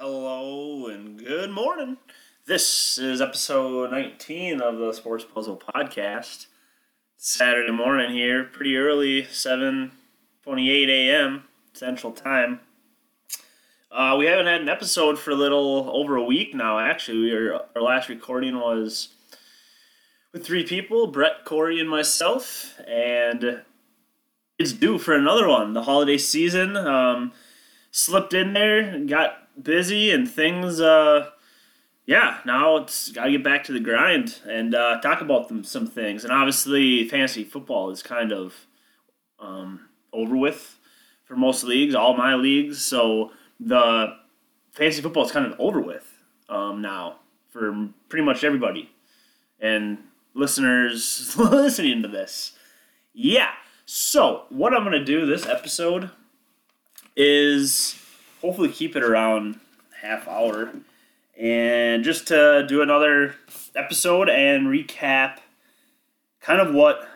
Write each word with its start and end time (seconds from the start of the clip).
Hello 0.00 0.86
and 0.86 1.18
good 1.18 1.50
morning. 1.50 1.96
This 2.46 2.98
is 2.98 3.20
episode 3.20 3.90
19 3.90 4.60
of 4.60 4.78
the 4.78 4.92
Sports 4.92 5.24
Puzzle 5.24 5.60
Podcast. 5.74 6.46
Saturday 7.16 7.72
morning 7.72 8.12
here, 8.12 8.44
pretty 8.44 8.76
early, 8.76 9.24
7:28 9.24 10.88
a.m. 10.88 11.48
Central 11.72 12.12
Time. 12.12 12.60
Uh, 13.90 14.14
we 14.16 14.26
haven't 14.26 14.46
had 14.46 14.60
an 14.60 14.68
episode 14.68 15.18
for 15.18 15.32
a 15.32 15.34
little 15.34 15.90
over 15.92 16.14
a 16.14 16.22
week 16.22 16.54
now. 16.54 16.78
Actually, 16.78 17.18
we 17.18 17.50
our 17.50 17.82
last 17.82 18.08
recording 18.08 18.60
was 18.60 19.08
with 20.32 20.46
three 20.46 20.62
people: 20.62 21.08
Brett, 21.08 21.44
Corey, 21.44 21.80
and 21.80 21.90
myself, 21.90 22.80
and 22.86 23.62
it's 24.60 24.72
due 24.72 24.98
for 24.98 25.16
another 25.16 25.48
one. 25.48 25.72
The 25.72 25.82
holiday 25.82 26.18
season 26.18 26.76
um, 26.76 27.32
slipped 27.90 28.32
in 28.32 28.52
there, 28.52 28.78
and 28.78 29.08
got 29.08 29.47
busy 29.62 30.10
and 30.10 30.30
things. 30.30 30.80
Uh, 30.80 31.30
yeah, 32.06 32.38
now 32.46 32.76
it's 32.76 33.12
got 33.12 33.26
to 33.26 33.32
get 33.32 33.44
back 33.44 33.64
to 33.64 33.72
the 33.72 33.80
grind 33.80 34.40
and 34.46 34.74
uh, 34.74 35.00
talk 35.00 35.20
about 35.20 35.48
them, 35.48 35.62
some 35.62 35.86
things. 35.86 36.24
And 36.24 36.32
obviously, 36.32 37.06
fantasy 37.08 37.44
football 37.44 37.90
is 37.90 38.02
kind 38.02 38.32
of 38.32 38.66
um, 39.38 39.88
over 40.12 40.36
with 40.36 40.78
for 41.24 41.36
most 41.36 41.64
leagues, 41.64 41.94
all 41.94 42.16
my 42.16 42.34
leagues. 42.34 42.82
So 42.82 43.32
the 43.60 44.16
fantasy 44.72 45.02
football 45.02 45.26
is 45.26 45.32
kind 45.32 45.46
of 45.46 45.58
over 45.60 45.80
with 45.80 46.10
um, 46.48 46.80
now 46.80 47.16
for 47.50 47.90
pretty 48.08 48.24
much 48.24 48.44
everybody 48.44 48.90
and 49.60 49.98
listeners 50.34 51.36
listening 51.38 52.02
to 52.02 52.08
this. 52.08 52.52
Yeah. 53.12 53.50
So 53.84 54.44
what 54.48 54.74
I'm 54.74 54.84
gonna 54.84 55.04
do 55.04 55.26
this 55.26 55.46
episode 55.46 56.10
is 57.16 57.97
hopefully 58.40 58.68
keep 58.68 58.96
it 58.96 59.02
around 59.02 59.60
half 60.00 60.28
hour. 60.28 60.72
And 61.38 62.02
just 62.02 62.28
to 62.28 62.66
do 62.68 62.82
another 62.82 63.36
episode 63.76 64.28
and 64.28 64.66
recap 64.66 65.38
kind 66.40 66.60
of 66.60 66.74
what 66.74 67.08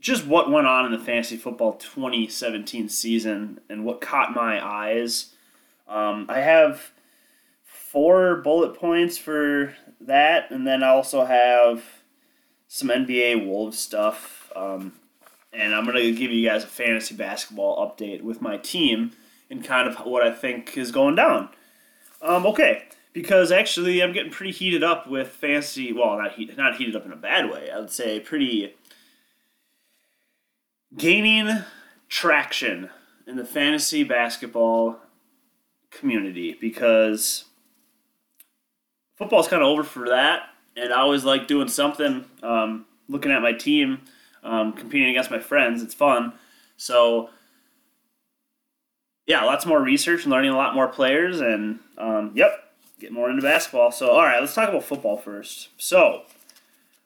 just 0.00 0.26
what 0.26 0.50
went 0.50 0.66
on 0.66 0.86
in 0.86 0.92
the 0.92 0.98
fantasy 0.98 1.36
football 1.36 1.72
2017 1.74 2.88
season 2.88 3.60
and 3.68 3.84
what 3.84 4.00
caught 4.00 4.34
my 4.34 4.64
eyes. 4.64 5.34
Um, 5.86 6.26
i 6.28 6.40
have 6.40 6.92
four 7.64 8.36
bullet 8.36 8.74
points 8.78 9.18
for 9.18 9.74
that 10.00 10.50
and 10.50 10.66
then 10.66 10.82
i 10.82 10.88
also 10.88 11.24
have 11.24 11.82
some 12.68 12.88
nba 12.88 13.46
wolves 13.46 13.78
stuff. 13.78 14.50
Um, 14.54 14.92
and 15.52 15.74
i'm 15.74 15.84
going 15.84 15.96
to 15.96 16.12
give 16.14 16.30
you 16.30 16.48
guys 16.48 16.64
a 16.64 16.68
fantasy 16.68 17.14
basketball 17.14 17.76
update 17.86 18.22
with 18.22 18.40
my 18.40 18.56
team 18.56 19.12
and 19.50 19.64
kind 19.64 19.88
of 19.88 19.96
what 20.06 20.26
I 20.26 20.32
think 20.32 20.76
is 20.76 20.90
going 20.90 21.14
down. 21.14 21.50
Um, 22.20 22.46
okay, 22.46 22.84
because 23.12 23.50
actually 23.50 24.02
I'm 24.02 24.12
getting 24.12 24.32
pretty 24.32 24.52
heated 24.52 24.82
up 24.82 25.08
with 25.08 25.28
fantasy. 25.28 25.92
Well, 25.92 26.18
not 26.18 26.32
heat, 26.32 26.56
not 26.56 26.76
heated 26.76 26.96
up 26.96 27.06
in 27.06 27.12
a 27.12 27.16
bad 27.16 27.50
way. 27.50 27.70
I 27.70 27.78
would 27.78 27.90
say 27.90 28.20
pretty 28.20 28.74
gaining 30.96 31.64
traction 32.08 32.90
in 33.26 33.36
the 33.36 33.44
fantasy 33.44 34.04
basketball 34.04 34.96
community 35.90 36.56
because 36.60 37.44
football's 39.16 39.48
kind 39.48 39.62
of 39.62 39.68
over 39.68 39.82
for 39.82 40.08
that, 40.08 40.42
and 40.76 40.92
I 40.92 40.98
always 41.00 41.24
like 41.24 41.46
doing 41.46 41.68
something. 41.68 42.24
Um, 42.42 42.86
looking 43.08 43.32
at 43.32 43.42
my 43.42 43.52
team, 43.52 44.02
um, 44.42 44.72
competing 44.72 45.10
against 45.10 45.30
my 45.30 45.38
friends, 45.38 45.82
it's 45.82 45.94
fun. 45.94 46.34
So 46.76 47.30
yeah, 49.28 49.44
lots 49.44 49.66
more 49.66 49.80
research 49.80 50.24
and 50.24 50.32
learning 50.32 50.50
a 50.50 50.56
lot 50.56 50.74
more 50.74 50.88
players, 50.88 51.40
and 51.40 51.80
um, 51.98 52.32
yep, 52.34 52.72
get 52.98 53.12
more 53.12 53.28
into 53.28 53.42
basketball. 53.42 53.92
So, 53.92 54.10
all 54.10 54.24
right, 54.24 54.40
let's 54.40 54.54
talk 54.54 54.70
about 54.70 54.84
football 54.84 55.18
first. 55.18 55.68
So, 55.76 56.22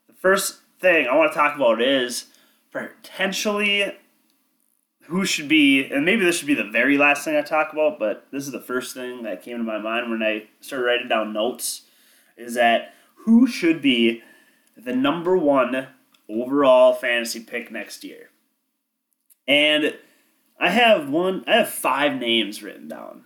the 0.06 0.14
first 0.14 0.60
thing 0.78 1.08
I 1.08 1.16
want 1.16 1.32
to 1.32 1.38
talk 1.38 1.56
about 1.56 1.82
is 1.82 2.26
potentially 2.70 3.92
who 5.06 5.26
should 5.26 5.48
be, 5.48 5.84
and 5.90 6.04
maybe 6.04 6.24
this 6.24 6.38
should 6.38 6.46
be 6.46 6.54
the 6.54 6.62
very 6.62 6.96
last 6.96 7.24
thing 7.24 7.36
I 7.36 7.42
talk 7.42 7.72
about, 7.72 7.98
but 7.98 8.28
this 8.30 8.46
is 8.46 8.52
the 8.52 8.60
first 8.60 8.94
thing 8.94 9.24
that 9.24 9.42
came 9.42 9.58
to 9.58 9.64
my 9.64 9.78
mind 9.78 10.08
when 10.08 10.22
I 10.22 10.44
started 10.60 10.84
writing 10.84 11.08
down 11.08 11.32
notes, 11.32 11.82
is 12.36 12.54
that 12.54 12.94
who 13.24 13.48
should 13.48 13.82
be 13.82 14.22
the 14.76 14.94
number 14.94 15.36
one 15.36 15.88
overall 16.30 16.94
fantasy 16.94 17.40
pick 17.40 17.72
next 17.72 18.04
year. 18.04 18.30
And 19.48 19.96
I 20.62 20.70
have 20.70 21.10
one. 21.10 21.42
I 21.48 21.56
have 21.56 21.70
five 21.70 22.20
names 22.20 22.62
written 22.62 22.86
down, 22.86 23.24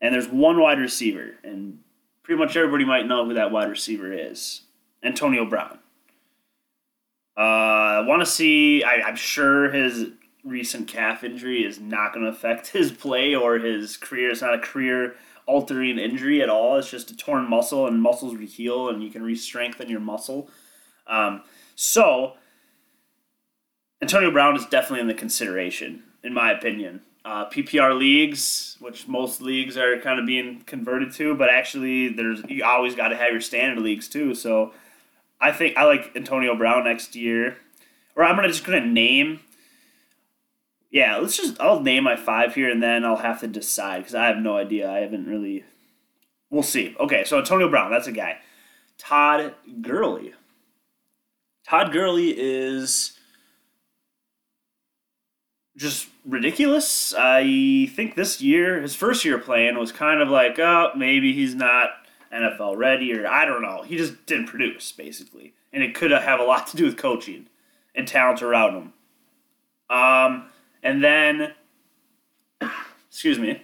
and 0.00 0.14
there's 0.14 0.28
one 0.28 0.60
wide 0.60 0.78
receiver, 0.78 1.32
and 1.42 1.80
pretty 2.22 2.38
much 2.38 2.56
everybody 2.56 2.84
might 2.84 3.08
know 3.08 3.26
who 3.26 3.34
that 3.34 3.50
wide 3.50 3.68
receiver 3.68 4.12
is. 4.12 4.62
Antonio 5.02 5.44
Brown. 5.44 5.80
Uh, 7.36 7.40
I 7.40 8.04
want 8.06 8.22
to 8.22 8.26
see. 8.26 8.84
I, 8.84 9.02
I'm 9.04 9.16
sure 9.16 9.72
his 9.72 10.10
recent 10.44 10.86
calf 10.86 11.24
injury 11.24 11.64
is 11.64 11.80
not 11.80 12.14
going 12.14 12.24
to 12.24 12.30
affect 12.30 12.68
his 12.68 12.92
play 12.92 13.34
or 13.34 13.58
his 13.58 13.96
career. 13.96 14.30
It's 14.30 14.42
not 14.42 14.54
a 14.54 14.60
career 14.60 15.16
altering 15.44 15.98
injury 15.98 16.40
at 16.40 16.48
all. 16.48 16.76
It's 16.76 16.88
just 16.88 17.10
a 17.10 17.16
torn 17.16 17.50
muscle, 17.50 17.88
and 17.88 18.00
muscles 18.00 18.38
heal, 18.52 18.88
and 18.90 19.02
you 19.02 19.10
can 19.10 19.24
re-strengthen 19.24 19.88
your 19.88 19.98
muscle. 19.98 20.48
Um, 21.08 21.42
so 21.74 22.34
Antonio 24.00 24.30
Brown 24.30 24.54
is 24.54 24.66
definitely 24.66 25.00
in 25.00 25.08
the 25.08 25.14
consideration 25.14 26.04
in 26.26 26.34
my 26.34 26.50
opinion. 26.50 27.00
Uh, 27.24 27.48
PPR 27.48 27.96
leagues, 27.96 28.76
which 28.80 29.08
most 29.08 29.40
leagues 29.40 29.76
are 29.76 29.98
kind 30.00 30.20
of 30.20 30.26
being 30.26 30.60
converted 30.66 31.12
to, 31.12 31.34
but 31.34 31.48
actually, 31.48 32.08
there's 32.08 32.42
you 32.48 32.64
always 32.64 32.94
got 32.94 33.08
to 33.08 33.16
have 33.16 33.32
your 33.32 33.40
standard 33.40 33.82
leagues 33.82 34.08
too. 34.08 34.34
So, 34.34 34.72
I 35.40 35.52
think 35.52 35.76
I 35.76 35.84
like 35.84 36.12
Antonio 36.14 36.54
Brown 36.56 36.84
next 36.84 37.16
year, 37.16 37.56
or 38.14 38.24
I'm 38.24 38.36
gonna 38.36 38.48
just 38.48 38.64
gonna 38.64 38.84
name. 38.84 39.40
Yeah, 40.90 41.16
let's 41.16 41.36
just 41.36 41.60
I'll 41.60 41.80
name 41.80 42.04
my 42.04 42.16
five 42.16 42.54
here, 42.54 42.70
and 42.70 42.82
then 42.82 43.04
I'll 43.04 43.16
have 43.16 43.40
to 43.40 43.48
decide 43.48 43.98
because 43.98 44.14
I 44.14 44.26
have 44.26 44.38
no 44.38 44.56
idea. 44.56 44.90
I 44.90 44.98
haven't 44.98 45.26
really. 45.26 45.64
We'll 46.48 46.62
see. 46.62 46.94
Okay, 47.00 47.24
so 47.24 47.38
Antonio 47.38 47.68
Brown, 47.68 47.90
that's 47.90 48.06
a 48.06 48.12
guy. 48.12 48.38
Todd 48.98 49.54
Gurley. 49.80 50.32
Todd 51.68 51.92
Gurley 51.92 52.32
is 52.38 53.18
just 55.76 56.08
ridiculous. 56.26 57.14
I 57.16 57.90
think 57.94 58.14
this 58.14 58.40
year, 58.40 58.80
his 58.82 58.94
first 58.94 59.24
year 59.24 59.38
playing 59.38 59.78
was 59.78 59.92
kind 59.92 60.20
of 60.20 60.28
like, 60.28 60.58
oh, 60.58 60.90
maybe 60.96 61.32
he's 61.32 61.54
not 61.54 61.90
NFL 62.32 62.76
ready, 62.76 63.14
or 63.14 63.26
I 63.26 63.44
don't 63.44 63.62
know. 63.62 63.82
He 63.82 63.96
just 63.96 64.26
didn't 64.26 64.46
produce, 64.46 64.92
basically. 64.92 65.54
And 65.72 65.82
it 65.82 65.94
could 65.94 66.10
have 66.10 66.40
a 66.40 66.44
lot 66.44 66.66
to 66.68 66.76
do 66.76 66.84
with 66.84 66.96
coaching 66.96 67.46
and 67.94 68.06
talent 68.06 68.42
around 68.42 68.74
him. 68.74 68.92
Um, 69.88 70.46
and 70.82 71.02
then, 71.02 71.54
excuse 73.08 73.38
me. 73.38 73.62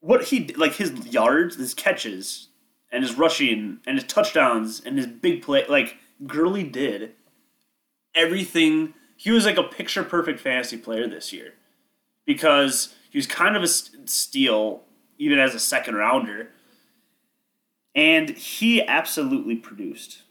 What 0.00 0.24
he 0.24 0.52
like 0.54 0.74
his 0.74 0.90
yards, 1.06 1.56
his 1.56 1.74
catches, 1.74 2.48
and 2.90 3.04
his 3.04 3.16
rushing, 3.16 3.78
and 3.86 3.96
his 3.96 4.06
touchdowns, 4.08 4.80
and 4.84 4.98
his 4.98 5.06
big 5.06 5.42
play, 5.42 5.64
like 5.68 5.98
Gurley 6.26 6.64
did 6.64 7.12
everything. 8.14 8.94
He 9.22 9.30
was 9.30 9.46
like 9.46 9.56
a 9.56 9.62
picture 9.62 10.02
perfect 10.02 10.40
fantasy 10.40 10.76
player 10.76 11.06
this 11.06 11.32
year 11.32 11.54
because 12.26 12.92
he 13.08 13.18
was 13.18 13.26
kind 13.28 13.56
of 13.56 13.62
a 13.62 13.68
steal 13.68 14.82
even 15.16 15.38
as 15.38 15.54
a 15.54 15.60
second 15.60 15.94
rounder. 15.94 16.48
And 17.94 18.30
he 18.30 18.82
absolutely 18.84 19.54
produced. 19.54 20.22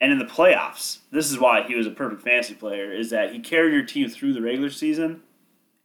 And 0.00 0.10
in 0.10 0.18
the 0.18 0.24
playoffs, 0.24 0.98
this 1.12 1.30
is 1.30 1.38
why 1.38 1.62
he 1.62 1.76
was 1.76 1.86
a 1.86 1.92
perfect 1.92 2.22
fantasy 2.22 2.54
player, 2.54 2.92
is 2.92 3.10
that 3.10 3.32
he 3.32 3.38
carried 3.38 3.72
your 3.72 3.84
team 3.84 4.08
through 4.08 4.32
the 4.32 4.42
regular 4.42 4.70
season 4.70 5.22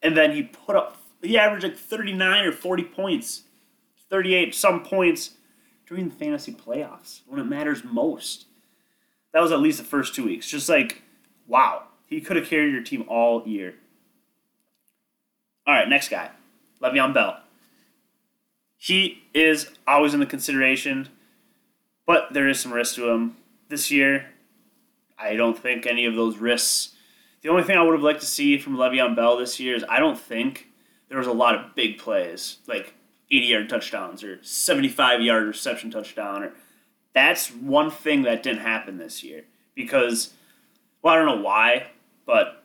and 0.02 0.18
then 0.18 0.32
he 0.32 0.42
put 0.42 0.76
up 0.76 0.98
he 1.22 1.38
averaged 1.38 1.64
like 1.64 1.78
39 1.78 2.44
or 2.44 2.52
40 2.52 2.84
points, 2.86 3.44
38 4.10 4.56
some 4.56 4.84
points 4.84 5.36
during 5.86 6.10
the 6.10 6.16
fantasy 6.16 6.54
playoffs 6.54 7.22
when 7.28 7.40
it 7.40 7.44
matters 7.44 7.84
most 7.84 8.46
that 9.32 9.44
was 9.44 9.52
at 9.52 9.60
least 9.60 9.78
the 9.78 9.84
first 9.84 10.16
two 10.16 10.26
weeks. 10.26 10.50
Just 10.50 10.70
like, 10.70 11.04
wow, 11.46 11.84
he 12.10 12.22
could 12.22 12.38
have 12.38 12.48
carried 12.48 12.74
your 12.74 12.84
team 12.84 13.06
all 13.08 13.48
year. 13.48 13.76
All 15.68 15.74
right, 15.74 15.88
next 15.88 16.10
guy, 16.10 16.32
Le'Veon 16.82 17.14
Bell. 17.14 17.40
He 18.78 19.24
is 19.34 19.70
always 19.86 20.14
in 20.14 20.20
the 20.20 20.26
consideration, 20.26 21.10
but 22.06 22.34
there 22.34 22.48
is 22.48 22.60
some 22.60 22.74
risk 22.74 22.96
to 22.96 23.10
him 23.10 23.38
this 23.68 23.92
year. 23.92 24.28
I 25.18 25.36
don't 25.36 25.58
think 25.58 25.86
any 25.86 26.06
of 26.06 26.16
those 26.16 26.38
risks. 26.38 26.96
The 27.42 27.50
only 27.50 27.64
thing 27.64 27.78
I 27.78 27.84
would 27.84 27.94
have 27.94 28.04
liked 28.04 28.22
to 28.22 28.26
see 28.26 28.58
from 28.58 28.78
Le'Veon 28.78 29.16
Bell 29.16 29.38
this 29.38 29.60
year 29.60 29.76
is 29.76 29.84
I 29.88 30.00
don't 30.00 30.20
think 30.20 30.68
there 31.10 31.18
was 31.18 31.28
a 31.28 31.34
lot 31.34 31.56
of 31.56 31.76
big 31.76 31.98
plays 31.98 32.58
like 32.68 32.94
80 33.30 33.46
yard 33.46 33.70
touchdowns 33.70 34.24
or 34.24 34.40
75 34.44 35.22
yard 35.22 35.48
reception 35.48 35.92
touchdown 35.92 36.44
or 36.44 36.54
that's 37.14 37.50
one 37.50 37.92
thing 37.92 38.24
that 38.24 38.44
didn't 38.44 38.62
happen 38.62 38.98
this 38.98 39.24
year 39.24 39.44
because, 39.76 40.34
well, 41.02 41.14
I 41.14 41.18
don't 41.18 41.26
know 41.26 41.44
why, 41.44 41.88
but 42.30 42.64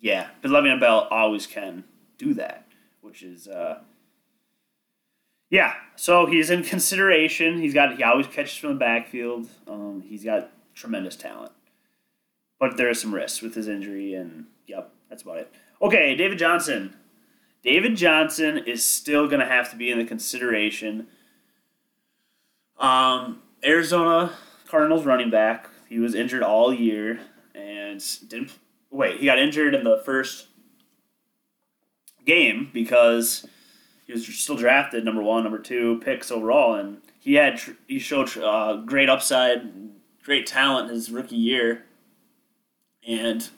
yeah, 0.00 0.28
but 0.40 0.50
Le'Veon 0.50 0.80
Bell 0.80 1.06
always 1.10 1.46
can 1.46 1.84
do 2.16 2.32
that. 2.32 2.66
which 3.02 3.22
is 3.22 3.46
uh, 3.46 3.80
yeah. 5.50 5.74
So 5.96 6.24
he's 6.24 6.48
in 6.48 6.62
consideration. 6.62 7.60
He's 7.60 7.74
got 7.74 7.94
he 7.96 8.02
always 8.02 8.26
catches 8.26 8.56
from 8.56 8.70
the 8.70 8.78
backfield. 8.78 9.48
Um, 9.68 10.02
he's 10.08 10.24
got 10.24 10.50
tremendous 10.74 11.14
talent, 11.14 11.52
but 12.58 12.78
there 12.78 12.88
are 12.88 12.94
some 12.94 13.14
risks 13.14 13.42
with 13.42 13.54
his 13.54 13.68
injury, 13.68 14.14
and 14.14 14.46
yep, 14.66 14.94
that's 15.10 15.22
about 15.22 15.36
it. 15.36 15.52
Okay, 15.82 16.16
David 16.16 16.38
Johnson. 16.38 16.96
David 17.62 17.96
Johnson 17.96 18.56
is 18.56 18.82
still 18.82 19.28
going 19.28 19.40
to 19.40 19.46
have 19.46 19.70
to 19.72 19.76
be 19.76 19.90
in 19.90 19.98
the 19.98 20.06
consideration. 20.06 21.06
Um, 22.78 23.42
Arizona 23.62 24.32
Cardinals 24.66 25.04
running 25.04 25.28
back. 25.28 25.68
He 25.86 25.98
was 25.98 26.14
injured 26.14 26.42
all 26.42 26.72
year 26.72 27.20
didn't 28.28 28.52
wait. 28.90 29.18
He 29.18 29.26
got 29.26 29.38
injured 29.38 29.74
in 29.74 29.84
the 29.84 30.00
first 30.04 30.46
game 32.24 32.70
because 32.72 33.46
he 34.06 34.12
was 34.12 34.26
still 34.26 34.56
drafted 34.56 35.04
number 35.04 35.22
one, 35.22 35.42
number 35.42 35.58
two 35.58 36.00
picks 36.04 36.30
overall, 36.30 36.74
and 36.74 36.98
he 37.18 37.34
had 37.34 37.60
he 37.86 37.98
showed 37.98 38.36
uh, 38.38 38.76
great 38.84 39.08
upside, 39.08 39.62
great 40.22 40.46
talent 40.46 40.90
his 40.90 41.10
rookie 41.10 41.36
year, 41.36 41.84
and 43.06 43.48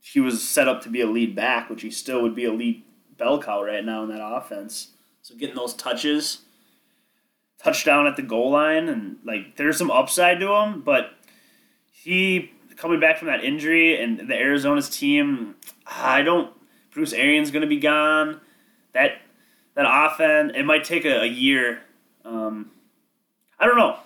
he 0.00 0.20
was 0.20 0.46
set 0.46 0.68
up 0.68 0.82
to 0.82 0.88
be 0.88 1.00
a 1.00 1.06
lead 1.06 1.34
back, 1.34 1.70
which 1.70 1.82
he 1.82 1.90
still 1.90 2.22
would 2.22 2.34
be 2.34 2.44
a 2.44 2.52
lead 2.52 2.82
bell 3.16 3.40
cow 3.40 3.62
right 3.62 3.84
now 3.84 4.02
in 4.02 4.08
that 4.10 4.24
offense. 4.24 4.88
So 5.22 5.34
getting 5.34 5.56
those 5.56 5.74
touches, 5.74 6.42
touchdown 7.62 8.06
at 8.06 8.16
the 8.16 8.22
goal 8.22 8.50
line, 8.50 8.88
and 8.88 9.16
like 9.24 9.56
there's 9.56 9.78
some 9.78 9.90
upside 9.90 10.40
to 10.40 10.52
him, 10.52 10.82
but 10.82 11.14
he 11.90 12.52
coming 12.76 13.00
back 13.00 13.18
from 13.18 13.28
that 13.28 13.44
injury 13.44 14.02
and 14.02 14.28
the 14.28 14.34
Arizona's 14.34 14.88
team, 14.88 15.56
I 15.86 16.22
don't. 16.22 16.52
Bruce 16.92 17.12
Arians 17.12 17.50
going 17.50 17.62
to 17.62 17.68
be 17.68 17.80
gone. 17.80 18.40
That 18.92 19.18
that 19.74 19.86
offense, 19.88 20.52
it 20.54 20.64
might 20.64 20.84
take 20.84 21.04
a, 21.04 21.22
a 21.22 21.26
year. 21.26 21.80
Um, 22.24 22.70
I 23.58 23.66
don't 23.66 23.76
know. 23.76 23.98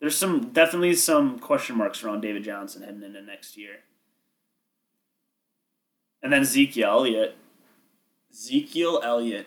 There's 0.00 0.16
some 0.16 0.50
definitely 0.50 0.94
some 0.94 1.38
question 1.38 1.76
marks 1.76 2.02
around 2.02 2.20
David 2.20 2.44
Johnson 2.44 2.82
heading 2.82 3.02
into 3.02 3.20
next 3.20 3.56
year. 3.56 3.80
And 6.22 6.32
then 6.32 6.42
Ezekiel 6.42 6.88
Elliott. 6.88 7.36
Ezekiel 8.32 9.00
Elliott. 9.02 9.46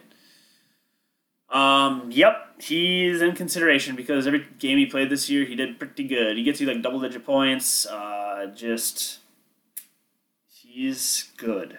Um, 1.51 2.09
yep, 2.12 2.62
he's 2.62 3.21
in 3.21 3.36
consideration 3.36 3.95
because 3.95 4.25
every 4.25 4.48
game 4.57 4.77
he 4.77 4.86
played 4.86 5.09
this 5.09 5.30
year, 5.30 5.45
he 5.45 5.56
did 5.56 5.77
pretty 5.77 6.07
good. 6.07 6.38
He 6.38 6.44
gets 6.44 6.62
you 6.62 6.68
like 6.68 6.81
double 6.81 7.01
digit 7.01 7.25
points. 7.25 7.86
Uh, 7.86 8.51
just 8.56 9.19
he's 10.48 11.31
good. 11.38 11.77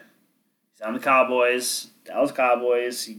He's 0.72 0.82
on 0.82 0.92
the 0.92 1.00
Cowboys, 1.00 1.88
Dallas 2.04 2.32
Cowboys. 2.32 3.04
He, 3.04 3.18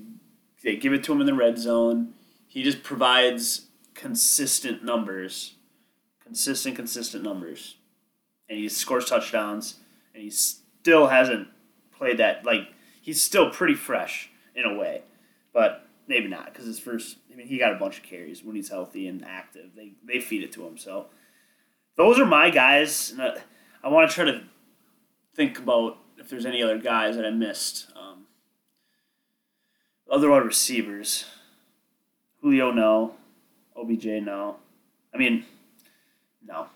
they 0.63 0.75
give 0.75 0.93
it 0.93 1.03
to 1.05 1.13
him 1.13 1.21
in 1.21 1.25
the 1.25 1.33
red 1.33 1.57
zone. 1.57 2.13
He 2.47 2.61
just 2.61 2.83
provides 2.83 3.67
consistent 3.95 4.83
numbers, 4.83 5.55
consistent, 6.23 6.75
consistent 6.75 7.23
numbers, 7.23 7.77
and 8.47 8.59
he 8.59 8.69
scores 8.69 9.05
touchdowns. 9.09 9.79
And 10.13 10.21
he 10.21 10.29
still 10.29 11.07
hasn't 11.07 11.47
played 11.97 12.19
that 12.19 12.45
like 12.45 12.67
he's 13.01 13.21
still 13.23 13.49
pretty 13.49 13.73
fresh 13.73 14.29
in 14.55 14.65
a 14.65 14.77
way, 14.77 15.01
but 15.51 15.82
maybe 16.07 16.27
not 16.27 16.45
because 16.45 16.65
his 16.65 16.79
first. 16.79 17.17
I 17.31 17.35
mean, 17.35 17.47
he 17.47 17.57
got 17.57 17.73
a 17.73 17.79
bunch 17.79 17.97
of 17.97 18.03
carries 18.03 18.43
when 18.43 18.55
he's 18.55 18.69
healthy 18.69 19.07
and 19.07 19.23
active. 19.25 19.71
They 19.75 19.93
they 20.05 20.19
feed 20.19 20.43
it 20.43 20.51
to 20.53 20.65
him. 20.65 20.77
So 20.77 21.07
those 21.95 22.19
are 22.19 22.25
my 22.25 22.49
guys. 22.49 23.13
I, 23.19 23.37
I 23.83 23.89
want 23.89 24.09
to 24.09 24.15
try 24.15 24.25
to 24.25 24.43
think 25.35 25.59
about 25.59 25.97
if 26.17 26.29
there's 26.29 26.45
any 26.45 26.61
other 26.63 26.77
guys 26.77 27.15
that 27.15 27.25
I 27.25 27.31
missed. 27.31 27.87
Um, 27.95 28.25
other 30.11 30.29
wide 30.29 30.45
receivers. 30.45 31.25
Julio, 32.41 32.71
no. 32.71 33.15
OBJ, 33.75 34.05
no. 34.23 34.57
I 35.13 35.17
mean, 35.17 35.45
no. 36.45 36.67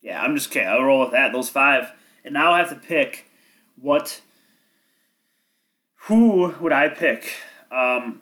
Yeah, 0.00 0.20
I'm 0.20 0.34
just 0.34 0.50
okay. 0.50 0.64
I'll 0.64 0.82
roll 0.82 1.00
with 1.00 1.12
that. 1.12 1.32
Those 1.32 1.48
five, 1.48 1.92
and 2.24 2.34
now 2.34 2.52
I 2.52 2.58
have 2.58 2.70
to 2.70 2.74
pick 2.74 3.30
what. 3.80 4.20
Who 6.06 6.52
would 6.60 6.72
I 6.72 6.88
pick 6.88 7.36
um, 7.72 8.20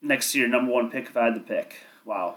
next 0.00 0.34
year? 0.34 0.48
Number 0.48 0.72
one 0.72 0.90
pick 0.90 1.06
if 1.08 1.16
I 1.16 1.26
had 1.26 1.34
to 1.34 1.40
pick. 1.40 1.76
Wow, 2.04 2.36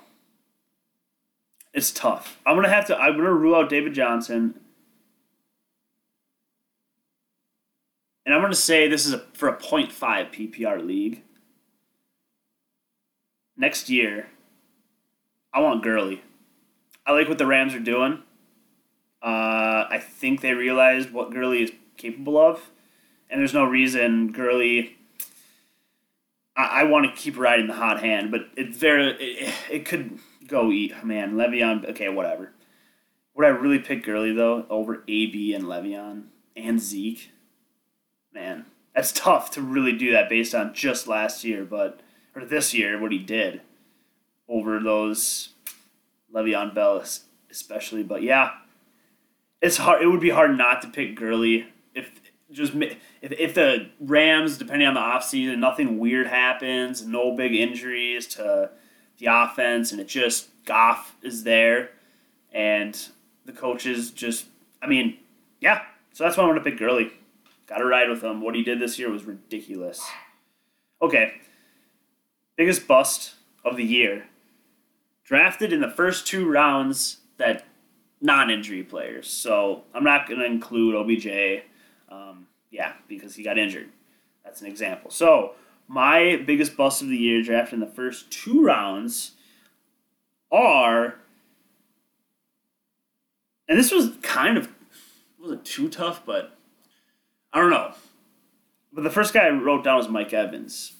it's 1.73 1.91
tough. 1.91 2.39
I'm 2.45 2.55
gonna 2.55 2.69
have 2.69 2.87
to. 2.87 2.97
I'm 2.97 3.15
gonna 3.15 3.33
rule 3.33 3.55
out 3.55 3.69
David 3.69 3.93
Johnson, 3.93 4.59
and 8.25 8.33
I'm 8.33 8.41
gonna 8.41 8.55
say 8.55 8.87
this 8.87 9.05
is 9.05 9.13
a, 9.13 9.19
for 9.33 9.49
a 9.49 9.57
0.5 9.57 9.91
PPR 9.93 10.85
league. 10.85 11.21
Next 13.57 13.89
year, 13.89 14.27
I 15.53 15.61
want 15.61 15.83
Gurley. 15.83 16.21
I 17.05 17.13
like 17.13 17.29
what 17.29 17.37
the 17.37 17.45
Rams 17.45 17.73
are 17.73 17.79
doing. 17.79 18.23
Uh, 19.21 19.87
I 19.89 19.99
think 20.01 20.41
they 20.41 20.53
realized 20.53 21.11
what 21.11 21.31
Gurley 21.31 21.63
is 21.63 21.71
capable 21.97 22.37
of, 22.37 22.69
and 23.29 23.39
there's 23.39 23.53
no 23.53 23.63
reason 23.65 24.31
Gurley. 24.31 24.97
I, 26.55 26.81
I 26.81 26.83
want 26.83 27.05
to 27.05 27.21
keep 27.21 27.37
riding 27.37 27.67
the 27.67 27.73
hot 27.73 28.01
hand, 28.01 28.31
but 28.31 28.41
it's 28.55 28.77
very 28.77 29.11
it, 29.19 29.53
it 29.69 29.85
could 29.85 30.19
go 30.47 30.71
eat 30.71 31.03
man 31.03 31.33
Le'Veon. 31.33 31.89
Okay, 31.89 32.09
whatever. 32.09 32.51
Would 33.33 33.45
I 33.45 33.49
really 33.49 33.79
pick 33.79 34.03
Gurley 34.03 34.33
though 34.33 34.65
over 34.69 35.03
AB 35.07 35.53
and 35.53 35.65
Le'Veon 35.65 36.23
and 36.55 36.79
Zeke? 36.79 37.31
Man, 38.33 38.65
that's 38.93 39.11
tough 39.11 39.51
to 39.51 39.61
really 39.61 39.93
do 39.93 40.11
that 40.11 40.29
based 40.29 40.55
on 40.55 40.73
just 40.73 41.07
last 41.07 41.43
year, 41.43 41.63
but 41.63 41.99
or 42.35 42.45
this 42.45 42.73
year 42.73 42.99
what 42.99 43.11
he 43.11 43.19
did 43.19 43.61
over 44.47 44.79
those 44.79 45.49
Le'Veon 46.33 46.73
Bell 46.73 47.03
especially. 47.49 48.03
But 48.03 48.23
yeah, 48.23 48.51
it's 49.61 49.77
hard. 49.77 50.01
It 50.01 50.07
would 50.07 50.21
be 50.21 50.29
hard 50.29 50.57
not 50.57 50.81
to 50.81 50.89
pick 50.89 51.15
Gurley 51.15 51.67
if 51.93 52.24
just 52.55 52.73
if, 52.73 52.97
if 53.21 53.53
the 53.53 53.89
Rams, 53.99 54.57
depending 54.57 54.87
on 54.87 54.93
the 54.93 54.99
offseason, 54.99 55.59
nothing 55.59 55.99
weird 55.99 56.27
happens, 56.27 57.05
no 57.05 57.35
big 57.35 57.53
injuries 57.53 58.25
to 58.27 58.71
the 59.17 59.27
offense, 59.29 59.91
and 59.91 59.99
it 59.99 60.07
just 60.07 60.49
Goff 60.65 61.15
is 61.21 61.43
there, 61.43 61.91
and 62.51 63.09
the 63.45 63.51
coaches 63.51 64.09
just, 64.11 64.47
I 64.81 64.87
mean, 64.87 65.17
yeah. 65.59 65.83
So 66.13 66.23
that's 66.23 66.37
why 66.37 66.43
I 66.43 66.47
want 66.47 66.63
to 66.63 66.69
pick 66.69 66.79
Gurley. 66.79 67.11
Got 67.67 67.79
to 67.79 67.85
ride 67.85 68.09
with 68.09 68.23
him. 68.23 68.41
What 68.41 68.55
he 68.55 68.63
did 68.63 68.79
this 68.79 68.97
year 68.97 69.11
was 69.11 69.25
ridiculous. 69.25 70.03
Okay, 71.01 71.33
biggest 72.55 72.87
bust 72.87 73.35
of 73.63 73.75
the 73.75 73.83
year. 73.83 74.27
Drafted 75.23 75.73
in 75.73 75.81
the 75.81 75.89
first 75.89 76.27
two 76.27 76.49
rounds 76.49 77.17
that 77.37 77.65
non-injury 78.21 78.83
players. 78.83 79.27
So 79.27 79.83
I'm 79.93 80.03
not 80.03 80.27
going 80.27 80.39
to 80.39 80.45
include 80.45 80.95
OBJ. 80.95 81.65
Um, 82.15 82.47
yeah, 82.71 82.93
because 83.07 83.35
he 83.35 83.43
got 83.43 83.57
injured. 83.57 83.89
That's 84.43 84.61
an 84.61 84.67
example. 84.67 85.11
So 85.11 85.53
my 85.87 86.41
biggest 86.45 86.77
bust 86.77 87.01
of 87.01 87.09
the 87.09 87.17
year 87.17 87.41
draft 87.41 87.73
in 87.73 87.79
the 87.79 87.87
first 87.87 88.31
two 88.31 88.63
rounds 88.63 89.31
are, 90.51 91.15
and 93.67 93.77
this 93.77 93.91
was 93.91 94.11
kind 94.21 94.57
of 94.57 94.69
wasn't 95.39 95.65
too 95.65 95.89
tough, 95.89 96.25
but 96.25 96.57
I 97.51 97.59
don't 97.59 97.69
know. 97.69 97.93
But 98.93 99.03
the 99.03 99.09
first 99.09 99.33
guy 99.33 99.45
I 99.45 99.49
wrote 99.49 99.83
down 99.83 99.97
was 99.97 100.09
Mike 100.09 100.33
Evans. 100.33 100.93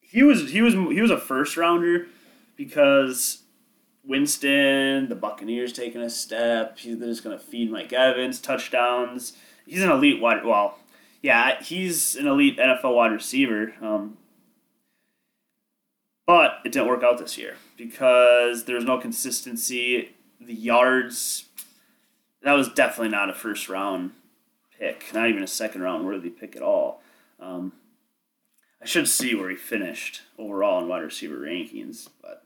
He 0.00 0.22
was 0.22 0.52
he 0.52 0.62
was 0.62 0.74
he 0.74 1.00
was 1.00 1.10
a 1.10 1.18
first 1.18 1.56
rounder 1.56 2.06
because 2.56 3.42
Winston, 4.06 5.08
the 5.08 5.14
Buccaneers 5.14 5.72
taking 5.72 6.02
a 6.02 6.10
step. 6.10 6.78
He's 6.78 6.98
just 6.98 7.24
going 7.24 7.36
to 7.36 7.42
feed 7.42 7.70
Mike 7.70 7.92
Evans 7.92 8.40
touchdowns. 8.40 9.32
He's 9.66 9.82
an 9.82 9.90
elite 9.90 10.20
wide. 10.20 10.44
Well, 10.44 10.78
yeah, 11.22 11.62
he's 11.62 12.16
an 12.16 12.26
elite 12.26 12.58
NFL 12.58 12.94
wide 12.94 13.12
receiver. 13.12 13.74
Um, 13.80 14.18
but 16.26 16.58
it 16.64 16.72
didn't 16.72 16.88
work 16.88 17.02
out 17.02 17.18
this 17.18 17.36
year 17.36 17.56
because 17.76 18.64
there 18.64 18.76
was 18.76 18.84
no 18.84 18.98
consistency. 18.98 20.14
The 20.40 20.54
yards, 20.54 21.46
that 22.42 22.52
was 22.52 22.68
definitely 22.68 23.10
not 23.10 23.30
a 23.30 23.34
first 23.34 23.68
round 23.68 24.12
pick, 24.78 25.12
not 25.14 25.28
even 25.28 25.42
a 25.42 25.46
second 25.46 25.82
round 25.82 26.04
worthy 26.06 26.30
pick 26.30 26.56
at 26.56 26.62
all. 26.62 27.02
Um, 27.40 27.72
I 28.82 28.86
should 28.86 29.08
see 29.08 29.34
where 29.34 29.50
he 29.50 29.56
finished 29.56 30.22
overall 30.38 30.82
in 30.82 30.88
wide 30.88 31.02
receiver 31.02 31.38
rankings, 31.38 32.08
but 32.20 32.44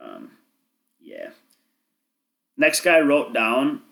um, 0.00 0.32
yeah. 1.00 1.30
Next 2.56 2.82
guy 2.82 2.98
I 2.98 3.00
wrote 3.00 3.32
down 3.32 3.82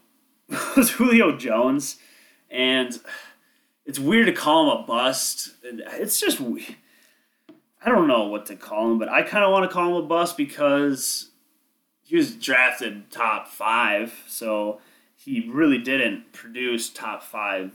was 0.77 0.91
Julio 0.93 1.37
Jones, 1.37 1.97
and 2.51 2.99
it's 3.85 3.99
weird 3.99 4.27
to 4.27 4.33
call 4.33 4.71
him 4.71 4.85
a 4.85 4.87
bust. 4.87 5.55
It's 5.63 6.21
just 6.21 6.41
I 6.41 7.91
don't 7.91 8.09
know 8.09 8.25
what 8.25 8.47
to 8.47 8.57
call 8.57 8.91
him, 8.91 8.99
but 8.99 9.09
I 9.09 9.23
kind 9.23 9.45
of 9.45 9.53
want 9.53 9.69
to 9.69 9.73
call 9.73 9.89
him 9.89 10.05
a 10.05 10.07
bust 10.07 10.37
because 10.37 11.31
he 12.03 12.17
was 12.17 12.35
drafted 12.35 13.11
top 13.11 13.49
five, 13.49 14.25
so 14.27 14.81
he 15.15 15.49
really 15.49 15.79
didn't 15.79 16.33
produce 16.33 16.91
top 16.91 17.23
five 17.23 17.73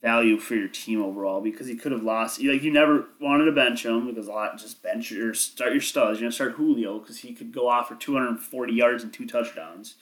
value 0.00 0.38
for 0.38 0.54
your 0.54 0.68
team 0.68 1.02
overall 1.02 1.40
because 1.40 1.66
he 1.66 1.74
could 1.76 1.92
have 1.92 2.02
lost. 2.02 2.42
Like 2.42 2.62
you 2.62 2.72
never 2.72 3.06
wanted 3.20 3.46
to 3.46 3.52
bench 3.52 3.84
him 3.84 4.06
because 4.06 4.28
a 4.28 4.32
lot 4.32 4.58
just 4.58 4.82
bench 4.82 5.10
or 5.12 5.34
start 5.34 5.72
your 5.72 5.80
studs. 5.80 6.20
You're 6.20 6.26
gonna 6.26 6.32
start 6.32 6.52
Julio 6.52 6.98
because 6.98 7.18
he 7.18 7.34
could 7.34 7.52
go 7.52 7.68
off 7.68 7.88
for 7.88 7.96
240 7.96 8.72
yards 8.72 9.02
and 9.02 9.12
two 9.12 9.26
touchdowns. 9.26 9.96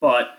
But 0.00 0.38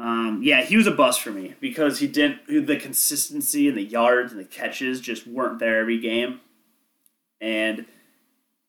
um, 0.00 0.40
yeah, 0.42 0.62
he 0.62 0.78
was 0.78 0.86
a 0.86 0.92
bust 0.92 1.20
for 1.20 1.30
me 1.30 1.54
because 1.60 1.98
he 1.98 2.06
didn't 2.06 2.66
the 2.66 2.76
consistency 2.76 3.68
and 3.68 3.76
the 3.76 3.82
yards 3.82 4.32
and 4.32 4.40
the 4.40 4.46
catches 4.46 4.98
just 4.98 5.26
weren't 5.26 5.58
there 5.58 5.78
every 5.78 6.00
game, 6.00 6.40
and 7.38 7.84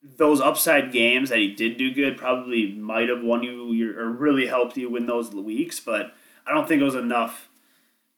those 0.02 0.42
upside 0.42 0.92
games 0.92 1.30
that 1.30 1.38
he 1.38 1.54
did 1.54 1.78
do 1.78 1.94
good 1.94 2.18
probably 2.18 2.72
might 2.72 3.08
have 3.08 3.22
won 3.22 3.42
you 3.42 3.72
your, 3.72 3.98
or 3.98 4.10
really 4.10 4.46
helped 4.46 4.76
you 4.76 4.90
win 4.90 5.06
those 5.06 5.30
weeks, 5.32 5.80
but 5.80 6.12
I 6.46 6.52
don't 6.52 6.68
think 6.68 6.82
it 6.82 6.84
was 6.84 6.94
enough 6.94 7.48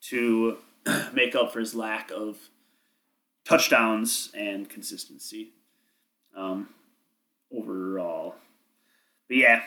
to 0.08 0.56
make 1.12 1.36
up 1.36 1.52
for 1.52 1.60
his 1.60 1.74
lack 1.74 2.10
of 2.10 2.38
touchdowns 3.44 4.32
and 4.34 4.68
consistency 4.68 5.50
um, 6.36 6.68
overall. 7.56 8.34
But 9.28 9.36
yeah, 9.36 9.62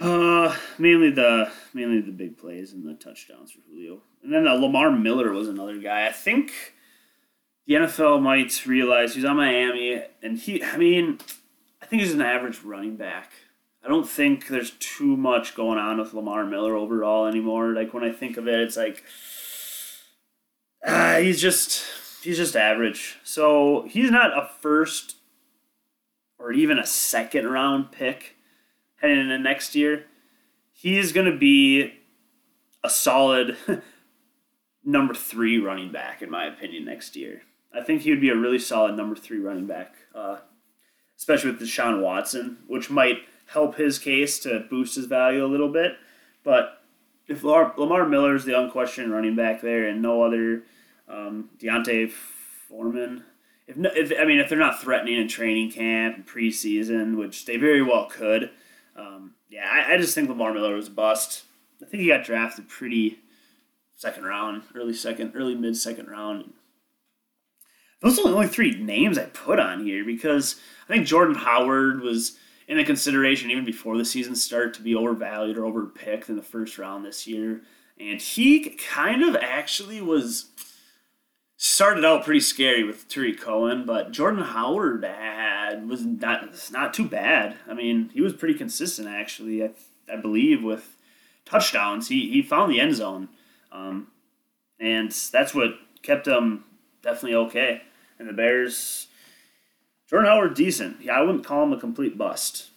uh, 0.00 0.56
mainly 0.78 1.10
the 1.10 1.50
mainly 1.72 2.00
the 2.00 2.12
big 2.12 2.36
plays 2.36 2.72
and 2.72 2.84
the 2.86 2.94
touchdowns 2.94 3.52
for 3.52 3.60
Julio, 3.68 4.00
and 4.22 4.32
then 4.32 4.46
uh, 4.46 4.54
Lamar 4.54 4.90
Miller 4.90 5.32
was 5.32 5.48
another 5.48 5.78
guy. 5.78 6.06
I 6.06 6.12
think 6.12 6.52
the 7.66 7.74
NFL 7.74 8.20
might 8.22 8.66
realize 8.66 9.14
he's 9.14 9.24
on 9.24 9.36
Miami, 9.36 10.02
and 10.22 10.38
he. 10.38 10.62
I 10.62 10.76
mean, 10.76 11.18
I 11.80 11.86
think 11.86 12.02
he's 12.02 12.14
an 12.14 12.22
average 12.22 12.62
running 12.62 12.96
back. 12.96 13.32
I 13.84 13.88
don't 13.88 14.08
think 14.08 14.48
there's 14.48 14.72
too 14.72 15.16
much 15.16 15.54
going 15.54 15.78
on 15.78 15.98
with 15.98 16.14
Lamar 16.14 16.46
Miller 16.46 16.74
overall 16.74 17.26
anymore. 17.26 17.72
Like 17.74 17.92
when 17.92 18.02
I 18.02 18.12
think 18.12 18.36
of 18.36 18.48
it, 18.48 18.60
it's 18.60 18.76
like 18.76 19.04
uh, 20.84 21.18
he's 21.18 21.40
just 21.40 21.84
he's 22.22 22.36
just 22.36 22.56
average. 22.56 23.18
So 23.22 23.86
he's 23.88 24.10
not 24.10 24.36
a 24.36 24.48
first 24.60 25.16
or 26.38 26.52
even 26.52 26.78
a 26.78 26.86
second 26.86 27.46
round 27.46 27.92
pick 27.92 28.36
heading 29.04 29.20
into 29.20 29.38
next 29.38 29.74
year. 29.74 30.06
He's 30.72 31.12
going 31.12 31.30
to 31.30 31.36
be 31.36 31.94
a 32.82 32.90
solid 32.90 33.56
number 34.84 35.14
three 35.14 35.58
running 35.58 35.92
back, 35.92 36.22
in 36.22 36.30
my 36.30 36.46
opinion, 36.46 36.84
next 36.84 37.14
year. 37.14 37.42
I 37.74 37.82
think 37.82 38.02
he 38.02 38.10
would 38.10 38.20
be 38.20 38.30
a 38.30 38.36
really 38.36 38.58
solid 38.58 38.96
number 38.96 39.14
three 39.14 39.38
running 39.38 39.66
back, 39.66 39.94
uh, 40.14 40.38
especially 41.18 41.50
with 41.50 41.60
Deshaun 41.60 42.00
Watson, 42.00 42.58
which 42.66 42.90
might 42.90 43.18
help 43.46 43.76
his 43.76 43.98
case 43.98 44.38
to 44.40 44.64
boost 44.70 44.96
his 44.96 45.06
value 45.06 45.44
a 45.44 45.48
little 45.48 45.70
bit. 45.70 45.96
But 46.42 46.82
if 47.26 47.42
Lamar, 47.42 47.74
Lamar 47.76 48.08
Miller 48.08 48.34
is 48.34 48.44
the 48.44 48.58
unquestioned 48.58 49.12
running 49.12 49.36
back 49.36 49.60
there, 49.60 49.86
and 49.86 50.00
no 50.00 50.22
other 50.22 50.62
um, 51.08 51.50
D'Onta 51.58 52.10
Foreman, 52.10 53.24
if, 53.66 53.76
if 53.78 54.20
I 54.20 54.24
mean 54.24 54.38
if 54.38 54.48
they're 54.48 54.58
not 54.58 54.80
threatening 54.80 55.18
in 55.20 55.28
training 55.28 55.72
camp 55.72 56.16
and 56.16 56.26
preseason, 56.26 57.16
which 57.16 57.46
they 57.46 57.56
very 57.56 57.82
well 57.82 58.06
could, 58.06 58.50
um, 58.96 59.34
yeah, 59.48 59.68
I, 59.70 59.94
I 59.94 59.96
just 59.96 60.14
think 60.14 60.28
Lamar 60.28 60.52
Miller 60.52 60.74
was 60.74 60.88
a 60.88 60.92
bust. 60.92 61.44
I 61.82 61.86
think 61.86 62.02
he 62.02 62.08
got 62.08 62.24
drafted 62.24 62.68
pretty 62.68 63.18
second 63.96 64.24
round, 64.24 64.62
early 64.74 64.94
second, 64.94 65.32
early 65.34 65.54
mid 65.54 65.76
second 65.76 66.08
round. 66.08 66.52
Those 68.00 68.18
are 68.18 68.24
the 68.24 68.34
only 68.34 68.48
three 68.48 68.76
names 68.82 69.16
I 69.16 69.24
put 69.24 69.58
on 69.58 69.84
here 69.84 70.04
because 70.04 70.56
I 70.88 70.92
think 70.92 71.06
Jordan 71.06 71.36
Howard 71.36 72.00
was 72.00 72.36
in 72.68 72.76
the 72.76 72.84
consideration 72.84 73.50
even 73.50 73.64
before 73.64 73.96
the 73.96 74.04
season 74.04 74.36
started 74.36 74.74
to 74.74 74.82
be 74.82 74.94
overvalued 74.94 75.58
or 75.58 75.62
overpicked 75.62 76.28
in 76.28 76.36
the 76.36 76.42
first 76.42 76.78
round 76.78 77.04
this 77.04 77.26
year. 77.26 77.62
And 77.98 78.20
he 78.20 78.70
kind 78.70 79.22
of 79.22 79.36
actually 79.36 80.00
was 80.00 80.46
started 81.56 82.04
out 82.04 82.24
pretty 82.24 82.40
scary 82.40 82.84
with 82.84 83.08
Tarik 83.08 83.40
Cohen, 83.40 83.86
but 83.86 84.10
Jordan 84.10 84.42
Howard 84.42 85.02
had, 85.70 85.88
was 85.88 86.04
not 86.04 86.48
not 86.72 86.94
too 86.94 87.08
bad. 87.08 87.56
I 87.68 87.74
mean, 87.74 88.10
he 88.12 88.20
was 88.20 88.32
pretty 88.32 88.54
consistent 88.54 89.08
actually. 89.08 89.62
I, 89.62 89.70
I 90.12 90.16
believe 90.16 90.62
with 90.62 90.96
touchdowns, 91.44 92.08
he 92.08 92.30
he 92.30 92.42
found 92.42 92.72
the 92.72 92.80
end 92.80 92.94
zone, 92.94 93.28
um, 93.72 94.08
and 94.78 95.10
that's 95.10 95.54
what 95.54 95.74
kept 96.02 96.26
him 96.26 96.64
definitely 97.02 97.34
okay. 97.34 97.82
And 98.18 98.28
the 98.28 98.32
Bears 98.32 99.08
Jordan 100.08 100.30
Howard 100.30 100.54
decent. 100.54 100.98
Yeah, 101.02 101.18
I 101.18 101.22
wouldn't 101.22 101.44
call 101.44 101.64
him 101.64 101.72
a 101.72 101.80
complete 101.80 102.16
bust 102.18 102.68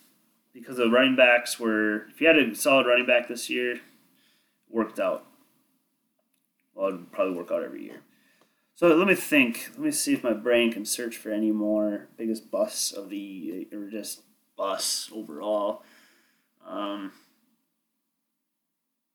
because 0.53 0.77
the 0.77 0.89
running 0.89 1.15
backs 1.15 1.59
were. 1.59 2.07
If 2.09 2.21
you 2.21 2.27
had 2.27 2.37
a 2.37 2.55
solid 2.55 2.87
running 2.87 3.05
back 3.05 3.27
this 3.27 3.49
year, 3.49 3.81
worked 4.69 4.99
out. 4.99 5.25
Well, 6.73 6.89
it'd 6.89 7.11
probably 7.11 7.35
work 7.35 7.51
out 7.51 7.63
every 7.63 7.83
year. 7.83 8.01
So 8.77 8.93
let 8.93 9.07
me 9.07 9.15
think. 9.15 9.71
Let 9.71 9.79
me 9.79 9.91
see 9.91 10.13
if 10.13 10.23
my 10.23 10.33
brain 10.33 10.71
can 10.71 10.85
search 10.85 11.17
for 11.17 11.31
any 11.31 11.51
more 11.51 12.09
biggest 12.15 12.51
busts 12.51 12.91
of 12.91 13.09
the 13.09 13.67
or 13.73 13.89
just 13.89 14.21
busts 14.55 15.09
overall. 15.11 15.81
Um, 16.63 17.11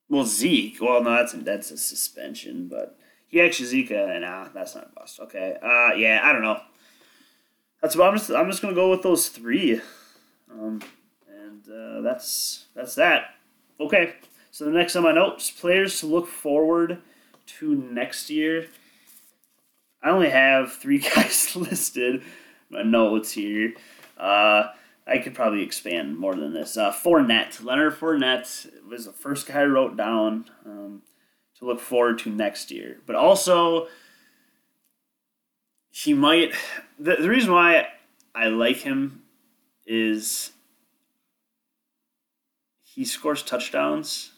well, 0.09 0.25
Zeke. 0.25 0.79
Well, 0.81 1.01
no, 1.05 1.11
that's 1.11 1.35
that's 1.35 1.71
a 1.71 1.79
suspension, 1.79 2.67
but 2.67 2.99
he 3.29 3.41
actually 3.41 3.67
Zeke. 3.67 3.93
Uh, 3.93 4.19
nah, 4.19 4.49
that's 4.53 4.75
not 4.75 4.91
a 4.91 4.99
bust. 4.99 5.21
Okay. 5.21 5.57
Uh, 5.63 5.95
yeah, 5.95 6.23
I 6.25 6.33
don't 6.33 6.43
know. 6.43 6.61
That's 7.81 7.97
I'm 7.97 8.17
just. 8.17 8.33
I'm 8.33 8.51
just 8.51 8.63
gonna 8.63 8.75
go 8.75 8.91
with 8.91 9.03
those 9.03 9.29
three, 9.29 9.81
um, 10.51 10.83
and 11.29 11.69
uh, 11.69 12.01
that's 12.01 12.65
that's 12.75 12.97
that. 12.97 13.37
Okay. 13.79 14.15
So 14.51 14.65
the 14.65 14.73
next 14.73 14.97
on 14.97 15.05
my 15.05 15.13
notes, 15.13 15.53
players 15.53 16.01
to 16.01 16.07
look 16.07 16.27
forward 16.27 16.99
to 17.61 17.77
next 17.77 18.29
year. 18.29 18.67
I 20.03 20.11
only 20.11 20.31
have 20.31 20.73
three 20.73 20.99
guys 21.15 21.55
listed. 21.57 22.23
My 22.71 22.83
notes 22.83 23.33
here. 23.33 23.75
Uh, 24.19 24.69
I 25.07 25.19
could 25.19 25.35
probably 25.35 25.63
expand 25.63 26.17
more 26.19 26.35
than 26.35 26.53
this. 26.53 26.77
Uh, 26.77 26.93
Fournette, 26.93 27.63
Leonard 27.65 27.95
Fournette 27.95 28.89
was 28.89 29.07
the 29.07 29.13
first 29.13 29.47
guy 29.47 29.61
I 29.61 29.65
wrote 29.65 29.97
down 29.97 30.47
um, 30.65 31.03
to 31.59 31.65
look 31.65 31.81
forward 31.81 32.19
to 32.21 32.31
next 32.31 32.71
year. 32.71 32.99
But 33.07 33.17
also, 33.17 33.89
he 35.91 36.15
might. 36.15 36.55
The, 36.99 37.17
the 37.17 37.29
reason 37.29 37.53
why 37.53 37.89
I 38.35 38.47
like 38.47 38.79
him 38.79 39.23
is 39.87 40.53
he 42.83 43.05
scores 43.05 43.43
touchdowns, 43.43 44.33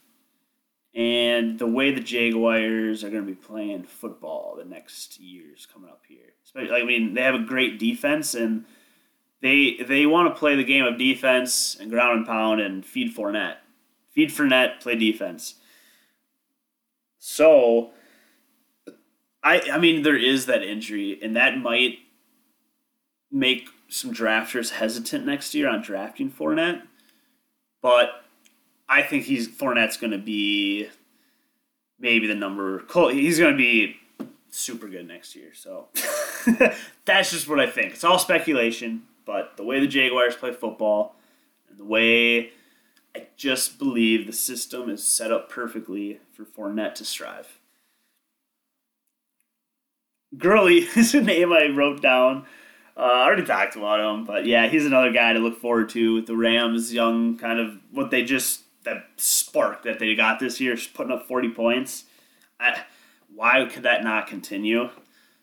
and 0.94 1.58
the 1.58 1.66
way 1.66 1.90
the 1.90 2.00
Jaguars 2.00 3.02
are 3.02 3.10
going 3.10 3.24
to 3.24 3.30
be 3.30 3.34
playing 3.34 3.82
football 3.82 4.54
the 4.56 4.64
next 4.64 5.18
years 5.18 5.66
coming 5.72 5.90
up 5.90 6.02
here. 6.06 6.34
Especially, 6.44 6.80
I 6.80 6.84
mean, 6.84 7.14
they 7.14 7.22
have 7.22 7.34
a 7.34 7.40
great 7.40 7.78
defense, 7.78 8.34
and 8.34 8.64
they 9.42 9.76
they 9.86 10.06
want 10.06 10.32
to 10.32 10.38
play 10.38 10.54
the 10.54 10.64
game 10.64 10.84
of 10.84 10.98
defense 10.98 11.76
and 11.78 11.90
ground 11.90 12.18
and 12.18 12.26
pound 12.26 12.60
and 12.60 12.84
feed 12.84 13.14
Fournette, 13.14 13.56
feed 14.10 14.30
Fournette, 14.30 14.80
play 14.80 14.94
defense. 14.94 15.56
So 17.18 17.90
I 19.42 19.62
I 19.72 19.78
mean 19.78 20.02
there 20.02 20.16
is 20.16 20.46
that 20.46 20.62
injury, 20.62 21.18
and 21.20 21.34
that 21.34 21.58
might 21.58 21.98
make 23.32 23.68
some 23.88 24.14
drafters 24.14 24.70
hesitant 24.70 25.26
next 25.26 25.54
year 25.54 25.68
on 25.68 25.82
drafting 25.82 26.30
Fournette. 26.30 26.82
But 27.82 28.23
I 28.94 29.02
think 29.02 29.24
he's 29.24 29.48
Fournette's 29.48 29.96
going 29.96 30.12
to 30.12 30.18
be 30.18 30.88
maybe 31.98 32.28
the 32.28 32.36
number. 32.36 32.84
He's 33.10 33.40
going 33.40 33.50
to 33.50 33.58
be 33.58 33.96
super 34.50 34.86
good 34.86 35.08
next 35.08 35.34
year. 35.34 35.52
So 35.52 35.88
that's 37.04 37.32
just 37.32 37.48
what 37.48 37.58
I 37.58 37.66
think. 37.68 37.94
It's 37.94 38.04
all 38.04 38.20
speculation, 38.20 39.02
but 39.26 39.56
the 39.56 39.64
way 39.64 39.80
the 39.80 39.88
Jaguars 39.88 40.36
play 40.36 40.52
football 40.52 41.16
and 41.68 41.76
the 41.76 41.84
way 41.84 42.52
I 43.16 43.26
just 43.36 43.80
believe 43.80 44.28
the 44.28 44.32
system 44.32 44.88
is 44.88 45.02
set 45.02 45.32
up 45.32 45.50
perfectly 45.50 46.20
for 46.32 46.44
Fournette 46.44 46.94
to 46.94 47.04
strive. 47.04 47.58
Gurley 50.38 50.78
is 50.96 51.16
a 51.16 51.20
name 51.20 51.52
I 51.52 51.66
wrote 51.66 52.00
down. 52.00 52.46
Uh, 52.96 53.00
I 53.00 53.24
already 53.24 53.44
talked 53.44 53.74
about 53.74 53.98
him, 53.98 54.24
but 54.24 54.46
yeah, 54.46 54.68
he's 54.68 54.86
another 54.86 55.10
guy 55.10 55.32
to 55.32 55.40
look 55.40 55.60
forward 55.60 55.88
to 55.90 56.14
with 56.14 56.26
the 56.26 56.36
Rams. 56.36 56.94
Young, 56.94 57.36
kind 57.36 57.58
of 57.58 57.76
what 57.90 58.12
they 58.12 58.22
just 58.22 58.60
that 58.84 59.06
spark 59.16 59.82
that 59.82 59.98
they 59.98 60.14
got 60.14 60.38
this 60.38 60.60
year, 60.60 60.76
putting 60.94 61.12
up 61.12 61.26
forty 61.26 61.48
points. 61.48 62.04
I, 62.60 62.82
why 63.34 63.66
could 63.66 63.82
that 63.82 64.04
not 64.04 64.26
continue? 64.26 64.90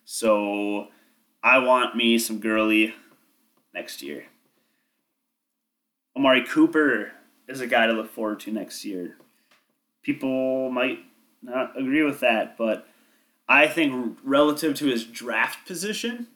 So 0.05 0.87
I 1.43 1.59
want 1.59 1.95
me 1.95 2.17
some 2.17 2.39
Gurley 2.39 2.93
next 3.73 4.01
year. 4.01 4.25
Amari 6.15 6.45
Cooper 6.45 7.11
is 7.47 7.61
a 7.61 7.67
guy 7.67 7.87
to 7.87 7.93
look 7.93 8.11
forward 8.11 8.39
to 8.41 8.51
next 8.51 8.85
year. 8.85 9.17
People 10.03 10.69
might 10.69 10.99
not 11.41 11.77
agree 11.79 12.03
with 12.03 12.19
that, 12.19 12.57
but 12.57 12.87
I 13.47 13.67
think 13.67 14.17
relative 14.23 14.75
to 14.75 14.85
his 14.85 15.03
draft 15.03 15.67
position, 15.67 16.27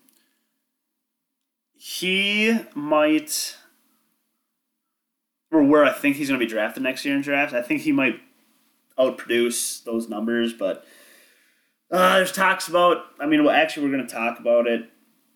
he 1.74 2.60
might, 2.74 3.58
or 5.52 5.64
where 5.64 5.86
I 5.86 5.94
think 5.94 6.16
he's 6.16 6.28
going 6.30 6.40
to 6.40 6.46
be 6.46 6.50
drafted 6.50 6.84
next 6.84 7.06
year 7.06 7.16
in 7.16 7.22
draft, 7.22 7.54
I 7.54 7.62
think 7.62 7.82
he 7.82 7.92
might 7.92 8.20
outproduce 8.98 9.84
those 9.84 10.10
numbers, 10.10 10.54
but 10.54 10.86
uh, 11.92 12.16
there's 12.16 12.32
talks 12.32 12.68
about. 12.68 13.06
I 13.20 13.26
mean, 13.26 13.44
well, 13.44 13.56
actually, 13.56 13.86
we're 13.86 13.96
going 13.96 14.08
to 14.08 14.14
talk 14.14 14.40
about 14.40 14.68
it 14.68 14.90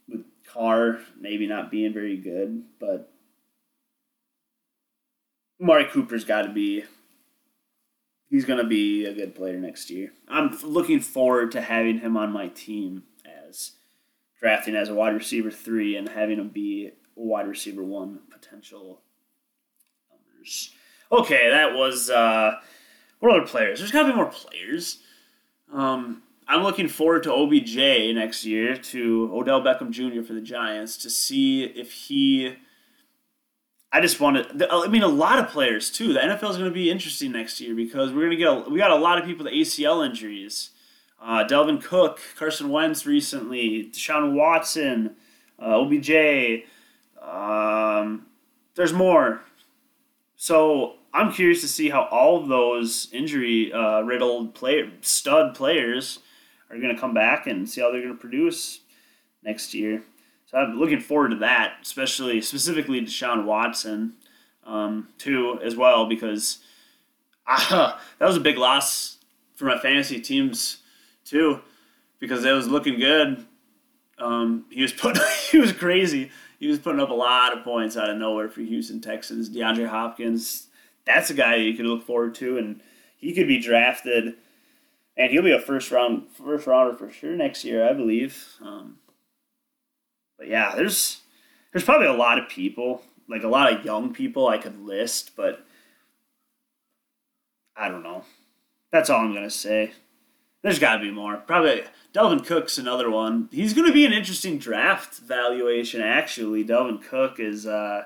with 0.08 0.24
Carr 0.48 1.00
maybe 1.20 1.48
not 1.48 1.72
being 1.72 1.94
very 1.94 2.18
good, 2.18 2.64
but 2.80 3.12
Amari 5.62 5.86
Cooper's 5.86 6.26
got 6.26 6.44
to 6.44 6.50
be. 6.50 6.84
He's 8.30 8.46
going 8.46 8.60
to 8.60 8.68
be 8.68 9.06
a 9.06 9.14
good 9.14 9.36
player 9.36 9.58
next 9.58 9.90
year. 9.90 10.12
I'm 10.28 10.56
looking 10.64 11.00
forward 11.00 11.52
to 11.54 11.62
having 11.62 12.00
him 12.00 12.16
on 12.16 12.32
my 12.32 12.48
team 12.48 13.04
as 13.26 13.72
drafting 14.40 14.76
as 14.76 14.90
a 14.90 14.94
wide 14.94 15.16
receiver 15.16 15.50
three 15.50 15.96
and 15.96 16.08
having 16.10 16.38
him 16.38 16.50
be 16.50 16.88
a 16.88 16.92
wide 17.20 17.48
receiver 17.48 17.84
one 17.84 18.20
potential 18.30 19.02
Okay, 21.12 21.50
that 21.50 21.74
was 21.74 22.10
uh, 22.10 22.60
what 23.20 23.36
other 23.36 23.48
players? 23.48 23.80
There's 23.80 23.92
got 23.92 24.04
to 24.04 24.10
be 24.10 24.16
more 24.16 24.28
players. 24.28 25.00
Um, 25.74 26.24
I'm 26.48 26.64
looking 26.64 26.88
forward 26.88 27.24
to 27.24 27.34
OBJ 27.34 27.76
next 28.16 28.46
year 28.46 28.76
to 28.76 29.30
Odell 29.34 29.62
Beckham 29.62 29.92
Jr. 29.92 30.24
for 30.24 30.34
the 30.34 30.42
Giants 30.42 30.98
to 30.98 31.10
see 31.10 31.64
if 31.64 31.92
he. 31.92 32.56
I 33.92 34.02
just 34.02 34.20
wanted. 34.20 34.64
I 34.70 34.88
mean, 34.88 35.04
a 35.04 35.08
lot 35.08 35.40
of 35.40 35.50
players 35.50 35.90
too. 35.90 36.14
The 36.14 36.20
NFL 36.20 36.52
is 36.52 36.58
going 36.58 36.70
to 36.70 36.72
be 36.72 36.90
interesting 36.90 37.32
next 37.32 37.60
year 37.60 37.76
because 37.76 38.12
we're 38.12 38.22
going 38.22 38.32
to 38.32 38.38
get. 38.38 38.48
A, 38.48 38.70
we 38.70 38.78
got 38.80 38.92
a 38.92 38.96
lot 38.96 39.18
of 39.18 39.26
people 39.26 39.46
with 39.46 39.54
ACL 39.54 40.06
injuries. 40.06 40.72
Uh, 41.22 41.44
Dalvin 41.44 41.84
Cook, 41.84 42.20
Carson 42.38 42.70
Wentz 42.70 43.06
recently, 43.06 43.92
Deshaun 43.92 44.34
Watson, 44.34 45.16
uh, 45.62 45.80
OBJ. 45.80 46.64
Um, 47.22 48.26
there's 48.76 48.94
more. 48.94 49.42
So 50.42 50.94
I'm 51.14 51.34
curious 51.34 51.60
to 51.62 51.68
see 51.68 51.90
how 51.90 52.04
all 52.12 52.42
of 52.42 52.48
those 52.48 53.10
injury 53.12 53.74
uh, 53.74 54.00
riddled 54.04 54.56
player 54.56 54.90
stud 55.02 55.54
players 55.54 56.20
are 56.70 56.80
going 56.80 56.96
to 56.96 57.00
come 57.00 57.14
back 57.14 57.46
and 57.46 57.70
see 57.70 57.82
how 57.82 57.92
they're 57.92 58.02
going 58.02 58.14
to 58.14 58.20
produce 58.20 58.80
next 59.44 59.74
year. 59.74 60.02
So 60.46 60.58
I'm 60.58 60.80
looking 60.80 61.02
forward 61.02 61.32
to 61.32 61.36
that, 61.40 61.74
especially 61.82 62.40
specifically 62.40 63.02
Deshaun 63.02 63.44
Watson 63.44 64.14
um, 64.66 65.10
too 65.18 65.60
as 65.62 65.76
well 65.76 66.06
because 66.06 66.60
uh, 67.46 67.98
that 68.20 68.26
was 68.26 68.38
a 68.38 68.42
big 68.42 68.58
loss 68.58 69.18
for 69.58 69.66
my 69.66 69.78
fantasy 69.78 70.22
teams 70.22 70.78
too 71.26 71.60
because 72.20 72.46
it 72.46 72.54
was 72.54 72.70
looking 72.70 72.98
good. 72.98 73.46
Um, 74.18 74.68
he 74.70 74.84
was 74.84 74.94
put 74.98 75.18
he 75.52 75.58
was 75.58 75.74
crazy. 75.74 76.32
He 76.60 76.68
was 76.68 76.80
putting 76.80 77.00
up 77.00 77.10
a 77.10 77.14
lot 77.14 77.58
of 77.58 77.64
points 77.64 77.96
out 77.98 78.10
of 78.10 78.18
nowhere 78.18 78.50
for 78.50 78.62
Houston 78.62 79.02
Texans. 79.02 79.50
DeAndre 79.50 79.88
Hopkins 79.88 80.70
that's 81.10 81.32
a 81.32 81.34
guy 81.34 81.56
you 81.56 81.74
could 81.74 81.88
look 81.88 82.06
forward 82.06 82.36
to, 82.36 82.58
and 82.58 82.82
he 83.18 83.34
could 83.34 83.48
be 83.48 83.60
drafted, 83.60 84.36
and 85.18 85.32
he'll 85.32 85.42
be 85.42 85.52
a 85.52 85.60
first 85.60 85.92
round 85.92 86.28
first 86.32 86.68
rounder 86.68 86.96
for 86.96 87.12
sure 87.12 87.36
next 87.36 87.66
year, 87.66 87.88
I 87.88 87.94
believe. 87.94 88.56
Um, 88.62 88.98
but 90.38 90.48
yeah, 90.48 90.76
there's 90.76 91.22
there's 91.74 91.84
probably 91.84 92.08
a 92.08 92.14
lot 92.14 92.38
of 92.38 92.48
people, 92.48 93.02
like 93.28 93.44
a 93.44 93.48
lot 93.48 93.74
of 93.74 93.84
young 93.84 94.14
people 94.14 94.48
I 94.48 94.60
could 94.60 94.80
list, 94.86 95.32
but 95.36 95.66
I 97.76 97.90
don't 97.90 98.04
know. 98.04 98.24
That's 98.92 99.10
all 99.10 99.22
I'm 99.22 99.34
gonna 99.34 99.50
say. 99.50 99.94
There's 100.62 100.80
got 100.80 100.98
to 100.98 101.04
be 101.04 101.12
more. 101.12 101.38
Probably 101.38 101.84
Dalvin 102.14 102.46
Cook's 102.46 102.78
another 102.78 103.10
one. 103.10 103.48
He's 103.52 103.74
going 103.74 103.88
to 103.88 103.94
be 103.94 104.06
an 104.06 104.14
interesting 104.14 104.58
draft 104.58 105.18
valuation. 105.20 106.02
Actually, 106.02 106.66
Dalvin 106.66 107.02
Cook 107.02 107.40
is. 107.40 107.66
Uh, 107.66 108.06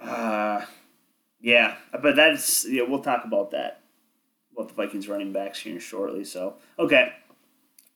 uh, 0.00 0.64
yeah, 1.40 1.76
but 2.02 2.16
that's 2.16 2.68
yeah. 2.68 2.82
We'll 2.82 3.00
talk 3.00 3.24
about 3.24 3.52
that. 3.52 3.80
About 4.52 4.68
the 4.68 4.74
Vikings 4.74 5.08
running 5.08 5.32
backs 5.32 5.60
here 5.60 5.80
shortly. 5.80 6.24
So 6.24 6.56
okay, 6.78 7.12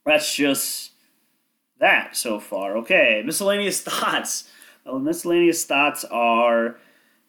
that's 0.07 0.35
just 0.35 0.93
that 1.79 2.17
so 2.17 2.41
far. 2.41 2.77
Okay, 2.79 3.23
miscellaneous 3.25 3.81
thoughts. 3.83 4.49
Well, 4.87 4.99
miscellaneous 4.99 5.65
thoughts 5.65 6.05
are 6.05 6.77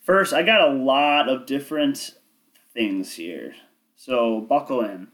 first. 0.02 0.34
I 0.34 0.44
got 0.44 0.70
a 0.70 0.74
lot 0.74 1.28
of 1.28 1.46
different 1.46 2.12
things 2.74 3.16
here, 3.16 3.56
so 3.98 4.40
buckle 4.40 4.82
in. 4.82 5.10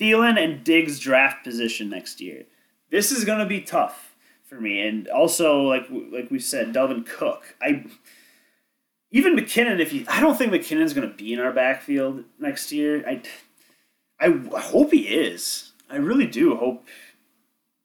Thielen 0.00 0.42
and 0.42 0.64
Diggs 0.64 0.98
draft 0.98 1.44
position 1.44 1.90
next 1.90 2.20
year. 2.20 2.44
This 2.90 3.12
is 3.12 3.24
gonna 3.24 3.46
be 3.46 3.60
tough 3.60 4.14
for 4.44 4.60
me, 4.60 4.80
and 4.86 5.08
also 5.08 5.62
like 5.62 5.86
like 5.90 6.30
we 6.30 6.38
said, 6.38 6.72
Dalvin 6.72 7.06
Cook. 7.06 7.56
I 7.60 7.84
even 9.10 9.36
McKinnon, 9.36 9.80
if 9.80 9.90
he, 9.90 10.06
I 10.06 10.20
don't 10.20 10.36
think 10.36 10.52
McKinnon's 10.52 10.92
going 10.92 11.08
to 11.08 11.14
be 11.14 11.32
in 11.32 11.40
our 11.40 11.52
backfield 11.52 12.24
next 12.38 12.72
year. 12.72 13.04
I, 13.06 13.22
I 14.20 14.30
hope 14.60 14.92
he 14.92 15.08
is. 15.08 15.72
I 15.90 15.96
really 15.96 16.26
do 16.26 16.56
hope, 16.56 16.86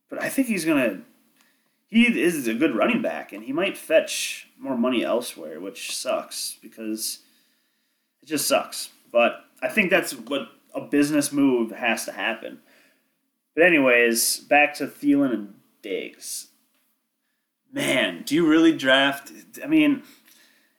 but 0.10 0.22
I 0.22 0.30
think 0.30 0.48
he's 0.48 0.66
going 0.66 0.84
to. 0.84 1.02
He 1.88 2.20
is 2.20 2.48
a 2.48 2.56
good 2.56 2.76
running 2.76 3.02
back, 3.02 3.32
and 3.32 3.44
he 3.44 3.54
might 3.54 3.78
fetch 3.78 4.48
more 4.58 4.76
money 4.76 5.04
elsewhere, 5.04 5.60
which 5.60 5.96
sucks 5.96 6.58
because 6.62 7.20
it 8.22 8.26
just 8.26 8.48
sucks. 8.48 8.90
But 9.12 9.46
I 9.62 9.68
think 9.70 9.92
that's 9.92 10.14
what 10.14 10.50
a 10.74 10.82
business 10.82 11.32
move 11.32 11.72
has 11.72 12.06
to 12.06 12.12
happen. 12.12 12.60
But 13.56 13.66
anyways, 13.66 14.40
back 14.40 14.74
to 14.76 14.88
Thielen 14.88 15.34
and 15.34 15.54
Diggs. 15.82 16.48
Man, 17.72 18.24
do 18.24 18.36
you 18.36 18.48
really 18.48 18.76
draft? 18.76 19.32
I 19.64 19.68
mean 19.68 20.04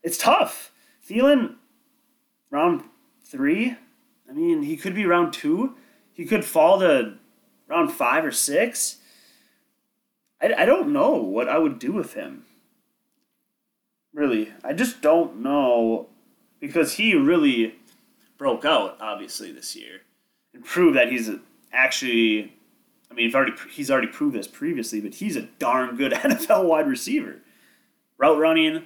it's 0.04 0.18
tough. 0.18 0.70
Thielen, 1.09 1.57
round 2.50 2.85
three. 3.24 3.76
I 4.28 4.33
mean, 4.33 4.62
he 4.62 4.76
could 4.76 4.94
be 4.94 5.07
round 5.07 5.33
two. 5.33 5.76
He 6.12 6.26
could 6.26 6.44
fall 6.44 6.78
to 6.80 7.14
round 7.66 7.90
five 7.90 8.24
or 8.24 8.30
six. 8.30 8.98
I, 10.40 10.52
I 10.59 10.64
don't 10.66 10.92
know 10.92 11.14
what 11.14 11.48
I 11.48 11.59
would 11.59 11.78
do 11.78 11.92
with 11.92 12.12
him. 12.12 12.44
Really, 14.12 14.52
I 14.62 14.74
just 14.74 15.00
don't 15.00 15.38
know 15.38 16.09
because 16.61 16.94
he 16.94 17.14
really 17.14 17.76
broke 18.38 18.64
out 18.64 18.97
obviously 19.01 19.53
this 19.53 19.75
year 19.77 20.01
and 20.53 20.64
proved 20.64 20.97
that 20.97 21.11
he's 21.11 21.31
actually. 21.73 22.53
I 23.11 23.14
mean, 23.14 23.27
he's 23.27 23.35
already 23.35 23.53
he's 23.70 23.90
already 23.90 24.09
proved 24.09 24.35
this 24.35 24.49
previously, 24.49 25.01
but 25.01 25.14
he's 25.14 25.37
a 25.37 25.42
darn 25.42 25.97
good 25.97 26.12
NFL 26.14 26.66
wide 26.66 26.88
receiver. 26.88 27.37
Route 28.18 28.38
running, 28.38 28.85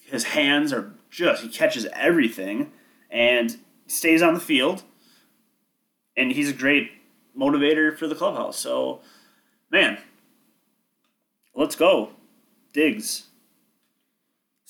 his 0.00 0.24
hands 0.24 0.72
are 0.72 0.92
just 1.10 1.42
he 1.42 1.48
catches 1.48 1.86
everything 1.92 2.72
and 3.10 3.58
stays 3.86 4.22
on 4.22 4.34
the 4.34 4.40
field. 4.40 4.82
And 6.16 6.32
he's 6.32 6.50
a 6.50 6.54
great 6.54 6.90
motivator 7.38 7.96
for 7.96 8.06
the 8.06 8.14
clubhouse. 8.14 8.58
So, 8.58 9.00
man, 9.70 9.98
let's 11.54 11.76
go. 11.76 12.10
Diggs. 12.72 13.24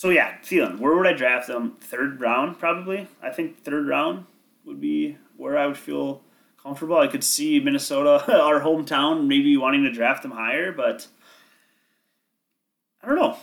So 0.03 0.09
yeah, 0.09 0.35
Thielen. 0.43 0.81
Where 0.81 0.97
would 0.97 1.07
I 1.07 1.13
draft 1.13 1.49
him? 1.49 1.77
Third 1.81 2.21
round, 2.21 2.59
probably. 2.59 3.07
I 3.23 3.31
think 3.31 3.63
third 3.63 3.87
round 3.87 4.27
would 4.65 4.81
be 4.81 5.17
where 5.37 5.57
I 5.57 5.69
would 5.69 5.79
feel 5.79 6.23
comfortable. 6.61 6.97
I 6.97 7.07
could 7.07 7.23
see 7.23 7.61
Minnesota, 7.61 8.25
our 8.43 8.63
hometown, 8.63 9.29
maybe 9.29 9.57
wanting 9.57 9.85
to 9.85 9.93
draft 9.93 10.25
him 10.25 10.33
higher, 10.33 10.73
but 10.73 11.07
I 13.01 13.07
don't 13.07 13.15
know. 13.15 13.37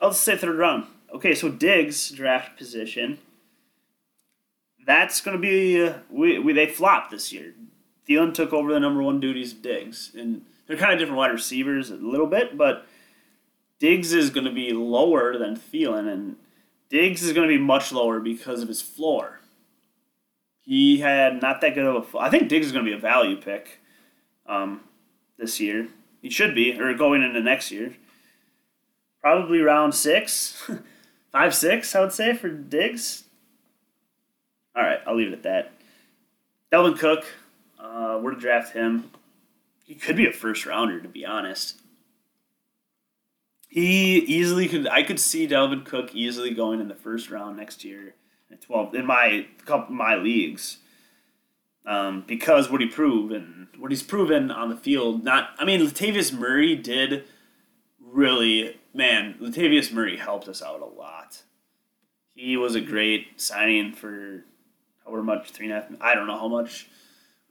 I'll 0.00 0.12
just 0.12 0.22
say 0.22 0.34
third 0.34 0.56
round. 0.56 0.86
Okay, 1.14 1.34
so 1.34 1.50
Diggs 1.50 2.10
draft 2.10 2.56
position. 2.56 3.18
That's 4.86 5.20
going 5.20 5.36
to 5.36 5.42
be 5.42 5.82
uh, 5.82 5.98
we, 6.08 6.38
we 6.38 6.54
they 6.54 6.68
flopped 6.68 7.10
this 7.10 7.34
year. 7.34 7.52
Thielen 8.08 8.32
took 8.32 8.54
over 8.54 8.72
the 8.72 8.80
number 8.80 9.02
one 9.02 9.20
duties 9.20 9.52
of 9.52 9.60
Diggs, 9.60 10.12
and 10.16 10.40
they're 10.66 10.78
kind 10.78 10.94
of 10.94 10.98
different 10.98 11.18
wide 11.18 11.32
receivers 11.32 11.90
a 11.90 11.96
little 11.96 12.26
bit, 12.26 12.56
but 12.56 12.86
Diggs 13.80 14.12
is 14.12 14.30
going 14.30 14.44
to 14.44 14.52
be 14.52 14.72
lower 14.72 15.36
than 15.36 15.56
Thielen, 15.56 16.06
and 16.08 16.36
Diggs 16.88 17.22
is 17.22 17.32
going 17.32 17.48
to 17.48 17.54
be 17.54 17.60
much 17.60 17.90
lower 17.90 18.20
because 18.20 18.62
of 18.62 18.68
his 18.68 18.80
floor. 18.80 19.40
He 20.60 21.00
had 21.00 21.42
not 21.42 21.60
that 21.62 21.74
good 21.74 21.86
of 21.86 22.14
a. 22.14 22.18
I 22.18 22.30
think 22.30 22.48
Diggs 22.48 22.66
is 22.66 22.72
going 22.72 22.84
to 22.84 22.90
be 22.90 22.96
a 22.96 23.00
value 23.00 23.36
pick 23.36 23.80
um, 24.46 24.82
this 25.38 25.58
year. 25.58 25.88
He 26.22 26.30
should 26.30 26.54
be, 26.54 26.78
or 26.80 26.94
going 26.94 27.22
into 27.22 27.40
next 27.40 27.72
year 27.72 27.96
probably 29.20 29.60
round 29.60 29.94
six, 29.94 30.70
five, 31.32 31.54
six, 31.54 31.94
I 31.94 32.00
would 32.00 32.12
say, 32.12 32.34
for 32.34 32.48
Diggs. 32.48 33.24
All 34.74 34.82
right, 34.82 35.00
I'll 35.06 35.16
leave 35.16 35.28
it 35.28 35.34
at 35.34 35.42
that. 35.42 35.72
Dalvin 36.72 36.98
Cook, 36.98 37.24
uh, 37.78 38.18
we're 38.22 38.34
to 38.34 38.40
draft 38.40 38.72
him. 38.72 39.10
He 39.84 39.94
could 39.94 40.16
be 40.16 40.26
a 40.26 40.32
first 40.32 40.66
rounder, 40.66 41.00
to 41.00 41.08
be 41.08 41.26
honest. 41.26 41.79
He 43.70 44.18
easily 44.18 44.68
could. 44.68 44.86
I 44.88 45.02
could 45.02 45.20
see 45.20 45.48
Dalvin 45.48 45.84
Cook 45.86 46.14
easily 46.14 46.52
going 46.52 46.80
in 46.80 46.88
the 46.88 46.94
first 46.94 47.30
round 47.30 47.56
next 47.56 47.84
year 47.84 48.14
at 48.50 48.60
twelve 48.60 48.94
in 48.94 49.06
my 49.06 49.46
couple 49.64 49.94
my 49.94 50.16
leagues. 50.16 50.78
Um, 51.86 52.24
because 52.26 52.70
what 52.70 52.82
he 52.82 52.86
proved 52.86 53.32
and 53.32 53.68
what 53.78 53.90
he's 53.90 54.02
proven 54.02 54.50
on 54.50 54.68
the 54.68 54.76
field. 54.76 55.24
Not, 55.24 55.50
I 55.58 55.64
mean, 55.64 55.80
Latavius 55.80 56.30
Murray 56.30 56.76
did 56.76 57.24
really 57.98 58.76
man, 58.92 59.36
Latavius 59.40 59.92
Murray 59.92 60.16
helped 60.16 60.48
us 60.48 60.62
out 60.62 60.80
a 60.80 60.84
lot. 60.84 61.42
He 62.34 62.56
was 62.56 62.74
a 62.74 62.80
great 62.80 63.40
signing 63.40 63.92
for 63.92 64.44
however 65.04 65.22
much, 65.22 65.50
three 65.50 65.66
and 65.70 65.74
a 65.74 65.80
half. 65.80 65.90
I 66.00 66.14
don't 66.14 66.26
know 66.26 66.38
how 66.38 66.48
much, 66.48 66.88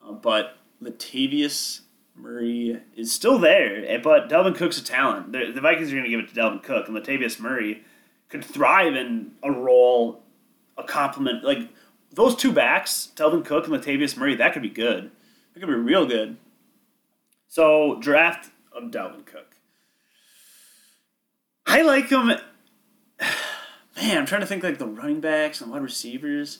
uh, 0.03 0.13
but 0.13 0.57
Latavius 0.81 1.81
Murray 2.19 2.81
is 2.95 3.11
still 3.11 3.39
there. 3.39 3.83
eh, 3.87 3.97
But 3.97 4.29
Dalvin 4.29 4.55
Cook's 4.55 4.77
a 4.79 4.83
talent. 4.83 5.31
The, 5.31 5.51
the 5.53 5.61
Vikings 5.61 5.91
are 5.91 5.95
going 5.95 6.03
to 6.03 6.09
give 6.09 6.19
it 6.19 6.29
to 6.33 6.35
Dalvin 6.35 6.61
Cook, 6.63 6.87
and 6.87 6.95
Latavius 6.97 7.39
Murray 7.39 7.83
could 8.29 8.43
thrive 8.45 8.95
in 8.95 9.31
a 9.43 9.51
role, 9.51 10.21
a 10.77 10.83
compliment 10.83 11.43
like 11.43 11.69
those 12.11 12.35
two 12.35 12.51
backs, 12.51 13.11
Dalvin 13.15 13.45
Cook 13.45 13.67
and 13.67 13.73
Latavius 13.75 14.17
Murray. 14.17 14.35
That 14.35 14.53
could 14.53 14.61
be 14.61 14.69
good. 14.69 15.11
That 15.53 15.59
could 15.59 15.67
be 15.67 15.73
real 15.73 16.05
good. 16.05 16.37
So 17.47 17.99
draft 17.99 18.51
of 18.71 18.91
Dalvin 18.91 19.25
Cook. 19.25 19.55
I 21.65 21.81
like 21.81 22.09
him. 22.09 22.27
Man, 23.95 24.17
I'm 24.17 24.25
trying 24.25 24.41
to 24.41 24.47
think 24.47 24.63
like 24.63 24.77
the 24.77 24.87
running 24.87 25.19
backs 25.19 25.61
and 25.61 25.71
wide 25.71 25.81
receivers. 25.81 26.59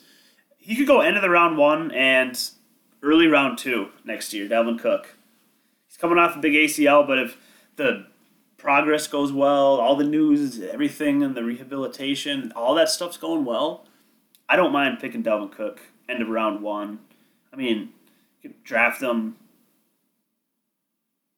He 0.58 0.76
could 0.76 0.86
go 0.86 1.00
end 1.00 1.16
of 1.16 1.22
the 1.22 1.30
round 1.30 1.56
one 1.56 1.90
and 1.92 2.38
early 3.02 3.26
round 3.26 3.58
two 3.58 3.88
next 4.04 4.32
year. 4.34 4.48
Dalvin 4.48 4.78
Cook. 4.78 5.16
Coming 6.00 6.18
off 6.18 6.36
a 6.36 6.38
big 6.38 6.54
ACL, 6.54 7.06
but 7.06 7.18
if 7.18 7.36
the 7.76 8.06
progress 8.56 9.06
goes 9.06 9.32
well, 9.32 9.78
all 9.80 9.96
the 9.96 10.04
news, 10.04 10.60
everything, 10.60 11.22
and 11.22 11.34
the 11.34 11.44
rehabilitation, 11.44 12.52
all 12.56 12.74
that 12.74 12.88
stuff's 12.88 13.16
going 13.16 13.44
well, 13.44 13.86
I 14.48 14.56
don't 14.56 14.72
mind 14.72 14.98
picking 14.98 15.22
Dalvin 15.22 15.52
Cook 15.52 15.80
end 16.08 16.22
of 16.22 16.28
round 16.28 16.62
one. 16.62 16.98
I 17.52 17.56
mean, 17.56 17.90
draft 18.64 19.02
him. 19.02 19.36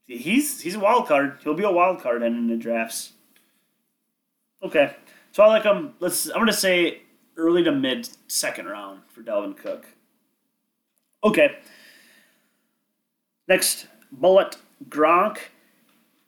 He's 0.07 0.61
he's 0.61 0.75
a 0.75 0.81
wild 0.81 1.07
card. 1.07 1.39
He'll 1.43 1.55
be 1.55 1.63
a 1.63 1.71
wild 1.71 2.01
card 2.01 2.23
in 2.23 2.49
the 2.49 2.57
drafts. 2.57 3.13
Okay, 4.63 4.95
so 5.33 5.43
I 5.43 5.47
like 5.49 5.65
him. 5.65 5.95
Let's. 6.01 6.27
I'm 6.29 6.41
gonna 6.41 6.53
say 6.53 7.03
early 7.37 7.63
to 7.65 7.73
mid 7.73 8.09
second 8.29 8.67
round 8.67 9.03
for 9.09 9.23
Dalvin 9.23 9.57
Cook. 9.57 9.87
Okay. 11.25 11.57
Next, 13.49 13.87
Bullet, 14.13 14.57
Gronk, 14.89 15.39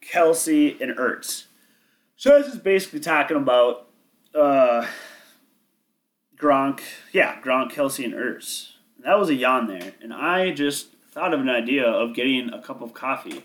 Kelce, 0.00 0.80
and 0.80 0.96
Ertz. 0.96 1.44
So 2.16 2.40
this 2.40 2.54
is 2.54 2.58
basically 2.58 3.00
talking 3.00 3.36
about 3.36 3.86
uh, 4.34 4.86
Gronk. 6.36 6.80
Yeah, 7.12 7.40
Gronk, 7.40 7.72
Kelce, 7.72 8.04
and 8.04 8.14
Ertz. 8.14 8.70
That 9.04 9.18
was 9.18 9.28
a 9.28 9.34
yawn 9.34 9.66
there, 9.66 9.92
and 10.00 10.14
I 10.14 10.50
just 10.50 10.88
thought 11.10 11.34
of 11.34 11.40
an 11.40 11.50
idea 11.50 11.86
of 11.86 12.14
getting 12.14 12.50
a 12.52 12.62
cup 12.62 12.80
of 12.80 12.94
coffee, 12.94 13.42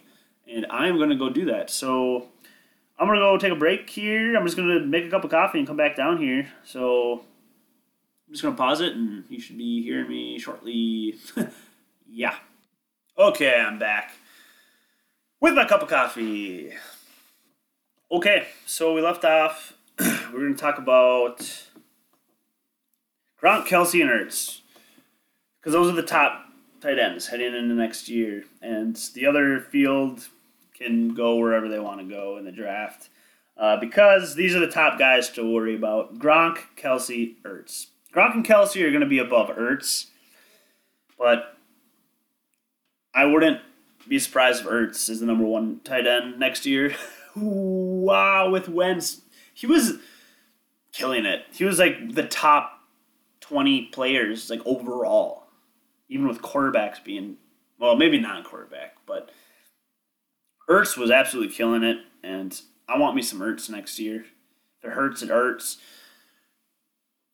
and 0.49 0.65
I'm 0.69 0.97
gonna 0.97 1.17
go 1.17 1.29
do 1.29 1.45
that. 1.45 1.69
So 1.69 2.27
I'm 2.97 3.07
gonna 3.07 3.19
go 3.19 3.37
take 3.37 3.51
a 3.51 3.57
break 3.57 3.89
here. 3.89 4.37
I'm 4.37 4.45
just 4.45 4.55
gonna 4.55 4.79
make 4.79 5.05
a 5.05 5.09
cup 5.09 5.25
of 5.25 5.31
coffee 5.31 5.59
and 5.59 5.67
come 5.67 5.75
back 5.75 5.97
down 5.97 6.17
here. 6.17 6.47
So 6.63 7.25
I'm 8.25 8.33
just 8.33 8.41
gonna 8.41 8.55
pause 8.55 8.79
it, 8.79 8.93
and 8.93 9.25
you 9.27 9.41
should 9.41 9.57
be 9.57 9.83
hearing 9.83 10.07
me 10.07 10.39
shortly. 10.39 11.15
yeah. 12.09 12.35
Okay, 13.17 13.59
I'm 13.59 13.77
back 13.79 14.13
with 15.41 15.53
my 15.53 15.65
cup 15.65 15.81
of 15.81 15.89
coffee. 15.89 16.73
Okay, 18.11 18.47
so 18.65 18.93
we 18.93 19.01
left 19.01 19.23
off. 19.23 19.73
We're 19.99 20.41
gonna 20.41 20.55
talk 20.55 20.77
about 20.77 21.39
Gronk, 23.41 23.67
Kelce, 23.67 24.01
and 24.01 24.09
Ertz 24.09 24.61
because 25.59 25.73
those 25.73 25.91
are 25.91 25.95
the 25.95 26.03
top 26.03 26.45
tight 26.81 26.99
ends 26.99 27.27
heading 27.27 27.53
into 27.55 27.75
next 27.75 28.09
year, 28.09 28.45
and 28.61 28.95
the 29.13 29.25
other 29.25 29.59
field 29.59 30.27
can 30.73 31.13
go 31.13 31.35
wherever 31.35 31.67
they 31.67 31.79
want 31.79 31.99
to 31.99 32.05
go 32.05 32.37
in 32.37 32.45
the 32.45 32.51
draft. 32.51 33.09
Uh, 33.57 33.77
because 33.77 34.35
these 34.35 34.55
are 34.55 34.59
the 34.59 34.71
top 34.71 34.97
guys 34.97 35.29
to 35.29 35.43
worry 35.43 35.75
about 35.75 36.17
Gronk, 36.17 36.59
Kelce, 36.77 37.35
Ertz. 37.43 37.87
Gronk 38.15 38.33
and 38.33 38.45
Kelce 38.45 38.81
are 38.81 38.89
going 38.89 39.01
to 39.01 39.05
be 39.05 39.19
above 39.19 39.49
Ertz, 39.49 40.05
but 41.17 41.57
I 43.13 43.25
wouldn't 43.25 43.59
be 44.09 44.19
surprised 44.19 44.61
if 44.61 44.67
Ertz 44.67 45.09
is 45.09 45.19
the 45.19 45.25
number 45.25 45.45
one 45.45 45.79
tight 45.83 46.07
end 46.07 46.39
next 46.39 46.65
year. 46.65 46.95
wow, 47.35 48.49
with 48.49 48.67
Wentz, 48.67 49.21
he 49.53 49.67
was 49.67 49.93
killing 50.91 51.25
it. 51.25 51.45
He 51.53 51.63
was 51.63 51.77
like 51.77 52.15
the 52.15 52.27
top 52.27 52.81
20 53.41 53.85
players, 53.85 54.49
like 54.49 54.61
overall, 54.65 55.43
even 56.09 56.27
with 56.27 56.41
quarterbacks 56.41 57.03
being, 57.03 57.37
well, 57.79 57.95
maybe 57.95 58.19
non 58.19 58.43
quarterback, 58.43 58.97
but 59.05 59.29
Ertz 60.67 60.97
was 60.97 61.11
absolutely 61.11 61.53
killing 61.53 61.83
it, 61.83 61.99
and 62.23 62.59
I 62.87 62.97
want 62.97 63.15
me 63.15 63.21
some 63.21 63.39
Ertz 63.39 63.69
next 63.69 63.99
year. 63.99 64.25
If 64.79 64.89
it 64.89 64.93
hurts, 64.93 65.21
it 65.21 65.29
hurts. 65.29 65.77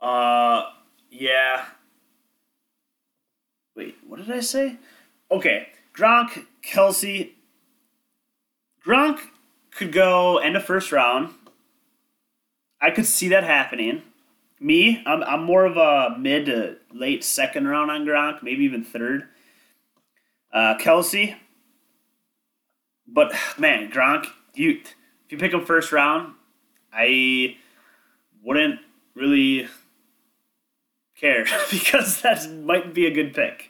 Uh, 0.02 0.64
yeah. 1.10 1.66
Wait, 3.76 3.96
what 4.06 4.18
did 4.18 4.32
I 4.32 4.42
say? 4.42 4.78
Okay, 5.32 5.70
Gronk, 5.94 6.46
Kelce. 6.66 7.32
Gronk 8.86 9.20
could 9.72 9.92
go 9.92 10.38
end 10.38 10.56
of 10.56 10.64
first 10.64 10.92
round. 10.92 11.34
I 12.82 12.92
could 12.92 13.06
see 13.06 13.30
that 13.30 13.44
happening. 13.44 14.04
Me, 14.60 15.04
I'm, 15.06 15.24
I'm 15.24 15.44
more 15.44 15.66
of 15.66 15.78
a 15.78 16.18
mid 16.18 16.46
to 16.48 16.78
late 16.94 17.24
second 17.24 17.68
round 17.68 17.92
on 17.92 18.06
Gronk, 18.06 18.42
maybe 18.42 18.64
even 18.64 18.84
third. 18.84 19.28
Uh, 20.54 20.76
Kelce. 20.80 21.36
But 23.08 23.34
man, 23.58 23.92
Gronk, 23.92 24.28
you 24.54 24.82
if 25.26 25.32
you 25.32 25.38
pick 25.38 25.54
him 25.54 25.66
first 25.66 25.92
round, 25.92 26.34
I 26.94 27.58
wouldn't 28.44 28.80
really 29.16 29.68
care 31.20 31.46
because 31.72 32.22
that 32.22 32.50
might 32.52 32.94
be 32.94 33.08
a 33.08 33.12
good 33.12 33.34
pick. 33.34 33.70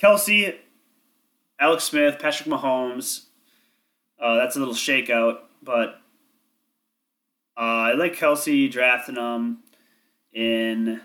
Kelce, 0.00 0.56
Alex 1.60 1.84
Smith, 1.84 2.18
Patrick 2.18 2.48
Mahomes. 2.48 3.26
Uh, 4.18 4.36
that's 4.36 4.56
a 4.56 4.58
little 4.58 4.74
shakeout, 4.74 5.38
but 5.62 6.00
uh, 7.56 7.60
I 7.60 7.92
like 7.94 8.16
Kelce 8.16 8.70
drafting 8.70 9.14
them 9.16 9.58
in 10.32 11.00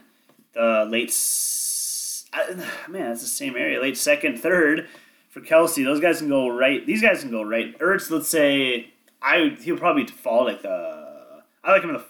the 0.54 0.88
late. 0.90 1.10
s- 1.10 2.26
I, 2.34 2.54
man, 2.90 3.10
that's 3.10 3.22
the 3.22 3.28
same 3.28 3.56
area. 3.56 3.80
Late 3.82 3.98
second, 3.98 4.38
third 4.40 4.88
for 5.30 5.42
Kelce. 5.42 5.84
Those 5.84 6.00
guys 6.00 6.20
can 6.20 6.30
go 6.30 6.48
right. 6.50 6.86
These 6.86 7.02
guys 7.02 7.22
can 7.22 7.32
go 7.32 7.44
right. 7.44 7.78
Ertz, 7.80 8.10
let's 8.12 8.28
say, 8.30 8.92
I 9.22 9.56
he'll 9.62 9.78
probably 9.78 10.06
fall 10.08 10.46
like 10.46 10.62
the. 10.62 11.42
I 11.64 11.72
like 11.72 11.82
him 11.84 11.90
in 11.92 11.96
the 11.96 12.06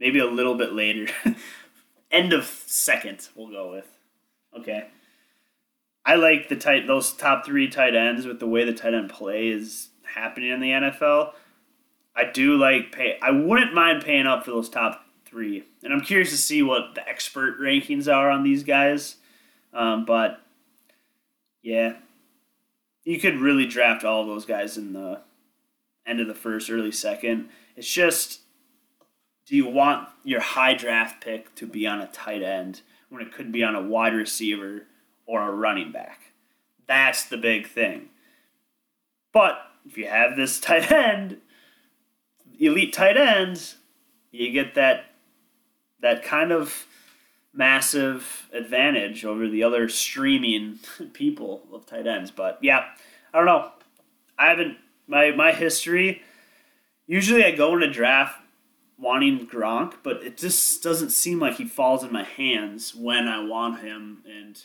maybe 0.00 0.18
a 0.18 0.26
little 0.26 0.54
bit 0.54 0.72
later. 0.72 1.06
End 2.10 2.32
of 2.32 2.44
second, 2.66 3.28
we'll 3.34 3.48
go 3.50 3.72
with. 3.72 3.86
Okay. 4.58 4.86
I 6.06 6.16
like 6.16 6.48
the 6.48 6.56
tight 6.56 6.86
those 6.86 7.12
top 7.12 7.46
three 7.46 7.68
tight 7.68 7.94
ends 7.94 8.26
with 8.26 8.38
the 8.38 8.46
way 8.46 8.64
the 8.64 8.74
tight 8.74 8.94
end 8.94 9.10
play 9.10 9.48
is 9.48 9.88
happening 10.14 10.50
in 10.50 10.60
the 10.60 10.70
NFL. 10.70 11.32
I 12.14 12.24
do 12.24 12.56
like 12.56 12.92
pay. 12.92 13.18
I 13.22 13.30
wouldn't 13.30 13.74
mind 13.74 14.04
paying 14.04 14.26
up 14.26 14.44
for 14.44 14.50
those 14.50 14.68
top 14.68 15.04
three, 15.24 15.64
and 15.82 15.92
I'm 15.92 16.02
curious 16.02 16.30
to 16.30 16.36
see 16.36 16.62
what 16.62 16.94
the 16.94 17.08
expert 17.08 17.58
rankings 17.58 18.12
are 18.12 18.30
on 18.30 18.42
these 18.42 18.62
guys. 18.62 19.16
Um, 19.72 20.04
but 20.04 20.40
yeah, 21.62 21.94
you 23.04 23.18
could 23.18 23.40
really 23.40 23.66
draft 23.66 24.04
all 24.04 24.26
those 24.26 24.44
guys 24.44 24.76
in 24.76 24.92
the 24.92 25.22
end 26.06 26.20
of 26.20 26.28
the 26.28 26.34
first, 26.34 26.70
early 26.70 26.92
second. 26.92 27.48
It's 27.76 27.90
just, 27.90 28.40
do 29.46 29.56
you 29.56 29.66
want 29.66 30.08
your 30.22 30.40
high 30.40 30.74
draft 30.74 31.24
pick 31.24 31.54
to 31.56 31.66
be 31.66 31.86
on 31.86 32.00
a 32.00 32.06
tight 32.06 32.42
end 32.42 32.82
when 33.08 33.22
it 33.22 33.32
could 33.32 33.50
be 33.50 33.64
on 33.64 33.74
a 33.74 33.82
wide 33.82 34.14
receiver 34.14 34.86
or 35.26 35.48
a 35.48 35.52
running 35.52 35.92
back? 35.92 36.32
That's 36.86 37.24
the 37.24 37.36
big 37.36 37.66
thing. 37.66 38.10
But 39.32 39.58
if 39.86 39.96
you 39.98 40.06
have 40.06 40.36
this 40.36 40.60
tight 40.60 40.90
end, 40.90 41.38
elite 42.58 42.92
tight 42.92 43.16
end, 43.16 43.74
you 44.30 44.50
get 44.50 44.74
that 44.74 45.06
that 46.00 46.22
kind 46.22 46.52
of 46.52 46.86
massive 47.52 48.48
advantage 48.52 49.24
over 49.24 49.48
the 49.48 49.62
other 49.62 49.88
streaming 49.88 50.78
people 51.12 51.62
of 51.72 51.86
tight 51.86 52.06
ends. 52.06 52.30
But 52.30 52.58
yeah, 52.60 52.86
I 53.32 53.38
don't 53.38 53.46
know. 53.46 53.70
I 54.38 54.48
haven't 54.48 54.78
my 55.06 55.30
my 55.30 55.52
history. 55.52 56.22
Usually, 57.06 57.44
I 57.44 57.50
go 57.50 57.76
in 57.76 57.82
a 57.82 57.90
draft 57.90 58.40
wanting 58.98 59.46
Gronk, 59.46 59.94
but 60.02 60.22
it 60.22 60.36
just 60.36 60.82
doesn't 60.82 61.10
seem 61.10 61.38
like 61.38 61.56
he 61.56 61.64
falls 61.64 62.02
in 62.02 62.12
my 62.12 62.24
hands 62.24 62.94
when 62.94 63.28
I 63.28 63.44
want 63.44 63.80
him, 63.80 64.22
and 64.26 64.62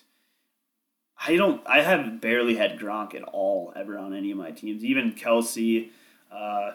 I 1.26 1.36
don't. 1.36 1.62
I 1.66 1.82
have 1.82 2.22
barely 2.22 2.56
had 2.56 2.80
Gronk 2.80 3.14
at 3.14 3.24
all 3.24 3.74
ever 3.76 3.98
on 3.98 4.14
any 4.14 4.32
of 4.32 4.38
my 4.38 4.52
teams, 4.52 4.84
even 4.84 5.14
Kelce. 5.14 5.90
Uh, 6.32 6.72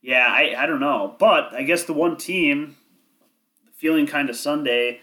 yeah, 0.00 0.26
I, 0.26 0.54
I 0.56 0.66
don't 0.66 0.80
know, 0.80 1.14
but 1.18 1.54
I 1.54 1.62
guess 1.62 1.84
the 1.84 1.92
one 1.92 2.16
team, 2.16 2.76
feeling 3.74 4.06
kind 4.06 4.30
of 4.30 4.36
Sunday, 4.36 5.00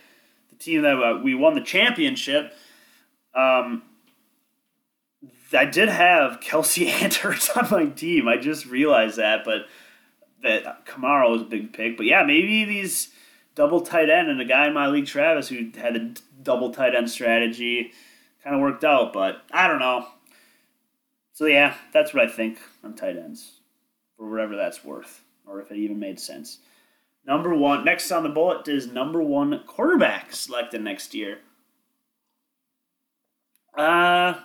the 0.49 0.55
team 0.55 0.81
that 0.81 0.97
uh, 0.97 1.19
we 1.23 1.35
won 1.35 1.53
the 1.53 1.61
championship. 1.61 2.53
Um, 3.35 3.83
I 5.53 5.65
did 5.65 5.89
have 5.89 6.39
Kelce 6.39 6.87
and 7.01 7.47
on 7.55 7.69
my 7.69 7.91
team. 7.91 8.27
I 8.27 8.37
just 8.37 8.65
realized 8.65 9.17
that, 9.17 9.43
but 9.45 9.67
that 10.43 10.85
Kamara 10.85 11.29
was 11.29 11.41
a 11.41 11.45
big 11.45 11.73
pick. 11.73 11.97
But 11.97 12.05
yeah, 12.05 12.23
maybe 12.23 12.65
these 12.65 13.09
double 13.53 13.81
tight 13.81 14.09
end 14.09 14.29
and 14.29 14.41
a 14.41 14.45
guy 14.45 14.67
in 14.67 14.73
my 14.73 14.87
league, 14.87 15.05
Travis, 15.07 15.49
who 15.49 15.69
had 15.77 15.95
a 15.95 16.13
double 16.41 16.71
tight 16.71 16.95
end 16.95 17.09
strategy. 17.09 17.91
Kind 18.45 18.55
of 18.55 18.61
worked 18.61 18.83
out, 18.83 19.11
but 19.11 19.41
I 19.51 19.67
don't 19.67 19.79
know. 19.79 20.05
So 21.33 21.47
yeah, 21.47 21.75
that's 21.91 22.13
what 22.13 22.23
I 22.23 22.31
think 22.31 22.59
on 22.83 22.95
tight 22.95 23.17
ends, 23.17 23.59
for 24.15 24.29
whatever 24.29 24.55
that's 24.55 24.85
worth, 24.85 25.23
or 25.47 25.59
if 25.59 25.71
it 25.71 25.77
even 25.77 25.99
made 25.99 26.19
sense. 26.19 26.59
Number 27.25 27.55
one, 27.55 27.83
next 27.83 28.11
on 28.11 28.21
the 28.21 28.29
bullet 28.29 28.67
is 28.67 28.85
number 28.85 29.19
one 29.19 29.63
quarterback 29.65 30.31
selected 30.31 30.83
next 30.83 31.15
year. 31.15 31.39
Uh, 33.75 34.35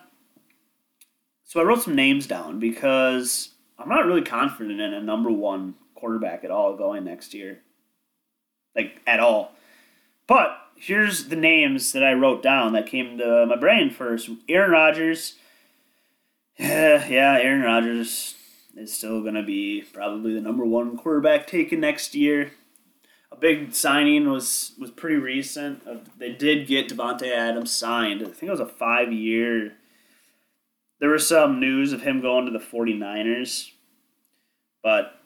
so 1.44 1.60
I 1.60 1.64
wrote 1.64 1.82
some 1.82 1.94
names 1.94 2.26
down 2.26 2.58
because 2.58 3.50
I'm 3.78 3.88
not 3.90 4.06
really 4.06 4.22
confident 4.22 4.80
in 4.80 4.94
a 4.94 5.00
number 5.02 5.30
one 5.30 5.74
quarterback 5.94 6.42
at 6.42 6.50
all 6.50 6.74
going 6.74 7.04
next 7.04 7.34
year. 7.34 7.60
Like, 8.74 9.02
at 9.06 9.20
all. 9.20 9.52
But 10.26 10.56
here's 10.80 11.28
the 11.28 11.36
names 11.36 11.92
that 11.92 12.02
I 12.02 12.14
wrote 12.14 12.42
down 12.42 12.72
that 12.72 12.86
came 12.86 13.18
to 13.18 13.46
my 13.46 13.56
brain 13.56 13.90
first 13.90 14.30
Aaron 14.48 14.72
Rodgers. 14.72 15.36
Yeah, 16.58 17.38
Aaron 17.40 17.62
Rodgers 17.62 18.34
is 18.76 18.92
still 18.92 19.22
going 19.22 19.34
to 19.34 19.42
be 19.42 19.82
probably 19.94 20.34
the 20.34 20.42
number 20.42 20.64
one 20.64 20.96
quarterback 20.96 21.46
taken 21.46 21.80
next 21.80 22.14
year. 22.14 22.52
A 23.32 23.36
big 23.36 23.72
signing 23.74 24.28
was 24.28 24.72
was 24.78 24.90
pretty 24.90 25.16
recent. 25.16 25.86
Uh, 25.86 25.96
they 26.18 26.32
did 26.32 26.66
get 26.66 26.88
Davante 26.88 27.30
Adams 27.30 27.72
signed. 27.72 28.20
I 28.20 28.26
think 28.26 28.42
it 28.42 28.50
was 28.50 28.60
a 28.60 28.66
five 28.66 29.10
year. 29.10 29.74
There 30.98 31.08
was 31.08 31.26
some 31.26 31.60
news 31.60 31.94
of 31.94 32.02
him 32.02 32.20
going 32.20 32.44
to 32.44 32.52
the 32.52 32.58
49ers, 32.58 33.70
but 34.82 35.18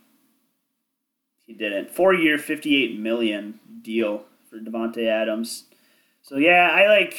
he 1.46 1.52
didn't. 1.52 1.90
Four 1.90 2.14
year, 2.14 2.38
58 2.38 2.98
million 3.00 3.58
deal 3.82 4.24
for 4.54 4.70
Davante 4.70 5.06
Adams. 5.06 5.64
So 6.22 6.36
yeah, 6.36 6.70
I 6.72 6.88
like. 6.88 7.18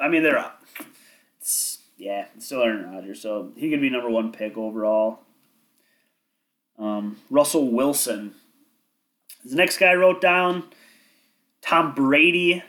I 0.00 0.08
mean, 0.08 0.22
they're 0.22 0.38
up. 0.38 0.62
It's, 1.38 1.78
yeah, 1.96 2.26
it's 2.36 2.46
still 2.46 2.62
Aaron 2.62 2.90
Rodgers, 2.90 3.20
so 3.20 3.52
he 3.56 3.70
could 3.70 3.80
be 3.80 3.90
number 3.90 4.10
one 4.10 4.32
pick 4.32 4.56
overall. 4.56 5.20
Um, 6.78 7.16
Russell 7.30 7.72
Wilson 7.72 8.34
the 9.44 9.56
next 9.56 9.78
guy 9.78 9.86
I 9.88 9.94
wrote 9.94 10.20
down 10.20 10.64
Tom 11.62 11.94
Brady. 11.94 12.62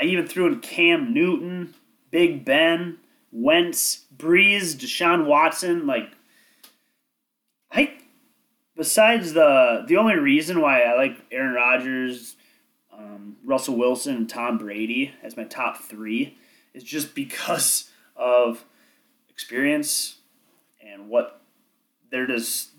I 0.00 0.04
even 0.04 0.26
threw 0.26 0.46
in 0.46 0.60
Cam 0.60 1.12
Newton, 1.12 1.74
Big 2.10 2.44
Ben, 2.44 2.98
Wentz, 3.32 4.04
Brees, 4.16 4.76
Deshaun 4.76 5.26
Watson. 5.26 5.86
Like, 5.86 6.12
I 7.70 7.94
besides 8.76 9.32
the 9.32 9.84
the 9.86 9.96
only 9.96 10.16
reason 10.16 10.60
why 10.60 10.82
I 10.82 10.94
like 10.96 11.18
Aaron 11.32 11.54
Rodgers, 11.54 12.36
um, 12.96 13.36
Russell 13.44 13.76
Wilson, 13.76 14.16
and 14.16 14.28
Tom 14.28 14.58
Brady 14.58 15.12
as 15.22 15.36
my 15.36 15.44
top 15.44 15.78
three 15.78 16.38
is 16.74 16.82
just 16.82 17.14
because 17.14 17.90
of 18.16 18.64
experience 19.28 20.16
and 20.80 21.08
what 21.08 21.42
they're 22.10 22.26
just 22.26 22.70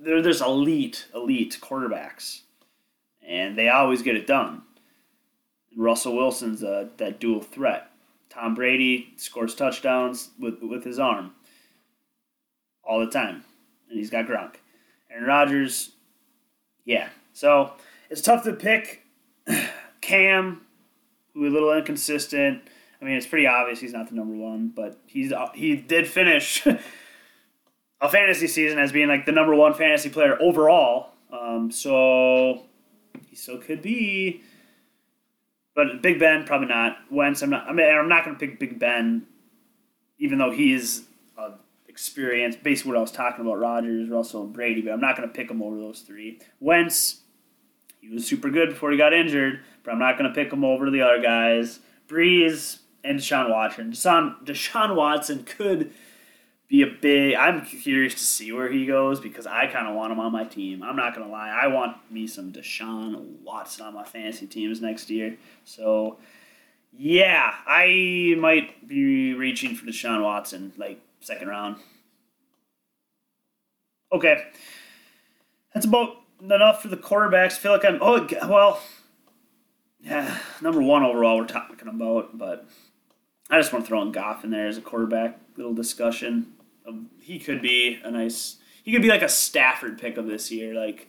they're 0.00 0.22
just 0.22 0.42
elite, 0.42 1.06
elite 1.14 1.58
quarterbacks, 1.60 2.40
and 3.26 3.56
they 3.56 3.68
always 3.68 4.02
get 4.02 4.16
it 4.16 4.26
done. 4.26 4.62
Russell 5.76 6.16
Wilson's 6.16 6.62
a, 6.62 6.88
that 6.98 7.20
dual 7.20 7.40
threat. 7.40 7.90
Tom 8.30 8.54
Brady 8.54 9.12
scores 9.16 9.54
touchdowns 9.54 10.30
with 10.38 10.62
with 10.62 10.84
his 10.84 10.98
arm 10.98 11.32
all 12.82 13.00
the 13.00 13.10
time, 13.10 13.44
and 13.88 13.98
he's 13.98 14.10
got 14.10 14.26
Gronk. 14.26 14.56
Aaron 15.10 15.24
Rodgers, 15.24 15.90
yeah. 16.84 17.08
So 17.32 17.72
it's 18.10 18.20
tough 18.20 18.44
to 18.44 18.52
pick. 18.52 19.03
Cam, 20.04 20.60
who 21.32 21.46
a 21.46 21.48
little 21.48 21.72
inconsistent. 21.72 22.62
I 23.00 23.04
mean, 23.04 23.14
it's 23.14 23.26
pretty 23.26 23.46
obvious 23.46 23.80
he's 23.80 23.92
not 23.92 24.08
the 24.08 24.14
number 24.14 24.34
one, 24.34 24.68
but 24.68 24.98
he's 25.06 25.32
he 25.54 25.76
did 25.76 26.06
finish 26.06 26.66
a 28.00 28.08
fantasy 28.08 28.46
season 28.46 28.78
as 28.78 28.92
being 28.92 29.08
like 29.08 29.24
the 29.24 29.32
number 29.32 29.54
one 29.54 29.72
fantasy 29.72 30.10
player 30.10 30.40
overall. 30.40 31.10
Um, 31.32 31.70
so 31.70 32.64
he 33.28 33.34
still 33.34 33.58
could 33.58 33.80
be. 33.80 34.42
But 35.74 36.02
Big 36.02 36.20
Ben, 36.20 36.44
probably 36.44 36.68
not. 36.68 36.98
Wentz, 37.10 37.42
I'm 37.42 37.50
not. 37.50 37.66
I 37.66 37.72
mean, 37.72 37.86
I'm 37.86 38.08
not 38.08 38.24
going 38.24 38.36
to 38.36 38.40
pick 38.40 38.60
Big 38.60 38.78
Ben, 38.78 39.26
even 40.18 40.38
though 40.38 40.52
he 40.52 40.74
is 40.74 41.04
uh, 41.36 41.52
experienced. 41.88 42.62
Basically, 42.62 42.92
what 42.92 42.98
I 42.98 43.00
was 43.00 43.10
talking 43.10 43.44
about: 43.44 43.58
Rodgers, 43.58 44.08
Russell, 44.10 44.46
Brady. 44.46 44.82
But 44.82 44.92
I'm 44.92 45.00
not 45.00 45.16
going 45.16 45.28
to 45.28 45.34
pick 45.34 45.50
him 45.50 45.62
over 45.62 45.76
those 45.76 46.00
three. 46.00 46.40
Wentz, 46.60 47.22
he 48.06 48.14
was 48.14 48.26
super 48.26 48.50
good 48.50 48.70
before 48.70 48.90
he 48.90 48.98
got 48.98 49.14
injured, 49.14 49.60
but 49.82 49.92
I'm 49.92 49.98
not 49.98 50.18
going 50.18 50.28
to 50.28 50.34
pick 50.34 50.52
him 50.52 50.64
over 50.64 50.90
the 50.90 51.00
other 51.00 51.22
guys. 51.22 51.80
Brees 52.06 52.80
and 53.02 53.18
Deshaun 53.18 53.50
Watson. 53.50 53.92
Deshaun, 53.92 54.44
Deshaun 54.44 54.94
Watson 54.94 55.44
could 55.44 55.90
be 56.68 56.82
a 56.82 56.86
big. 56.86 57.34
I'm 57.34 57.64
curious 57.64 58.14
to 58.14 58.20
see 58.20 58.52
where 58.52 58.70
he 58.70 58.84
goes 58.84 59.20
because 59.20 59.46
I 59.46 59.66
kind 59.68 59.88
of 59.88 59.94
want 59.94 60.12
him 60.12 60.20
on 60.20 60.32
my 60.32 60.44
team. 60.44 60.82
I'm 60.82 60.96
not 60.96 61.14
gonna 61.14 61.30
lie, 61.30 61.48
I 61.48 61.68
want 61.68 61.96
me 62.10 62.26
some 62.26 62.52
Deshaun 62.52 63.40
Watson 63.42 63.86
on 63.86 63.94
my 63.94 64.04
fantasy 64.04 64.46
teams 64.46 64.80
next 64.80 65.08
year. 65.08 65.36
So, 65.64 66.18
yeah, 66.92 67.54
I 67.66 68.34
might 68.38 68.86
be 68.86 69.34
reaching 69.34 69.74
for 69.74 69.86
Deshaun 69.86 70.22
Watson 70.22 70.72
like 70.76 71.00
second 71.20 71.48
round. 71.48 71.76
Okay, 74.12 74.44
that's 75.72 75.86
about 75.86 76.23
enough 76.52 76.82
for 76.82 76.88
the 76.88 76.96
quarterbacks. 76.96 77.52
I 77.52 77.58
feel 77.58 77.72
like 77.72 77.84
I'm. 77.84 77.98
Oh 78.00 78.26
well, 78.48 78.80
yeah, 80.00 80.38
number 80.60 80.82
one 80.82 81.02
overall 81.02 81.38
we're 81.38 81.46
talking 81.46 81.88
about, 81.88 82.36
but 82.36 82.68
I 83.50 83.58
just 83.58 83.72
want 83.72 83.84
to 83.84 83.88
throw 83.88 84.02
in 84.02 84.12
Goff 84.12 84.44
in 84.44 84.50
there 84.50 84.66
as 84.66 84.76
a 84.76 84.82
quarterback 84.82 85.38
little 85.56 85.74
discussion. 85.74 86.52
He 87.20 87.38
could 87.38 87.62
be 87.62 88.00
a 88.04 88.10
nice. 88.10 88.56
He 88.82 88.92
could 88.92 89.02
be 89.02 89.08
like 89.08 89.22
a 89.22 89.28
Stafford 89.28 89.98
pick 89.98 90.18
of 90.18 90.26
this 90.26 90.50
year, 90.50 90.74
like, 90.74 91.08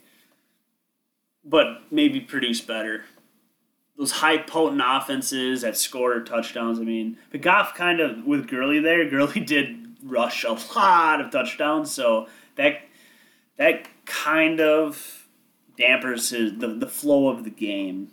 but 1.43 1.81
maybe 1.91 2.21
produce 2.21 2.61
better. 2.61 3.03
Those 3.97 4.11
high 4.11 4.37
potent 4.37 4.81
offenses 4.85 5.61
that 5.61 5.75
score 5.77 6.19
touchdowns. 6.21 6.79
I 6.79 6.83
mean, 6.83 7.17
but 7.31 7.41
Goff 7.41 7.75
kind 7.75 7.99
of 7.99 8.25
with 8.25 8.47
Gurley 8.47 8.79
there. 8.79 9.09
Gurley 9.09 9.41
did 9.41 9.97
rush 10.03 10.45
a 10.45 10.57
lot 10.75 11.19
of 11.19 11.31
touchdowns, 11.31 11.91
so 11.91 12.27
that 12.55 12.79
that 13.57 13.87
kind 14.05 14.61
of 14.61 15.24
dampers 15.77 16.29
his, 16.29 16.57
the 16.57 16.67
the 16.67 16.87
flow 16.87 17.27
of 17.27 17.43
the 17.43 17.49
game 17.49 18.11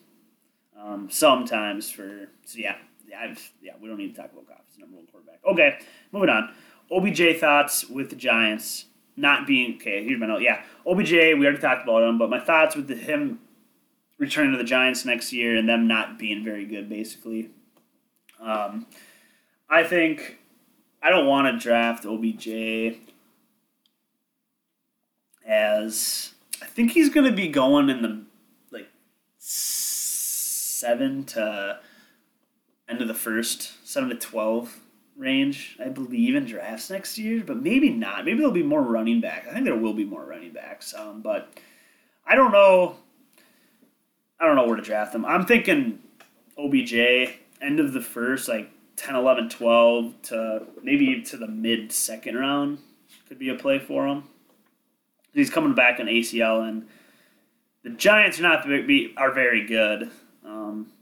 um, 0.80 1.08
sometimes. 1.10 1.90
For 1.90 2.28
so 2.44 2.58
yeah, 2.58 2.76
yeah, 3.08 3.34
yeah, 3.60 3.72
we 3.80 3.88
don't 3.88 3.98
need 3.98 4.14
to 4.14 4.20
talk 4.20 4.32
about 4.32 4.48
Goff. 4.48 4.60
He's 4.68 4.78
number 4.78 4.96
one 4.96 5.06
quarterback. 5.06 5.40
Okay, 5.46 5.78
moving 6.12 6.28
on. 6.28 6.54
OBJ 6.90 7.38
thoughts 7.38 7.88
with 7.88 8.10
the 8.10 8.16
Giants 8.16 8.86
not 9.16 9.46
being 9.46 9.76
okay. 9.76 10.04
Here's 10.04 10.20
my 10.20 10.26
note. 10.26 10.42
Yeah, 10.42 10.62
OBJ. 10.86 11.12
We 11.12 11.34
already 11.34 11.58
talked 11.58 11.84
about 11.84 12.02
him, 12.02 12.18
but 12.18 12.30
my 12.30 12.40
thoughts 12.40 12.76
with 12.76 12.88
the, 12.88 12.94
him 12.94 13.40
returning 14.18 14.52
to 14.52 14.58
the 14.58 14.64
Giants 14.64 15.04
next 15.04 15.32
year 15.32 15.56
and 15.56 15.68
them 15.68 15.86
not 15.86 16.18
being 16.18 16.44
very 16.44 16.64
good, 16.64 16.88
basically. 16.88 17.50
Um, 18.40 18.86
I 19.68 19.84
think 19.84 20.38
I 21.02 21.10
don't 21.10 21.26
want 21.26 21.46
to 21.46 21.58
draft 21.58 22.04
OBJ 22.04 22.98
as 25.46 26.31
I 26.62 26.66
think 26.66 26.92
he's 26.92 27.10
going 27.10 27.28
to 27.28 27.36
be 27.36 27.48
going 27.48 27.90
in 27.90 28.02
the 28.02 28.22
like 28.70 28.88
seven 29.38 31.24
to 31.24 31.80
end 32.88 33.02
of 33.02 33.08
the 33.08 33.14
first, 33.14 33.86
seven 33.86 34.08
to 34.10 34.14
twelve 34.14 34.78
range, 35.16 35.76
I 35.84 35.88
believe, 35.88 36.34
in 36.34 36.46
drafts 36.46 36.88
next 36.88 37.18
year, 37.18 37.42
but 37.44 37.56
maybe 37.62 37.90
not. 37.90 38.24
Maybe 38.24 38.38
there'll 38.38 38.52
be 38.52 38.62
more 38.62 38.82
running 38.82 39.20
back. 39.20 39.46
I 39.48 39.52
think 39.52 39.64
there 39.64 39.76
will 39.76 39.92
be 39.92 40.04
more 40.04 40.24
running 40.24 40.52
backs, 40.52 40.94
um, 40.94 41.20
but 41.20 41.52
I 42.24 42.36
don't 42.36 42.52
know. 42.52 42.96
I 44.38 44.46
don't 44.46 44.56
know 44.56 44.66
where 44.66 44.76
to 44.76 44.82
draft 44.82 45.12
them. 45.12 45.24
I'm 45.24 45.44
thinking 45.44 45.98
OBJ, 46.56 46.94
end 47.60 47.80
of 47.80 47.92
the 47.92 48.00
first, 48.00 48.48
like 48.48 48.70
10, 48.96 49.16
11, 49.16 49.48
12 49.48 50.22
to 50.22 50.62
maybe 50.82 51.22
to 51.22 51.36
the 51.36 51.48
mid 51.48 51.92
second 51.92 52.36
round 52.36 52.78
could 53.28 53.38
be 53.38 53.48
a 53.48 53.54
play 53.54 53.78
for 53.78 54.06
him. 54.06 54.24
He's 55.32 55.50
coming 55.50 55.74
back 55.74 55.98
on 55.98 56.06
ACL, 56.06 56.66
and 56.66 56.86
the 57.82 57.90
Giants 57.90 58.38
are 58.38 58.42
not 58.42 58.66
be, 58.66 59.14
are 59.16 59.32
very 59.32 59.66
good. 59.66 60.10
Um, 60.44 60.92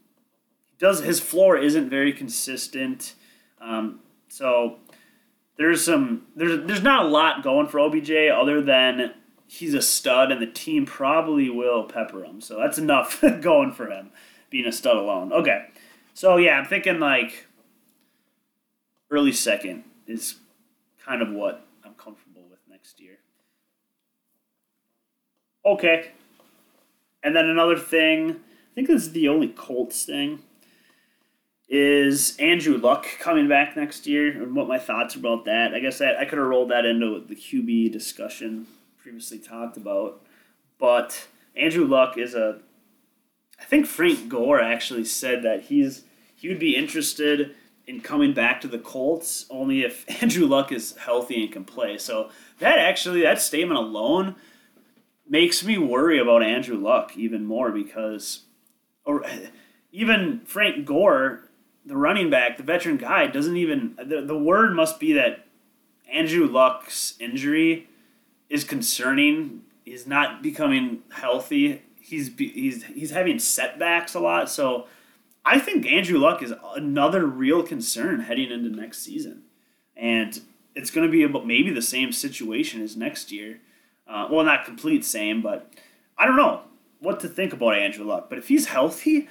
does 0.79 1.01
his 1.01 1.21
floor 1.21 1.57
isn't 1.57 1.91
very 1.91 2.13
consistent. 2.13 3.15
Um, 3.61 4.01
so 4.29 4.79
there's 5.59 5.85
some 5.85 6.27
there's 6.35 6.67
there's 6.67 6.83
not 6.83 7.05
a 7.05 7.09
lot 7.09 7.43
going 7.43 7.67
for 7.67 7.79
OBJ 7.81 8.11
other 8.33 8.63
than 8.63 9.13
he's 9.47 9.75
a 9.75 9.83
stud 9.83 10.31
and 10.31 10.41
the 10.41 10.47
team 10.47 10.87
probably 10.87 11.51
will 11.51 11.85
pepper 11.85 12.25
him. 12.25 12.41
So 12.41 12.59
that's 12.59 12.79
enough 12.79 13.21
going 13.41 13.73
for 13.73 13.91
him 13.91 14.11
being 14.49 14.67
a 14.67 14.73
stud 14.73 14.97
alone. 14.97 15.33
Okay. 15.33 15.67
So 16.15 16.37
yeah, 16.37 16.59
I'm 16.59 16.67
thinking 16.67 16.99
like 16.99 17.47
early 19.11 19.33
second 19.33 19.85
is 20.07 20.37
kind 21.05 21.21
of 21.21 21.31
what 21.31 21.67
I'm 21.85 21.95
comfortable 21.95 22.47
with 22.49 22.61
next 22.69 23.01
year. 23.01 23.19
Okay. 25.65 26.13
And 27.23 27.37
then 27.37 27.47
another 27.47 27.79
thing 27.79 28.41
I 28.71 28.75
think 28.75 28.89
this 28.89 29.03
is 29.03 29.13
the 29.13 29.29
only 29.29 29.49
Colts 29.49 30.05
thing. 30.05 30.41
Is 31.69 32.37
Andrew 32.39 32.77
Luck 32.77 33.07
coming 33.21 33.49
back 33.49 33.77
next 33.77 34.07
year? 34.07 34.31
And 34.43 34.55
what 34.55 34.69
my 34.69 34.79
thoughts 34.79 35.15
about 35.15 35.45
that? 35.45 35.75
I 35.75 35.81
guess 35.81 35.99
that 35.99 36.17
I 36.17 36.25
could 36.25 36.39
have 36.39 36.47
rolled 36.47 36.71
that 36.71 36.85
into 36.85 37.21
the 37.21 37.37
QB 37.37 37.93
discussion 37.93 38.67
previously 38.97 39.39
talked 39.39 39.77
about. 39.77 40.23
But 40.79 41.29
Andrew 41.57 41.85
Luck 41.85 42.17
is 42.17 42.35
a. 42.35 42.61
I 43.61 43.65
think 43.65 43.87
Frank 43.87 44.29
Gore 44.29 44.61
actually 44.61 45.05
said 45.05 45.43
that 45.43 45.63
he's 45.63 46.05
he 46.35 46.49
would 46.49 46.59
be 46.59 46.77
interested 46.77 47.55
in 47.87 48.01
coming 48.01 48.33
back 48.33 48.61
to 48.61 48.69
the 48.69 48.79
Colts 48.79 49.47
only 49.51 49.83
if 49.83 50.05
Andrew 50.23 50.47
Luck 50.47 50.73
is 50.73 50.97
healthy 50.97 51.43
and 51.43 51.53
can 51.53 51.65
play. 51.65 51.99
So 51.99 52.31
that 52.61 52.79
actually 52.79 53.23
that 53.23 53.41
statement 53.41 53.79
alone 53.79 54.37
makes 55.31 55.65
me 55.65 55.79
worry 55.79 56.19
about 56.19 56.43
Andrew 56.43 56.77
Luck 56.77 57.17
even 57.17 57.47
more 57.47 57.71
because 57.71 58.43
or 59.07 59.25
even 59.93 60.41
Frank 60.45 60.85
Gore, 60.85 61.49
the 61.87 61.97
running 61.97 62.29
back, 62.29 62.59
the 62.59 62.63
veteran 62.63 62.99
guy, 62.99 63.27
doesn't 63.29 63.57
even 63.57 63.97
the, 63.97 64.21
the 64.21 64.37
word 64.37 64.75
must 64.75 65.01
be 65.01 65.13
that 65.15 65.47
Andrew 66.13 66.47
Luck's 66.47 67.15
injury 67.21 67.89
is 68.51 68.65
concerning. 68.65 69.63
He's 69.85 70.07
not 70.07 70.43
becoming 70.43 71.03
healthy. 71.13 71.83
He's 71.95 72.37
he's 72.37 72.85
he's 72.85 73.13
having 73.13 73.39
setbacks 73.39 74.15
a 74.15 74.21
lot. 74.21 74.51
So 74.51 74.89
I 75.45 75.59
think 75.59 75.87
Andrew 75.87 76.19
Luck 76.19 76.43
is 76.43 76.53
another 76.75 77.25
real 77.25 77.63
concern 77.63 78.21
heading 78.21 78.51
into 78.51 78.69
next 78.69 78.99
season, 78.99 79.45
and 79.97 80.41
it's 80.75 80.91
going 80.91 81.07
to 81.07 81.11
be 81.11 81.23
about 81.23 81.47
maybe 81.47 81.71
the 81.71 81.83
same 81.83 82.13
situation 82.13 82.83
as 82.83 82.97
next 82.97 83.31
year. 83.31 83.61
Uh, 84.11 84.27
well, 84.29 84.45
not 84.45 84.65
complete 84.65 85.05
same, 85.05 85.41
but 85.41 85.73
I 86.19 86.27
don't 86.27 86.37
know 86.37 86.63
what 86.99 87.21
to 87.21 87.29
think 87.29 87.53
about 87.53 87.77
Andrew 87.77 88.05
Luck. 88.05 88.29
But 88.29 88.39
if 88.39 88.49
he's 88.49 88.67
healthy, 88.67 89.29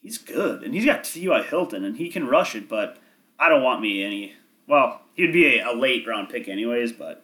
he's 0.00 0.16
good, 0.16 0.62
and 0.62 0.72
he's 0.74 0.86
got 0.86 1.04
T.Y. 1.04 1.42
Hilton, 1.42 1.84
and 1.84 1.98
he 1.98 2.08
can 2.08 2.26
rush 2.26 2.54
it. 2.54 2.70
But 2.70 2.96
I 3.38 3.50
don't 3.50 3.62
want 3.62 3.82
me 3.82 4.02
any. 4.02 4.34
Well, 4.66 5.02
he'd 5.14 5.32
be 5.32 5.58
a, 5.58 5.70
a 5.70 5.76
late 5.76 6.06
round 6.06 6.30
pick 6.30 6.48
anyways, 6.48 6.92
but 6.92 7.22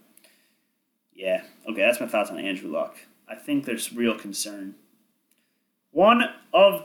yeah. 1.15 1.45
Okay, 1.69 1.81
that's 1.81 2.01
my 2.01 2.07
thoughts 2.07 2.31
on 2.31 2.39
Andrew 2.39 2.71
Luck. 2.71 2.97
I 3.27 3.35
think 3.35 3.65
there's 3.65 3.93
real 3.93 4.15
concern. 4.15 4.75
One 5.91 6.23
of 6.53 6.85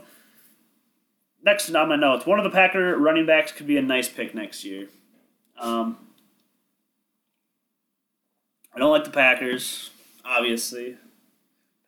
next 1.44 1.70
on 1.74 1.90
my 1.90 1.98
notes, 1.98 2.26
one 2.26 2.40
of 2.40 2.46
the 2.46 2.50
Packer 2.50 2.98
running 2.98 3.26
backs 3.26 3.52
could 3.52 3.68
be 3.68 3.78
a 3.78 3.82
nice 3.82 4.08
pick 4.08 4.34
next 4.34 4.64
year. 4.64 4.88
Um, 5.60 5.98
I 8.78 8.80
don't 8.80 8.92
like 8.92 9.06
the 9.06 9.10
Packers, 9.10 9.90
obviously. 10.24 10.98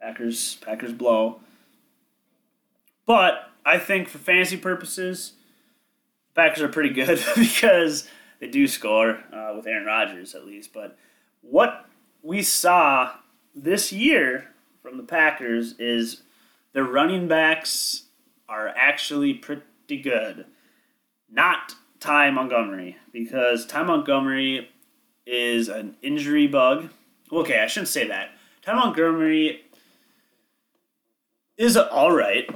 Packers 0.02 0.56
Packers 0.56 0.92
blow. 0.92 1.40
But 3.06 3.52
I 3.64 3.78
think 3.78 4.08
for 4.08 4.18
fantasy 4.18 4.58
purposes, 4.58 5.34
Packers 6.34 6.64
are 6.64 6.68
pretty 6.68 6.90
good 6.90 7.24
because 7.36 8.10
they 8.40 8.48
do 8.48 8.66
score 8.66 9.24
uh, 9.32 9.54
with 9.56 9.68
Aaron 9.68 9.86
Rodgers 9.86 10.34
at 10.34 10.48
least. 10.48 10.74
But 10.74 10.98
what 11.42 11.86
we 12.24 12.42
saw 12.42 13.12
this 13.54 13.94
year 13.94 14.48
from 14.82 14.98
the 14.98 15.04
Packers 15.04 15.76
is 15.78 16.24
their 16.74 16.86
running 16.86 17.28
backs 17.28 18.06
are 18.48 18.70
actually 18.70 19.36
pretty 19.36 20.02
good. 20.02 20.48
Not 21.30 21.76
Ty 22.00 22.32
Montgomery, 22.32 22.98
because 23.14 23.68
Ty 23.68 23.84
Montgomery 23.84 24.72
is 25.30 25.70
an 25.70 25.96
injury 26.02 26.48
bug. 26.48 26.90
Okay, 27.32 27.60
I 27.60 27.68
shouldn't 27.68 27.90
say 27.90 28.08
that. 28.08 28.32
Ty 28.64 28.74
Montgomery 28.74 29.64
is 31.58 31.78
all 31.78 32.12
right, 32.12 32.50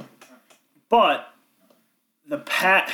but 0.88 1.32
the 2.26 2.38
pat 2.38 2.90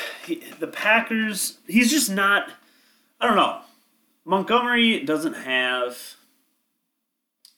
the 0.58 0.66
Packers 0.66 1.58
he's 1.66 1.90
just 1.90 2.10
not. 2.10 2.50
I 3.20 3.26
don't 3.26 3.36
know. 3.36 3.60
Montgomery 4.24 5.02
doesn't 5.04 5.34
have 5.34 6.16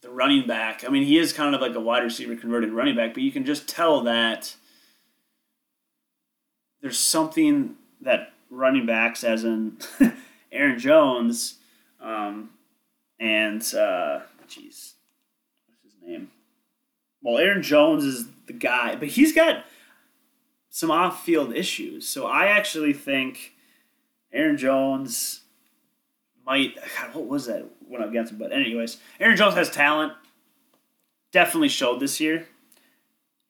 the 0.00 0.11
running 0.11 0.46
back. 0.46 0.85
I 0.85 0.88
mean, 0.88 1.04
he 1.04 1.18
is 1.18 1.32
kind 1.32 1.54
of 1.54 1.61
like 1.61 1.74
a 1.74 1.80
wide 1.80 2.02
receiver 2.02 2.37
converted 2.37 2.72
running 2.72 2.96
back, 2.96 3.14
but 3.14 3.22
you 3.22 3.32
can 3.32 3.44
just 3.44 3.68
tell 3.68 4.02
that 4.02 4.54
there's 6.80 6.98
something 6.98 7.76
that 8.00 8.32
running 8.50 8.87
backs, 8.87 9.22
as 9.24 9.44
in 9.44 9.76
Aaron 10.52 10.78
Jones, 10.78 11.58
um, 12.03 12.51
and 13.19 13.62
uh, 13.75 14.21
jeez, 14.49 14.95
what's 15.67 15.83
his 15.85 15.95
name? 16.05 16.31
Well, 17.23 17.38
Aaron 17.38 17.62
Jones 17.62 18.05
is 18.05 18.27
the 18.47 18.53
guy, 18.53 18.97
but 18.97 19.09
he's 19.09 19.33
got 19.33 19.65
some 20.69 20.91
off-field 20.91 21.55
issues. 21.55 22.09
So 22.09 22.27
I 22.27 22.47
actually 22.47 22.93
think 22.93 23.53
Aaron 24.33 24.57
Jones 24.57 25.43
might. 26.45 26.75
God, 26.75 27.15
what 27.15 27.27
was 27.27 27.47
that 27.47 27.65
when 27.87 28.03
I 28.03 28.12
got 28.12 28.27
to? 28.29 28.35
But 28.35 28.53
anyways, 28.53 28.99
Aaron 29.21 29.37
Jones 29.37 29.55
has 29.55 29.71
talent. 29.71 30.12
Definitely 31.31 31.69
showed 31.69 32.01
this 32.01 32.21
year, 32.21 32.47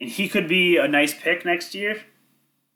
and 0.01 0.11
he 0.11 0.29
could 0.29 0.47
be 0.47 0.77
a 0.77 0.87
nice 0.87 1.15
pick 1.15 1.45
next 1.45 1.75
year. 1.75 2.03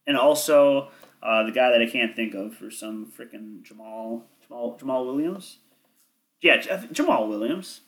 And 0.07 0.17
also 0.17 0.89
uh, 1.23 1.45
the 1.45 1.53
guy 1.53 1.71
that 1.71 1.83
I 1.83 1.91
can't 1.91 2.17
think 2.17 2.35
of 2.35 2.55
for 2.55 2.71
some 2.71 3.13
freaking 3.17 3.63
Jamal 3.63 4.25
Jamal 4.43 4.79
Jamaal 4.81 5.07
Williams. 5.07 5.59
Yeah, 6.47 6.59
Jamaal 6.93 7.29
Williams. 7.29 7.81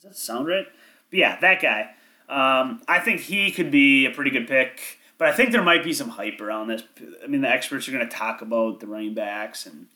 Does 0.00 0.10
that 0.10 0.16
sound 0.16 0.46
right? 0.46 0.66
But 1.10 1.18
yeah, 1.18 1.40
that 1.40 1.60
guy. 1.60 1.90
Um, 2.28 2.80
I 2.88 2.98
think 3.00 3.20
he 3.20 3.50
could 3.50 3.70
be 3.70 4.06
a 4.06 4.10
pretty 4.10 4.30
good 4.30 4.48
pick. 4.48 4.98
But 5.18 5.28
I 5.28 5.32
think 5.32 5.52
there 5.52 5.62
might 5.62 5.84
be 5.84 5.92
some 5.92 6.08
hype 6.08 6.40
around 6.40 6.66
this. 6.66 6.82
I 7.22 7.28
mean, 7.28 7.42
the 7.42 7.48
experts 7.48 7.88
are 7.88 7.92
going 7.92 8.08
to 8.08 8.12
talk 8.12 8.42
about 8.42 8.80
the 8.80 8.88
running 8.88 9.14
backs 9.14 9.66
and 9.66 9.86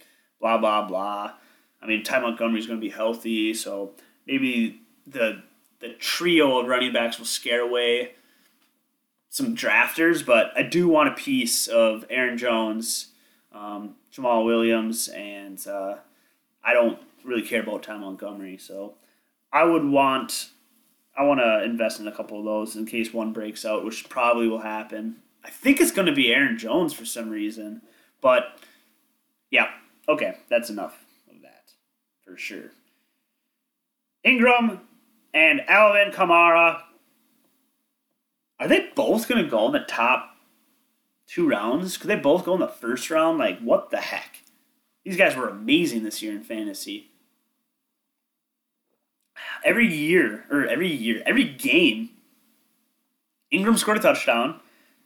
blah 0.40 0.58
blah 0.58 0.86
blah. 0.86 1.32
I 1.82 1.86
mean, 1.86 2.04
Ty 2.04 2.20
Montgomery's 2.20 2.66
going 2.66 2.80
to 2.80 2.84
be 2.84 2.92
healthy, 2.92 3.52
so 3.54 3.92
maybe 4.26 4.82
the 5.06 5.42
the 5.80 5.94
trio 5.94 6.58
of 6.58 6.68
running 6.68 6.92
backs 6.92 7.18
will 7.18 7.26
scare 7.26 7.60
away 7.60 8.12
some 9.28 9.56
drafters. 9.56 10.24
But 10.24 10.52
I 10.56 10.62
do 10.62 10.86
want 10.86 11.08
a 11.08 11.12
piece 11.12 11.66
of 11.66 12.04
Aaron 12.08 12.38
Jones, 12.38 13.08
um, 13.52 13.96
Jamaal 14.14 14.44
Williams, 14.44 15.08
and 15.08 15.66
uh, 15.66 15.96
I 16.62 16.72
don't 16.72 17.00
really 17.26 17.46
care 17.46 17.62
about 17.62 17.82
Ty 17.82 17.98
Montgomery. 17.98 18.56
So 18.56 18.94
I 19.52 19.64
would 19.64 19.84
want 19.84 20.50
I 21.16 21.22
want 21.22 21.40
to 21.40 21.64
invest 21.64 21.98
in 21.98 22.06
a 22.06 22.12
couple 22.12 22.38
of 22.38 22.44
those 22.44 22.76
in 22.76 22.84
case 22.84 23.12
one 23.12 23.32
breaks 23.32 23.64
out, 23.64 23.84
which 23.84 24.08
probably 24.08 24.48
will 24.48 24.60
happen. 24.60 25.16
I 25.42 25.50
think 25.50 25.80
it's 25.80 25.92
going 25.92 26.06
to 26.06 26.14
be 26.14 26.32
Aaron 26.32 26.58
Jones 26.58 26.92
for 26.92 27.06
some 27.06 27.30
reason, 27.30 27.82
but 28.20 28.58
yeah, 29.50 29.70
okay, 30.08 30.36
that's 30.50 30.68
enough 30.68 31.04
of 31.30 31.40
that 31.42 31.70
for 32.24 32.36
sure. 32.36 32.72
Ingram 34.24 34.80
and 35.32 35.62
Alvin 35.68 36.12
Kamara. 36.12 36.82
Are 38.58 38.68
they 38.68 38.88
both 38.94 39.28
going 39.28 39.42
to 39.44 39.50
go 39.50 39.66
in 39.66 39.72
the 39.72 39.80
top 39.80 40.30
two 41.26 41.48
rounds? 41.48 41.96
Could 41.96 42.08
they 42.08 42.16
both 42.16 42.44
go 42.44 42.54
in 42.54 42.60
the 42.60 42.68
first 42.68 43.10
round? 43.10 43.38
Like, 43.38 43.60
what 43.60 43.90
the 43.90 43.98
heck? 43.98 44.38
These 45.04 45.16
guys 45.16 45.36
were 45.36 45.48
amazing 45.48 46.02
this 46.02 46.22
year 46.22 46.32
in 46.32 46.42
fantasy 46.42 47.12
every 49.64 49.92
year 49.92 50.44
or 50.50 50.66
every 50.66 50.88
year, 50.88 51.22
every 51.26 51.44
game, 51.44 52.10
Ingram 53.50 53.76
scored 53.76 53.98
a 53.98 54.00
touchdown. 54.00 54.60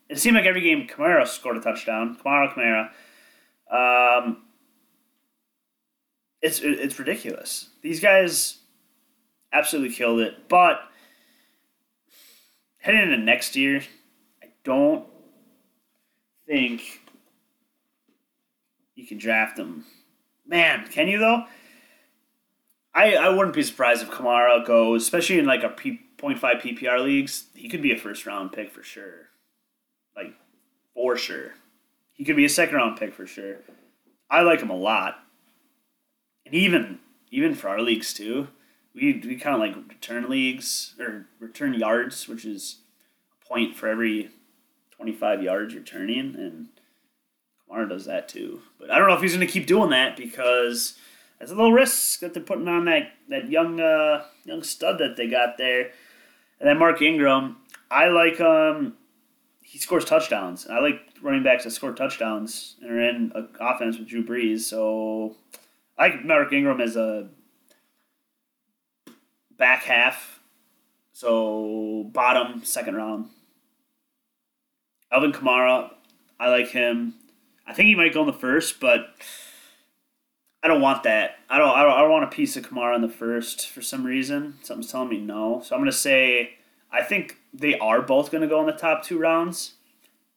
It 0.08 0.18
seemed 0.18 0.36
like 0.36 0.46
every 0.46 0.60
game 0.60 0.88
Kamara 0.88 1.26
scored 1.26 1.56
a 1.56 1.60
touchdown. 1.60 2.16
Kamara, 2.16 2.52
Kamara. 2.52 2.90
Um, 3.70 4.38
it's 6.42 6.60
it's 6.62 6.98
ridiculous. 6.98 7.68
These 7.82 8.00
guys 8.00 8.58
absolutely 9.52 9.94
killed 9.94 10.20
it. 10.20 10.48
But 10.48 10.80
heading 12.78 13.02
into 13.02 13.18
next 13.18 13.56
year, 13.56 13.82
I 14.42 14.46
don't 14.64 15.06
think 16.46 17.00
you 18.94 19.06
can 19.06 19.18
draft 19.18 19.56
them. 19.56 19.84
Man, 20.46 20.86
can 20.88 21.08
you 21.08 21.18
though? 21.18 21.44
I, 22.94 23.14
I 23.14 23.28
wouldn't 23.28 23.54
be 23.54 23.62
surprised 23.62 24.02
if 24.02 24.10
Kamara 24.10 24.64
goes, 24.64 25.02
especially 25.02 25.38
in 25.38 25.46
like 25.46 25.62
a 25.62 25.68
P, 25.68 26.00
0.5 26.18 26.40
PPR 26.60 27.02
leagues. 27.02 27.44
He 27.54 27.68
could 27.68 27.82
be 27.82 27.92
a 27.92 27.96
first 27.98 28.26
round 28.26 28.52
pick 28.52 28.72
for 28.72 28.82
sure. 28.82 29.28
Like, 30.16 30.34
for 30.94 31.16
sure. 31.16 31.54
He 32.12 32.24
could 32.24 32.36
be 32.36 32.44
a 32.44 32.50
second 32.50 32.76
round 32.76 32.98
pick 32.98 33.14
for 33.14 33.26
sure. 33.26 33.56
I 34.28 34.42
like 34.42 34.60
him 34.60 34.70
a 34.70 34.76
lot. 34.76 35.18
And 36.44 36.54
even 36.54 36.98
even 37.30 37.54
for 37.54 37.68
our 37.68 37.80
leagues 37.80 38.12
too, 38.12 38.48
we, 38.94 39.22
we 39.24 39.36
kind 39.36 39.54
of 39.54 39.60
like 39.60 39.88
return 39.88 40.28
leagues 40.28 40.94
or 40.98 41.26
return 41.38 41.74
yards, 41.74 42.26
which 42.26 42.44
is 42.44 42.78
a 43.40 43.48
point 43.48 43.76
for 43.76 43.88
every 43.88 44.30
25 44.90 45.42
yards 45.42 45.74
returning. 45.74 46.34
And 46.36 46.68
Kamara 47.68 47.88
does 47.88 48.04
that 48.06 48.28
too. 48.28 48.62
But 48.78 48.90
I 48.90 48.98
don't 48.98 49.08
know 49.08 49.14
if 49.14 49.22
he's 49.22 49.34
going 49.34 49.46
to 49.46 49.52
keep 49.52 49.66
doing 49.66 49.90
that 49.90 50.16
because 50.16 50.98
it's 51.40 51.50
a 51.50 51.54
little 51.54 51.72
risk 51.72 52.20
that 52.20 52.34
they're 52.34 52.42
putting 52.42 52.68
on 52.68 52.84
that 52.84 53.12
that 53.28 53.48
young 53.48 53.80
uh, 53.80 54.24
young 54.44 54.62
stud 54.62 54.98
that 54.98 55.16
they 55.16 55.28
got 55.28 55.56
there. 55.58 55.90
And 56.60 56.68
then 56.68 56.78
Mark 56.78 57.00
Ingram, 57.00 57.56
I 57.90 58.08
like 58.08 58.40
um 58.40 58.94
he 59.62 59.78
scores 59.78 60.04
touchdowns. 60.04 60.66
I 60.66 60.80
like 60.80 61.00
running 61.22 61.42
backs 61.42 61.64
that 61.64 61.70
score 61.70 61.92
touchdowns 61.92 62.76
and 62.82 62.90
are 62.90 63.00
in 63.00 63.32
offense 63.60 63.98
with 63.98 64.08
Drew 64.08 64.24
Brees. 64.24 64.60
So 64.60 65.36
I 65.96 66.08
like 66.08 66.24
Mark 66.24 66.52
Ingram 66.52 66.80
as 66.80 66.96
a 66.96 67.28
back 69.56 69.84
half. 69.84 70.40
So 71.12 72.08
bottom 72.12 72.64
second 72.64 72.96
round. 72.96 73.28
Alvin 75.12 75.32
Kamara, 75.32 75.90
I 76.38 76.48
like 76.48 76.68
him. 76.68 77.14
I 77.66 77.72
think 77.72 77.88
he 77.88 77.94
might 77.94 78.14
go 78.14 78.22
in 78.22 78.26
the 78.26 78.32
first, 78.32 78.80
but 78.80 79.14
I 80.62 80.68
don't 80.68 80.80
want 80.80 81.04
that. 81.04 81.36
I 81.48 81.58
don't. 81.58 81.70
I 81.70 81.82
don't. 81.82 81.92
I 81.92 82.00
don't 82.00 82.10
want 82.10 82.24
a 82.24 82.28
piece 82.28 82.56
of 82.56 82.68
Kamara 82.68 82.94
in 82.94 83.02
the 83.02 83.08
first 83.08 83.68
for 83.68 83.80
some 83.80 84.04
reason. 84.04 84.58
Something's 84.62 84.92
telling 84.92 85.08
me 85.08 85.18
no. 85.18 85.62
So 85.64 85.74
I'm 85.74 85.80
gonna 85.80 85.92
say 85.92 86.58
I 86.92 87.02
think 87.02 87.38
they 87.54 87.78
are 87.78 88.02
both 88.02 88.30
gonna 88.30 88.46
go 88.46 88.60
in 88.60 88.66
the 88.66 88.72
top 88.72 89.02
two 89.02 89.18
rounds. 89.18 89.74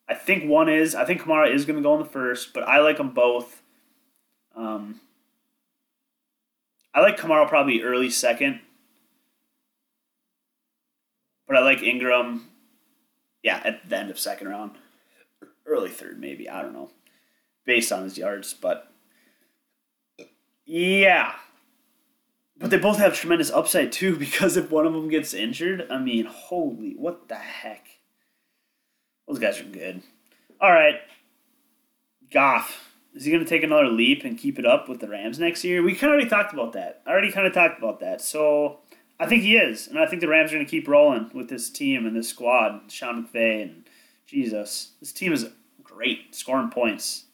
I 0.08 0.14
think 0.14 0.48
one 0.48 0.68
is. 0.68 0.94
I 0.94 1.04
think 1.04 1.22
Kamara 1.22 1.52
is 1.52 1.66
gonna 1.66 1.82
go 1.82 1.94
in 1.94 2.00
the 2.00 2.08
first, 2.08 2.54
but 2.54 2.62
I 2.62 2.78
like 2.78 2.96
them 2.96 3.10
both. 3.10 3.62
Um, 4.56 5.00
I 6.94 7.00
like 7.00 7.18
Kamara 7.18 7.46
probably 7.48 7.82
early 7.82 8.08
second, 8.08 8.60
but 11.46 11.56
I 11.56 11.60
like 11.60 11.82
Ingram. 11.82 12.48
Yeah, 13.42 13.60
at 13.62 13.90
the 13.90 13.98
end 13.98 14.10
of 14.10 14.18
second 14.18 14.48
round, 14.48 14.72
early 15.66 15.90
third 15.90 16.18
maybe. 16.18 16.48
I 16.48 16.62
don't 16.62 16.72
know, 16.72 16.92
based 17.66 17.92
on 17.92 18.04
his 18.04 18.16
yards, 18.16 18.54
but 18.54 18.90
yeah. 20.64 21.34
But 22.56 22.70
they 22.70 22.78
both 22.78 22.98
have 22.98 23.14
tremendous 23.14 23.50
upside 23.50 23.92
too, 23.92 24.16
because 24.18 24.56
if 24.56 24.70
one 24.70 24.86
of 24.86 24.92
them 24.92 25.08
gets 25.08 25.34
injured, 25.34 25.86
I 25.90 25.98
mean, 25.98 26.26
holy, 26.26 26.94
what 26.96 27.28
the 27.28 27.36
heck? 27.36 27.86
Those 29.26 29.38
guys 29.38 29.60
are 29.60 29.64
good. 29.64 30.02
All 30.60 30.72
right, 30.72 31.00
Goff. 32.30 32.90
Is 33.14 33.24
he 33.24 33.30
going 33.30 33.44
to 33.44 33.48
take 33.48 33.62
another 33.62 33.86
leap 33.86 34.24
and 34.24 34.36
keep 34.36 34.58
it 34.58 34.66
up 34.66 34.88
with 34.88 34.98
the 34.98 35.08
Rams 35.08 35.38
next 35.38 35.62
year? 35.62 35.82
We 35.84 35.94
kind 35.94 36.12
of 36.12 36.16
already 36.16 36.28
talked 36.28 36.52
about 36.52 36.72
that. 36.72 37.00
I 37.06 37.10
already 37.10 37.30
kind 37.30 37.46
of 37.46 37.52
talked 37.52 37.78
about 37.78 38.00
that. 38.00 38.20
So 38.20 38.80
I 39.20 39.26
think 39.26 39.42
he 39.42 39.56
is, 39.56 39.86
and 39.86 40.00
I 40.00 40.06
think 40.06 40.20
the 40.20 40.26
Rams 40.26 40.50
are 40.50 40.56
going 40.56 40.66
to 40.66 40.70
keep 40.70 40.88
rolling 40.88 41.30
with 41.32 41.48
this 41.48 41.70
team 41.70 42.06
and 42.06 42.16
this 42.16 42.28
squad. 42.28 42.90
Sean 42.90 43.24
McVay 43.24 43.62
and 43.62 43.84
Jesus, 44.26 44.92
this 44.98 45.12
team 45.12 45.32
is 45.32 45.46
great, 45.84 46.34
scoring 46.34 46.70
points, 46.70 47.26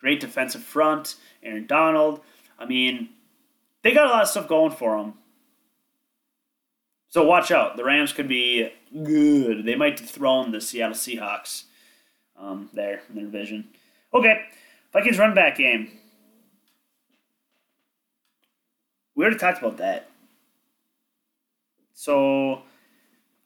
great 0.00 0.20
defensive 0.20 0.62
front. 0.62 1.16
Aaron 1.42 1.66
Donald. 1.66 2.20
I 2.58 2.66
mean, 2.66 3.10
they 3.82 3.92
got 3.92 4.06
a 4.06 4.10
lot 4.10 4.22
of 4.22 4.28
stuff 4.28 4.48
going 4.48 4.72
for 4.72 4.98
them. 4.98 5.14
So 7.08 7.24
watch 7.24 7.50
out. 7.50 7.76
The 7.76 7.84
Rams 7.84 8.12
could 8.12 8.28
be 8.28 8.70
good. 8.92 9.64
They 9.64 9.76
might 9.76 9.96
dethrone 9.96 10.50
the 10.50 10.60
Seattle 10.60 10.94
Seahawks 10.94 11.64
um, 12.38 12.68
there 12.74 13.00
in 13.08 13.14
their 13.14 13.24
division. 13.24 13.68
Okay, 14.12 14.42
Vikings 14.92 15.18
run 15.18 15.34
back 15.34 15.56
game. 15.56 15.90
We 19.14 19.24
already 19.24 19.38
talked 19.38 19.58
about 19.58 19.78
that. 19.78 20.10
So 21.94 22.62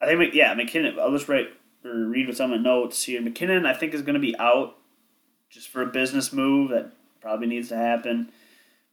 I 0.01 0.07
think, 0.07 0.35
yeah, 0.35 0.55
McKinnon. 0.55 0.99
I'll 0.99 1.13
just 1.13 1.29
write 1.29 1.49
or 1.85 2.07
read 2.07 2.27
what's 2.27 2.41
on 2.41 2.51
my 2.51 2.57
notes 2.57 3.05
here. 3.05 3.23
McKinnon, 3.23 3.67
I 3.67 3.75
think, 3.75 3.95
is 3.95 4.03
going 4.03 4.15
to 4.15 4.21
be 4.21 4.37
out 4.39 4.77
just 5.49 5.69
for 5.69 5.83
a 5.83 5.87
business 5.87 6.33
move 6.33 6.71
that 6.71 6.93
probably 7.21 7.47
needs 7.47 7.69
to 7.69 7.77
happen. 7.77 8.31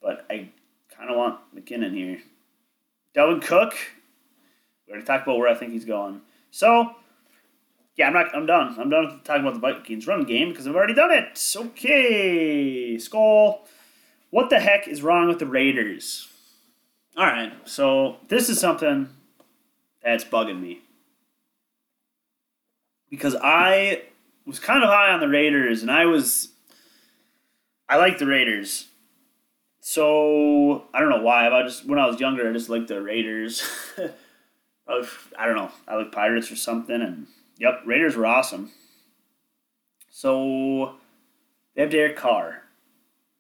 But 0.01 0.25
I 0.29 0.49
kind 0.95 1.09
of 1.09 1.17
want 1.17 1.39
McKinnon 1.55 1.93
here. 1.93 2.19
Dalvin 3.15 3.41
Cook. 3.41 3.73
We 4.87 4.93
already 4.93 5.05
talked 5.05 5.27
about 5.27 5.37
where 5.37 5.47
I 5.47 5.55
think 5.55 5.71
he's 5.71 5.85
going. 5.85 6.21
So, 6.51 6.95
yeah, 7.95 8.07
I'm 8.07 8.13
not. 8.13 8.35
I'm 8.35 8.45
done. 8.45 8.75
I'm 8.79 8.89
done 8.89 9.21
talking 9.23 9.41
about 9.41 9.55
the 9.55 9.59
Vikings 9.59 10.07
run 10.07 10.23
game 10.23 10.49
because 10.49 10.67
I've 10.67 10.75
already 10.75 10.93
done 10.93 11.11
it. 11.11 11.39
Okay, 11.55 12.97
Skull. 12.97 13.67
What 14.31 14.49
the 14.49 14.59
heck 14.59 14.87
is 14.87 15.01
wrong 15.01 15.27
with 15.27 15.39
the 15.39 15.45
Raiders? 15.45 16.27
All 17.17 17.25
right, 17.25 17.51
so 17.67 18.17
this 18.27 18.47
is 18.49 18.59
something 18.59 19.09
that's 20.03 20.23
bugging 20.23 20.61
me 20.61 20.81
because 23.09 23.35
I 23.41 24.03
was 24.45 24.59
kind 24.59 24.83
of 24.83 24.89
high 24.89 25.11
on 25.11 25.19
the 25.19 25.27
Raiders, 25.27 25.81
and 25.81 25.91
I 25.91 26.05
was. 26.05 26.49
I 27.87 27.97
like 27.97 28.19
the 28.19 28.27
Raiders. 28.27 28.88
So 29.89 30.83
I 30.93 30.99
don't 30.99 31.09
know 31.09 31.23
why. 31.23 31.49
I 31.49 31.63
just 31.63 31.83
when 31.87 31.97
I 31.97 32.05
was 32.05 32.19
younger, 32.19 32.47
I 32.47 32.53
just 32.53 32.69
liked 32.69 32.89
the 32.89 33.01
Raiders. 33.01 33.67
I 34.87 35.45
don't 35.47 35.55
know. 35.55 35.71
I 35.87 35.95
like 35.95 36.11
Pirates 36.11 36.51
or 36.51 36.55
something, 36.57 37.01
and 37.01 37.25
yep, 37.57 37.81
Raiders 37.87 38.15
were 38.15 38.27
awesome. 38.27 38.69
So 40.11 40.93
they 41.73 41.81
have 41.81 41.89
Derek 41.89 42.17
Carr. 42.17 42.61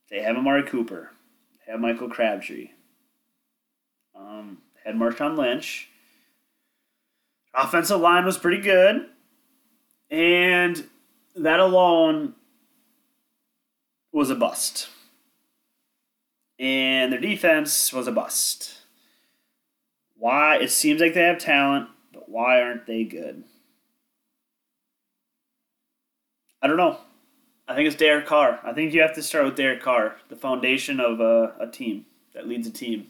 They 0.09 0.23
have 0.23 0.37
Amari 0.37 0.63
Cooper. 0.63 1.11
They 1.67 1.71
have 1.71 1.81
Michael 1.81 2.09
Crabtree. 2.09 2.71
Um, 4.15 4.57
had 4.83 4.95
Marshawn 4.95 5.37
Lynch. 5.37 5.87
Offensive 7.53 8.01
line 8.01 8.25
was 8.25 8.39
pretty 8.39 8.59
good. 8.59 9.05
And 10.09 10.83
that 11.35 11.59
alone 11.59 12.33
was 14.11 14.31
a 14.31 14.35
bust. 14.35 14.89
And 16.59 17.13
their 17.13 17.21
defense 17.21 17.93
was 17.93 18.07
a 18.07 18.11
bust. 18.11 18.73
Why? 20.17 20.57
It 20.57 20.71
seems 20.71 20.99
like 20.99 21.13
they 21.13 21.23
have 21.23 21.37
talent, 21.39 21.87
but 22.13 22.27
why 22.27 22.61
aren't 22.61 22.85
they 22.85 23.05
good? 23.05 23.45
I 26.61 26.67
don't 26.67 26.77
know. 26.77 26.97
I 27.67 27.75
think 27.75 27.87
it's 27.87 27.95
Derek 27.95 28.25
Carr. 28.25 28.59
I 28.63 28.73
think 28.73 28.93
you 28.93 29.01
have 29.01 29.15
to 29.15 29.23
start 29.23 29.45
with 29.45 29.55
Derek 29.55 29.81
Carr, 29.81 30.17
the 30.27 30.35
foundation 30.35 30.99
of 30.99 31.21
a, 31.21 31.53
a 31.59 31.67
team 31.67 32.05
that 32.33 32.47
leads 32.47 32.67
a 32.67 32.71
team. 32.71 33.07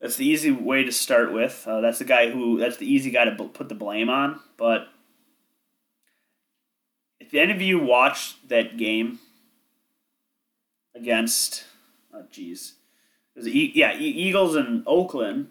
That's 0.00 0.16
the 0.16 0.26
easy 0.26 0.52
way 0.52 0.84
to 0.84 0.92
start 0.92 1.32
with. 1.32 1.64
Uh, 1.66 1.80
that's 1.80 1.98
the 1.98 2.04
guy 2.04 2.30
who. 2.30 2.58
That's 2.58 2.76
the 2.76 2.86
easy 2.86 3.10
guy 3.10 3.24
to 3.24 3.32
b- 3.32 3.50
put 3.52 3.68
the 3.68 3.74
blame 3.74 4.08
on. 4.08 4.38
But 4.56 4.88
if 7.18 7.34
any 7.34 7.52
of 7.52 7.60
you 7.60 7.80
watched 7.80 8.48
that 8.48 8.76
game 8.76 9.18
against, 10.98 11.64
oh 12.12 12.24
jeez, 12.32 12.72
e- 13.42 13.72
yeah, 13.74 13.96
e- 13.96 14.04
Eagles 14.04 14.56
and 14.56 14.82
Oakland. 14.86 15.48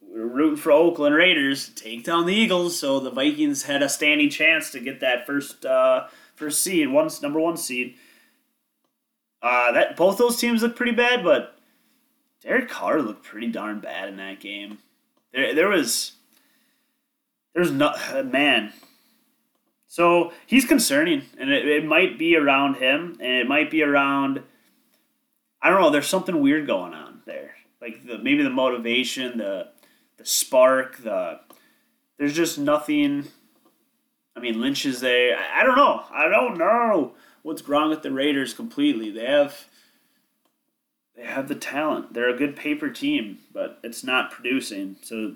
We 0.00 0.20
were 0.20 0.26
rooting 0.26 0.56
for 0.56 0.72
Oakland 0.72 1.14
Raiders 1.14 1.68
to 1.68 1.74
take 1.74 2.04
down 2.04 2.26
the 2.26 2.34
Eagles, 2.34 2.78
so 2.78 2.98
the 2.98 3.10
Vikings 3.10 3.64
had 3.64 3.82
a 3.82 3.88
standing 3.88 4.30
chance 4.30 4.70
to 4.70 4.80
get 4.80 5.00
that 5.00 5.26
first 5.26 5.64
uh, 5.64 6.06
first 6.34 6.62
seed, 6.62 6.88
one 6.90 7.10
number 7.22 7.40
one 7.40 7.56
seed. 7.56 7.94
Uh, 9.40 9.70
that 9.72 9.96
both 9.96 10.18
those 10.18 10.38
teams 10.38 10.62
look 10.62 10.74
pretty 10.74 10.92
bad, 10.92 11.22
but 11.22 11.58
Derek 12.42 12.68
Carr 12.68 13.00
looked 13.02 13.24
pretty 13.24 13.48
darn 13.48 13.80
bad 13.80 14.08
in 14.08 14.16
that 14.16 14.40
game. 14.40 14.78
There, 15.32 15.54
there 15.54 15.68
was, 15.68 16.12
there's 17.54 17.70
no 17.70 17.94
man. 18.24 18.72
So 19.86 20.32
he's 20.46 20.64
concerning, 20.64 21.22
and 21.38 21.50
it, 21.50 21.66
it 21.66 21.84
might 21.84 22.18
be 22.18 22.36
around 22.36 22.76
him, 22.76 23.16
and 23.20 23.32
it 23.32 23.48
might 23.48 23.70
be 23.70 23.82
around. 23.82 24.42
I 25.60 25.70
don't 25.70 25.80
know. 25.80 25.90
There's 25.90 26.06
something 26.06 26.40
weird 26.40 26.66
going 26.66 26.94
on 26.94 27.22
there. 27.26 27.54
Like 27.80 28.06
the 28.06 28.18
maybe 28.18 28.42
the 28.42 28.50
motivation, 28.50 29.38
the 29.38 29.68
the 30.16 30.24
spark, 30.24 30.98
the 30.98 31.40
there's 32.18 32.34
just 32.34 32.58
nothing. 32.58 33.28
I 34.36 34.40
mean, 34.40 34.60
Lynch 34.60 34.86
is 34.86 35.00
there. 35.00 35.36
I, 35.36 35.60
I 35.60 35.64
don't 35.64 35.76
know. 35.76 36.04
I 36.12 36.28
don't 36.28 36.58
know 36.58 37.14
what's 37.42 37.68
wrong 37.68 37.90
with 37.90 38.02
the 38.02 38.12
Raiders 38.12 38.54
completely. 38.54 39.10
They 39.10 39.26
have 39.26 39.66
they 41.18 41.24
have 41.24 41.48
the 41.48 41.56
talent. 41.56 42.14
They're 42.14 42.28
a 42.28 42.36
good 42.36 42.54
paper 42.54 42.88
team, 42.90 43.38
but 43.52 43.80
it's 43.82 44.04
not 44.04 44.30
producing. 44.30 44.96
So, 45.02 45.34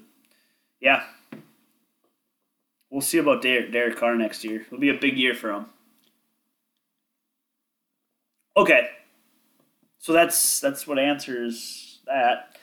yeah, 0.81 1.03
we'll 2.89 3.01
see 3.01 3.19
about 3.19 3.43
Derek, 3.43 3.73
Derek 3.73 3.97
Carr 3.97 4.15
next 4.15 4.45
year. 4.45 4.61
It'll 4.61 4.79
be 4.79 4.91
a 4.91 4.95
big 4.95 5.19
year 5.19 5.35
for 5.35 5.51
him. 5.51 5.67
Okay, 8.57 8.91
so 10.03 10.13
that's 10.13 10.59
that's 10.59 10.85
what 10.85 10.99
answers 10.99 12.01
that. 12.07 12.57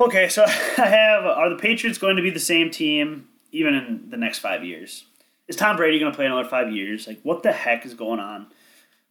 Okay, 0.00 0.28
so 0.28 0.44
I 0.78 0.86
have 0.86 1.24
are 1.24 1.50
the 1.50 1.56
Patriots 1.56 1.98
going 1.98 2.14
to 2.14 2.22
be 2.22 2.30
the 2.30 2.38
same 2.38 2.70
team 2.70 3.26
even 3.50 3.74
in 3.74 4.08
the 4.08 4.16
next 4.16 4.38
five 4.38 4.62
years? 4.62 5.04
Is 5.48 5.56
Tom 5.56 5.76
Brady 5.76 5.98
going 5.98 6.12
to 6.12 6.16
play 6.16 6.26
another 6.26 6.48
five 6.48 6.70
years? 6.70 7.08
Like, 7.08 7.18
what 7.24 7.42
the 7.42 7.50
heck 7.50 7.84
is 7.84 7.94
going 7.94 8.20
on 8.20 8.46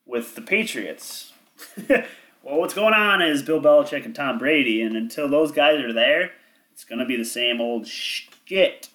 with 0.06 0.36
the 0.36 0.42
Patriots? 0.42 1.34
well, 1.90 2.06
what's 2.44 2.74
going 2.74 2.94
on 2.94 3.22
is 3.22 3.44
Bill 3.44 3.60
Belichick 3.60 4.06
and 4.06 4.16
Tom 4.16 4.38
Brady, 4.38 4.82
and 4.82 4.96
until 4.96 5.28
those 5.28 5.52
guys 5.52 5.84
are 5.84 5.92
there, 5.92 6.32
it's 6.72 6.86
going 6.86 7.00
to 7.00 7.06
be 7.06 7.18
the 7.18 7.26
same 7.26 7.60
old 7.60 7.88
shit 7.88 8.88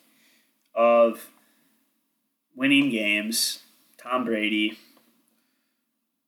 of 0.75 1.29
winning 2.57 2.89
games. 2.89 3.59
Tom 3.99 4.25
Brady. 4.25 4.79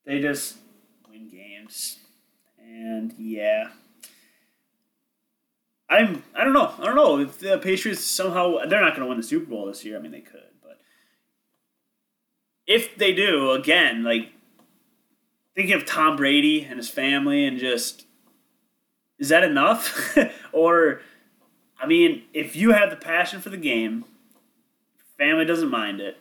They 0.04 0.20
just 0.20 0.58
And 2.58 3.14
yeah. 3.18 3.70
I'm 5.88 6.22
I 6.34 6.44
don't 6.44 6.54
know. 6.54 6.72
I 6.78 6.84
don't 6.84 6.96
know 6.96 7.20
if 7.20 7.38
the 7.38 7.58
Patriots 7.58 8.02
somehow 8.04 8.58
they're 8.66 8.80
not 8.80 8.96
going 8.96 9.02
to 9.02 9.06
win 9.06 9.16
the 9.16 9.22
Super 9.22 9.46
Bowl 9.46 9.66
this 9.66 9.84
year. 9.84 9.96
I 9.96 10.00
mean, 10.00 10.12
they 10.12 10.20
could, 10.20 10.40
but 10.62 10.80
if 12.66 12.96
they 12.96 13.12
do, 13.12 13.52
again, 13.52 14.02
like 14.02 14.32
thinking 15.54 15.74
of 15.74 15.84
Tom 15.84 16.16
Brady 16.16 16.64
and 16.64 16.78
his 16.78 16.88
family 16.88 17.44
and 17.44 17.58
just 17.58 18.06
is 19.18 19.28
that 19.28 19.44
enough? 19.44 20.16
or 20.52 21.00
I 21.80 21.86
mean, 21.86 22.22
if 22.32 22.56
you 22.56 22.72
have 22.72 22.90
the 22.90 22.96
passion 22.96 23.40
for 23.40 23.50
the 23.50 23.56
game, 23.56 24.04
family 25.18 25.44
doesn't 25.44 25.70
mind 25.70 26.00
it. 26.00 26.18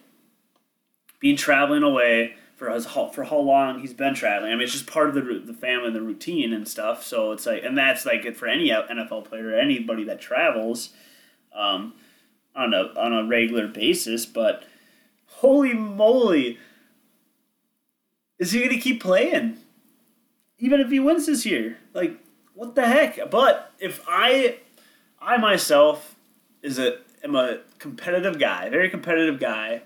Being 1.20 1.38
traveling 1.38 1.84
away 1.84 2.36
for 2.64 2.70
as 2.70 2.86
for 2.86 3.26
how 3.26 3.40
long 3.40 3.80
he's 3.80 3.94
been 3.94 4.14
traveling. 4.14 4.52
I 4.52 4.56
mean, 4.56 4.64
it's 4.64 4.72
just 4.72 4.88
part 4.88 5.10
of 5.10 5.16
the 5.16 5.42
the 5.46 5.54
family 5.54 5.88
and 5.88 5.96
the 5.96 6.02
routine 6.02 6.54
and 6.54 6.66
stuff. 6.66 7.04
So 7.04 7.34
it's 7.34 7.46
like, 7.46 7.64
and 7.64 7.78
that's 7.78 8.06
like 8.06 8.24
it 8.24 8.38
for 8.38 8.48
any 8.48 8.70
NFL 8.70 9.26
player 9.26 9.50
or 9.50 9.56
anybody 9.56 10.06
that 10.06 10.22
travels 10.22 10.94
um, 11.54 11.94
on 12.56 12.74
a 12.74 12.94
on 12.98 13.12
a 13.12 13.28
regular 13.28 13.68
basis. 13.68 14.26
But 14.26 14.64
holy 15.26 15.74
moly, 15.74 16.58
is 18.40 18.54
he 18.54 18.64
gonna 18.64 18.80
keep 18.80 19.02
playing? 19.02 19.58
Even 20.58 20.80
if 20.80 20.90
he 20.90 21.00
wins 21.02 21.26
this 21.26 21.46
year, 21.46 21.78
like 21.94 22.18
what 22.54 22.76
the 22.76 22.88
heck? 22.88 23.30
But 23.30 23.74
if 23.78 24.02
I, 24.08 24.60
I 25.22 25.36
myself 25.36 26.16
is 26.62 26.80
a 26.80 27.00
am 27.26 27.36
a 27.36 27.60
competitive 27.80 28.40
guy, 28.40 28.70
very 28.70 28.90
competitive 28.90 29.38
guy 29.38 29.82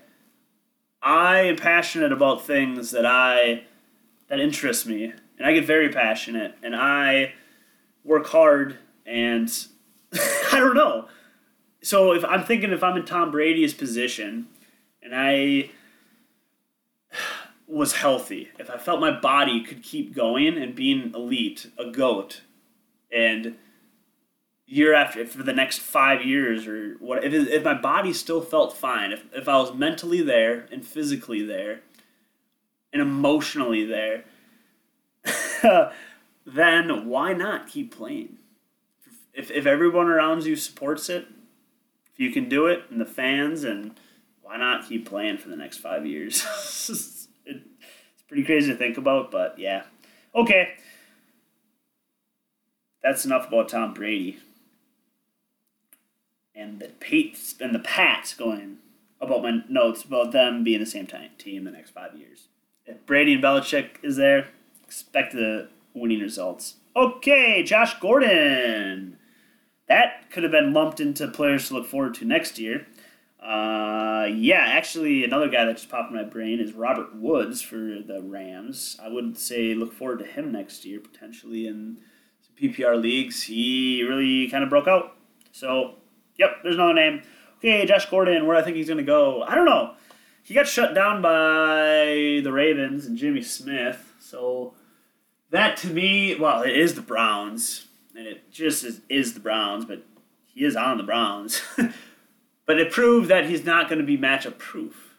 I 1.08 1.40
am 1.40 1.56
passionate 1.56 2.12
about 2.12 2.44
things 2.44 2.90
that 2.90 3.06
I 3.06 3.62
that 4.28 4.40
interest 4.40 4.86
me, 4.86 5.04
and 5.38 5.46
I 5.46 5.54
get 5.54 5.64
very 5.64 5.88
passionate, 5.88 6.54
and 6.62 6.76
I 6.76 7.32
work 8.04 8.26
hard, 8.26 8.76
and 9.06 9.50
I 10.12 10.58
don't 10.60 10.74
know. 10.74 11.08
So 11.80 12.12
if 12.12 12.26
I'm 12.26 12.44
thinking 12.44 12.72
if 12.72 12.82
I'm 12.82 12.98
in 12.98 13.06
Tom 13.06 13.30
Brady's 13.30 13.72
position, 13.72 14.48
and 15.02 15.14
I 15.16 15.70
was 17.66 17.94
healthy, 17.94 18.50
if 18.58 18.68
I 18.68 18.76
felt 18.76 19.00
my 19.00 19.18
body 19.18 19.62
could 19.62 19.82
keep 19.82 20.14
going 20.14 20.58
and 20.58 20.74
being 20.74 21.14
elite, 21.14 21.70
a 21.78 21.90
goat, 21.90 22.42
and 23.10 23.56
year 24.70 24.92
after 24.94 25.24
for 25.26 25.42
the 25.42 25.52
next 25.52 25.78
five 25.80 26.22
years 26.22 26.66
or 26.66 26.94
what 27.00 27.24
if, 27.24 27.32
if 27.32 27.64
my 27.64 27.72
body 27.72 28.12
still 28.12 28.42
felt 28.42 28.76
fine 28.76 29.12
if, 29.12 29.24
if 29.32 29.48
i 29.48 29.56
was 29.56 29.72
mentally 29.72 30.20
there 30.20 30.66
and 30.70 30.84
physically 30.84 31.42
there 31.42 31.80
and 32.92 33.00
emotionally 33.00 33.82
there 33.82 34.24
then 36.46 37.06
why 37.06 37.32
not 37.32 37.68
keep 37.68 37.94
playing? 37.96 38.38
If, 39.32 39.50
if 39.50 39.66
everyone 39.66 40.08
around 40.08 40.44
you 40.44 40.56
supports 40.56 41.08
it 41.08 41.26
if 42.12 42.18
you 42.18 42.30
can 42.30 42.48
do 42.48 42.66
it 42.66 42.84
and 42.90 43.00
the 43.00 43.06
fans 43.06 43.64
and 43.64 43.98
why 44.42 44.56
not 44.56 44.88
keep 44.88 45.08
playing 45.08 45.38
for 45.38 45.48
the 45.48 45.56
next 45.56 45.78
five 45.78 46.06
years? 46.06 46.44
It's 47.50 48.26
pretty 48.28 48.44
crazy 48.44 48.70
to 48.70 48.76
think 48.76 48.98
about 48.98 49.30
but 49.30 49.58
yeah. 49.58 49.84
Okay. 50.34 50.74
That's 53.02 53.24
enough 53.24 53.48
about 53.48 53.70
tom 53.70 53.94
brady 53.94 54.38
and 56.58 56.80
the 56.80 56.88
Pates 57.00 57.54
and 57.60 57.74
the 57.74 57.78
Pats 57.78 58.34
going 58.34 58.78
about 59.20 59.42
my 59.42 59.62
notes 59.68 60.04
about 60.04 60.32
them 60.32 60.64
being 60.64 60.80
the 60.80 60.86
same 60.86 61.08
team 61.38 61.64
the 61.64 61.70
next 61.70 61.90
five 61.90 62.16
years. 62.16 62.48
If 62.86 63.04
Brady 63.06 63.34
and 63.34 63.42
Belichick 63.42 64.02
is 64.02 64.16
there, 64.16 64.48
expect 64.84 65.32
the 65.32 65.68
winning 65.94 66.20
results. 66.20 66.74
Okay, 66.96 67.62
Josh 67.62 67.98
Gordon. 68.00 69.18
That 69.88 70.30
could 70.30 70.42
have 70.42 70.52
been 70.52 70.72
lumped 70.72 71.00
into 71.00 71.28
players 71.28 71.68
to 71.68 71.74
look 71.74 71.86
forward 71.86 72.14
to 72.14 72.24
next 72.24 72.58
year. 72.58 72.86
Uh, 73.42 74.26
yeah, 74.30 74.64
actually, 74.66 75.24
another 75.24 75.48
guy 75.48 75.64
that 75.64 75.76
just 75.76 75.88
popped 75.88 76.10
in 76.10 76.16
my 76.16 76.24
brain 76.24 76.60
is 76.60 76.72
Robert 76.72 77.14
Woods 77.14 77.62
for 77.62 77.76
the 77.76 78.20
Rams. 78.22 78.98
I 79.02 79.08
would 79.08 79.38
say 79.38 79.74
look 79.74 79.92
forward 79.92 80.18
to 80.18 80.26
him 80.26 80.50
next 80.52 80.84
year, 80.84 80.98
potentially 80.98 81.66
in 81.66 81.98
some 82.42 82.54
PPR 82.56 83.00
leagues. 83.00 83.44
He 83.44 84.02
really 84.02 84.48
kind 84.50 84.64
of 84.64 84.70
broke 84.70 84.88
out. 84.88 85.16
So 85.52 85.94
Yep, 86.38 86.62
there's 86.62 86.76
another 86.76 86.94
name. 86.94 87.22
Okay, 87.58 87.84
Josh 87.86 88.08
Gordon, 88.08 88.46
where 88.46 88.56
I 88.56 88.62
think 88.62 88.76
he's 88.76 88.86
going 88.86 88.98
to 88.98 89.04
go. 89.04 89.42
I 89.42 89.54
don't 89.54 89.64
know. 89.64 89.94
He 90.44 90.54
got 90.54 90.68
shut 90.68 90.94
down 90.94 91.20
by 91.20 92.40
the 92.42 92.50
Ravens 92.52 93.04
and 93.04 93.18
Jimmy 93.18 93.42
Smith. 93.42 94.14
So 94.20 94.74
that 95.50 95.76
to 95.78 95.88
me, 95.88 96.36
well, 96.36 96.62
it 96.62 96.76
is 96.76 96.94
the 96.94 97.02
Browns. 97.02 97.86
And 98.16 98.26
it 98.26 98.50
just 98.50 98.84
is, 98.84 99.00
is 99.08 99.34
the 99.34 99.40
Browns, 99.40 99.84
but 99.84 100.04
he 100.46 100.64
is 100.64 100.76
on 100.76 100.96
the 100.96 101.02
Browns. 101.02 101.62
but 102.66 102.80
it 102.80 102.92
proved 102.92 103.28
that 103.28 103.46
he's 103.46 103.64
not 103.64 103.88
going 103.88 104.00
to 104.00 104.06
be 104.06 104.16
matchup 104.16 104.58
proof. 104.58 105.14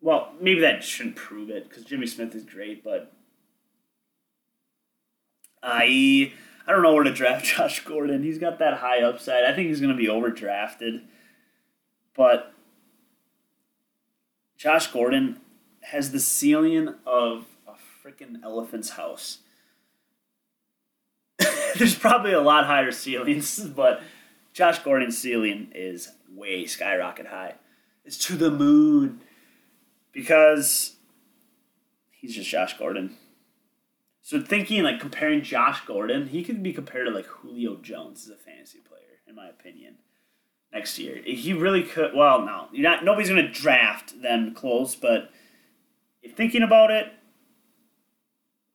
Well, 0.00 0.32
maybe 0.40 0.60
that 0.60 0.84
shouldn't 0.84 1.16
prove 1.16 1.50
it 1.50 1.68
because 1.68 1.84
Jimmy 1.84 2.06
Smith 2.06 2.34
is 2.34 2.44
great, 2.44 2.84
but 2.84 3.12
I 5.62 6.32
I 6.66 6.72
don't 6.72 6.82
know 6.82 6.94
where 6.94 7.04
to 7.04 7.12
draft 7.12 7.44
Josh 7.56 7.84
Gordon. 7.84 8.22
He's 8.22 8.38
got 8.38 8.58
that 8.58 8.78
high 8.78 9.02
upside. 9.02 9.44
I 9.44 9.54
think 9.54 9.68
he's 9.68 9.80
going 9.80 9.96
to 9.96 9.96
be 9.96 10.08
overdrafted. 10.08 11.02
But 12.14 12.52
Josh 14.56 14.88
Gordon 14.88 15.40
has 15.82 16.10
the 16.10 16.20
ceiling 16.20 16.94
of 17.06 17.46
a 17.68 17.74
freaking 18.02 18.42
elephant's 18.42 18.90
house. 18.90 19.38
There's 21.76 21.94
probably 21.94 22.32
a 22.32 22.40
lot 22.40 22.66
higher 22.66 22.90
ceilings, 22.90 23.60
but 23.76 24.02
Josh 24.52 24.78
Gordon's 24.80 25.18
ceiling 25.18 25.68
is 25.74 26.08
way 26.34 26.66
skyrocket 26.66 27.26
high. 27.26 27.54
It's 28.04 28.18
to 28.26 28.34
the 28.34 28.50
moon 28.50 29.20
because 30.12 30.96
he's 32.10 32.34
just 32.34 32.48
Josh 32.48 32.78
Gordon. 32.78 33.16
So 34.26 34.40
thinking 34.40 34.82
like 34.82 34.98
comparing 34.98 35.42
Josh 35.42 35.86
Gordon, 35.86 36.26
he 36.26 36.42
could 36.42 36.60
be 36.60 36.72
compared 36.72 37.06
to 37.06 37.12
like 37.12 37.26
Julio 37.26 37.76
Jones 37.76 38.24
as 38.24 38.30
a 38.30 38.36
fantasy 38.36 38.80
player, 38.80 39.20
in 39.24 39.36
my 39.36 39.46
opinion. 39.46 39.98
Next 40.72 40.98
year, 40.98 41.22
he 41.24 41.52
really 41.52 41.84
could. 41.84 42.12
Well, 42.12 42.44
no, 42.44 42.66
you're 42.72 42.90
not. 42.90 43.04
Nobody's 43.04 43.28
gonna 43.28 43.48
draft 43.48 44.20
them 44.20 44.52
close, 44.52 44.96
but 44.96 45.30
if 46.24 46.34
thinking 46.34 46.64
about 46.64 46.90
it, 46.90 47.12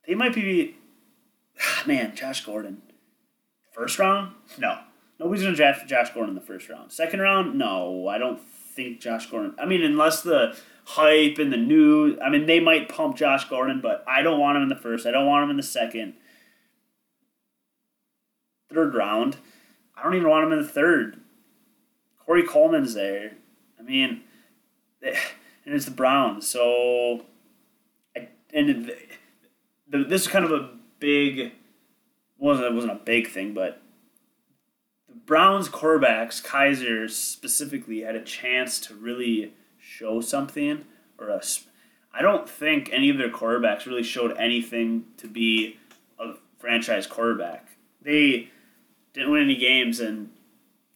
they 0.08 0.16
might 0.16 0.34
be. 0.34 0.78
Man, 1.86 2.16
Josh 2.16 2.46
Gordon, 2.46 2.82
first 3.74 4.00
round? 4.00 4.34
No, 4.58 4.80
nobody's 5.20 5.44
gonna 5.44 5.54
draft 5.54 5.86
Josh 5.86 6.14
Gordon 6.14 6.30
in 6.30 6.36
the 6.36 6.48
first 6.48 6.70
round. 6.70 6.94
Second 6.94 7.20
round? 7.20 7.60
No, 7.60 8.08
I 8.08 8.18
don't 8.18 8.40
think 8.40 9.02
Josh 9.02 9.30
Gordon. 9.30 9.54
I 9.62 9.66
mean, 9.66 9.84
unless 9.84 10.22
the 10.22 10.56
hype 10.96 11.38
and 11.38 11.54
the 11.54 11.58
news. 11.58 12.18
I 12.24 12.30
mean, 12.30 12.46
they 12.46 12.60
might 12.60 12.90
pump 12.90 13.16
Josh 13.16 13.48
Gordon, 13.50 13.80
but 13.82 14.04
I 14.08 14.22
don't 14.22 14.40
want 14.40 14.58
him 14.58 14.64
in 14.64 14.70
the 14.70 14.76
first. 14.76 15.06
I 15.06 15.12
don't 15.12 15.26
want 15.26 15.44
him 15.44 15.50
in 15.50 15.58
the 15.58 15.64
second. 15.64 16.14
Third 18.74 18.94
round. 18.94 19.38
I 19.96 20.04
don't 20.04 20.16
even 20.16 20.30
want 20.30 20.46
him 20.46 20.52
in 20.52 20.62
the 20.62 20.68
third. 20.68 21.22
Corey 22.26 22.44
Coleman's 22.44 22.94
there. 22.94 23.34
I 23.80 23.84
mean, 23.84 24.22
and 25.02 25.16
it's 25.66 25.86
the 25.86 25.92
Browns. 25.92 26.48
So, 26.48 27.26
I, 28.16 28.28
and 28.54 28.92
this 29.88 30.22
is 30.24 30.28
kind 30.28 30.46
of 30.46 30.52
a 30.52 30.70
big. 31.00 31.54
wasn't 32.38 32.68
it 32.68 32.74
wasn't 32.74 32.94
a 32.94 33.04
big 33.04 33.30
thing, 33.30 33.54
but 33.54 33.82
the 35.08 35.16
Browns 35.16 35.70
quarterbacks, 35.70 36.44
Kizer 36.44 37.10
specifically, 37.10 38.02
had 38.02 38.16
a 38.16 38.24
chance 38.24 38.80
to 38.82 38.94
really 38.94 39.54
show 39.92 40.22
something 40.22 40.86
or 41.18 41.30
a. 41.30 41.42
I 42.14 42.22
don't 42.22 42.50
think 42.50 42.90
any 42.92 43.10
of 43.10 43.18
their 43.18 43.30
quarterbacks 43.30 43.86
really 43.86 44.04
showed 44.04 44.36
anything 44.38 45.06
to 45.18 45.28
be 45.28 45.78
a 46.20 46.34
franchise 46.60 47.08
quarterback. 47.08 47.70
They 48.02 48.50
didn't 49.14 49.32
win 49.32 49.44
any 49.44 49.56
games, 49.56 50.00
and 50.00 50.30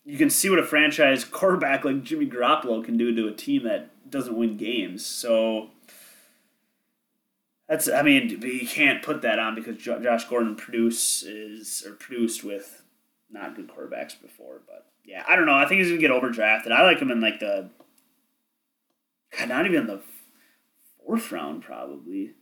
you 0.03 0.17
can 0.17 0.29
see 0.29 0.49
what 0.49 0.59
a 0.59 0.63
franchise 0.63 1.23
quarterback 1.39 1.85
like 1.85 2.03
Jimmy 2.03 2.27
Garoppolo 2.27 2.83
can 2.83 2.97
do 2.97 3.13
to 3.15 3.27
a 3.27 3.31
team 3.31 3.63
that 3.63 3.89
doesn't 4.09 4.37
win 4.37 4.57
games. 4.57 5.05
So 5.05 5.69
that's 7.67 7.89
I 7.89 8.01
mean 8.01 8.41
you 8.41 8.67
can't 8.67 9.03
put 9.03 9.21
that 9.23 9.39
on 9.39 9.55
because 9.55 9.77
Josh 9.77 10.25
Gordon 10.25 10.55
produces 10.55 11.83
or 11.85 11.93
produced 11.93 12.43
with 12.43 12.83
not 13.29 13.55
good 13.55 13.67
quarterbacks 13.67 14.19
before. 14.19 14.61
But 14.67 14.85
yeah, 15.03 15.23
I 15.27 15.35
don't 15.35 15.45
know. 15.45 15.55
I 15.55 15.67
think 15.67 15.79
he's 15.79 15.89
gonna 15.89 15.99
get 15.99 16.11
overdrafted. 16.11 16.71
I 16.71 16.83
like 16.83 16.99
him 16.99 17.11
in 17.11 17.21
like 17.21 17.39
the 17.39 17.69
God, 19.37 19.49
not 19.49 19.65
even 19.65 19.87
the 19.87 20.01
fourth 20.97 21.31
round, 21.31 21.63
probably. 21.63 22.33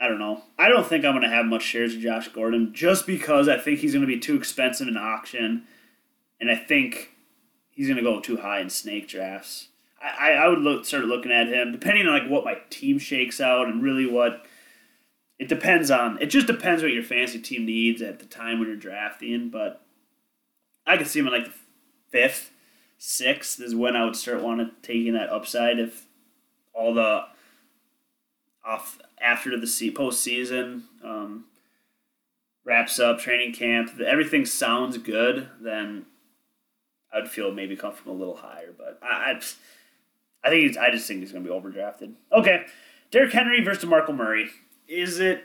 I 0.00 0.08
don't 0.08 0.18
know. 0.18 0.42
I 0.58 0.68
don't 0.68 0.86
think 0.86 1.04
I'm 1.04 1.12
going 1.12 1.28
to 1.28 1.34
have 1.34 1.44
much 1.44 1.62
shares 1.62 1.94
of 1.94 2.00
Josh 2.00 2.28
Gordon 2.28 2.72
just 2.72 3.06
because 3.06 3.48
I 3.48 3.58
think 3.58 3.80
he's 3.80 3.92
going 3.92 4.00
to 4.00 4.06
be 4.06 4.18
too 4.18 4.34
expensive 4.34 4.88
in 4.88 4.96
auction, 4.96 5.64
and 6.40 6.50
I 6.50 6.56
think 6.56 7.10
he's 7.70 7.86
going 7.86 7.98
to 7.98 8.02
go 8.02 8.20
too 8.20 8.38
high 8.38 8.60
in 8.60 8.70
snake 8.70 9.08
drafts. 9.08 9.68
I, 10.00 10.32
I 10.32 10.48
would 10.48 10.60
look 10.60 10.84
start 10.84 11.04
looking 11.04 11.32
at 11.32 11.48
him 11.48 11.72
depending 11.72 12.06
on 12.06 12.18
like 12.18 12.30
what 12.30 12.44
my 12.44 12.56
team 12.70 12.98
shakes 12.98 13.40
out 13.40 13.68
and 13.68 13.82
really 13.82 14.06
what 14.06 14.46
it 15.38 15.48
depends 15.48 15.90
on 15.90 16.20
it 16.22 16.26
just 16.26 16.46
depends 16.46 16.82
what 16.82 16.92
your 16.92 17.02
fantasy 17.02 17.38
team 17.38 17.66
needs 17.66 18.00
at 18.00 18.18
the 18.18 18.24
time 18.24 18.58
when 18.58 18.68
you're 18.68 18.76
drafting. 18.76 19.50
But 19.50 19.82
I 20.86 20.96
could 20.96 21.06
see 21.06 21.20
him 21.20 21.26
in 21.26 21.32
like 21.32 21.46
the 21.46 21.52
fifth, 22.10 22.49
sixth 23.02 23.62
is 23.62 23.74
when 23.74 23.96
I 23.96 24.04
would 24.04 24.14
start 24.14 24.42
wanting 24.42 24.72
taking 24.82 25.14
that 25.14 25.30
upside 25.30 25.78
if 25.78 26.06
all 26.74 26.92
the 26.92 27.24
off 28.62 28.98
after 29.18 29.58
the 29.58 29.66
postseason 29.66 30.82
um, 31.02 31.46
wraps 32.62 33.00
up, 33.00 33.18
training 33.18 33.54
camp, 33.54 33.98
everything 34.00 34.44
sounds 34.44 34.98
good, 34.98 35.48
then 35.62 36.04
I'd 37.10 37.30
feel 37.30 37.50
maybe 37.50 37.74
comfortable 37.74 38.12
a 38.12 38.18
little 38.18 38.36
higher. 38.36 38.74
But 38.76 38.98
I, 39.02 39.32
I, 39.32 39.40
I 40.44 40.50
think 40.50 40.76
I 40.76 40.90
just 40.90 41.08
think 41.08 41.20
he's 41.20 41.32
going 41.32 41.42
to 41.42 41.50
be 41.50 41.56
overdrafted. 41.56 42.12
Okay, 42.30 42.66
Derrick 43.10 43.32
Henry 43.32 43.64
versus 43.64 43.82
Demarco 43.82 44.14
Murray. 44.14 44.50
Is 44.86 45.20
it 45.20 45.44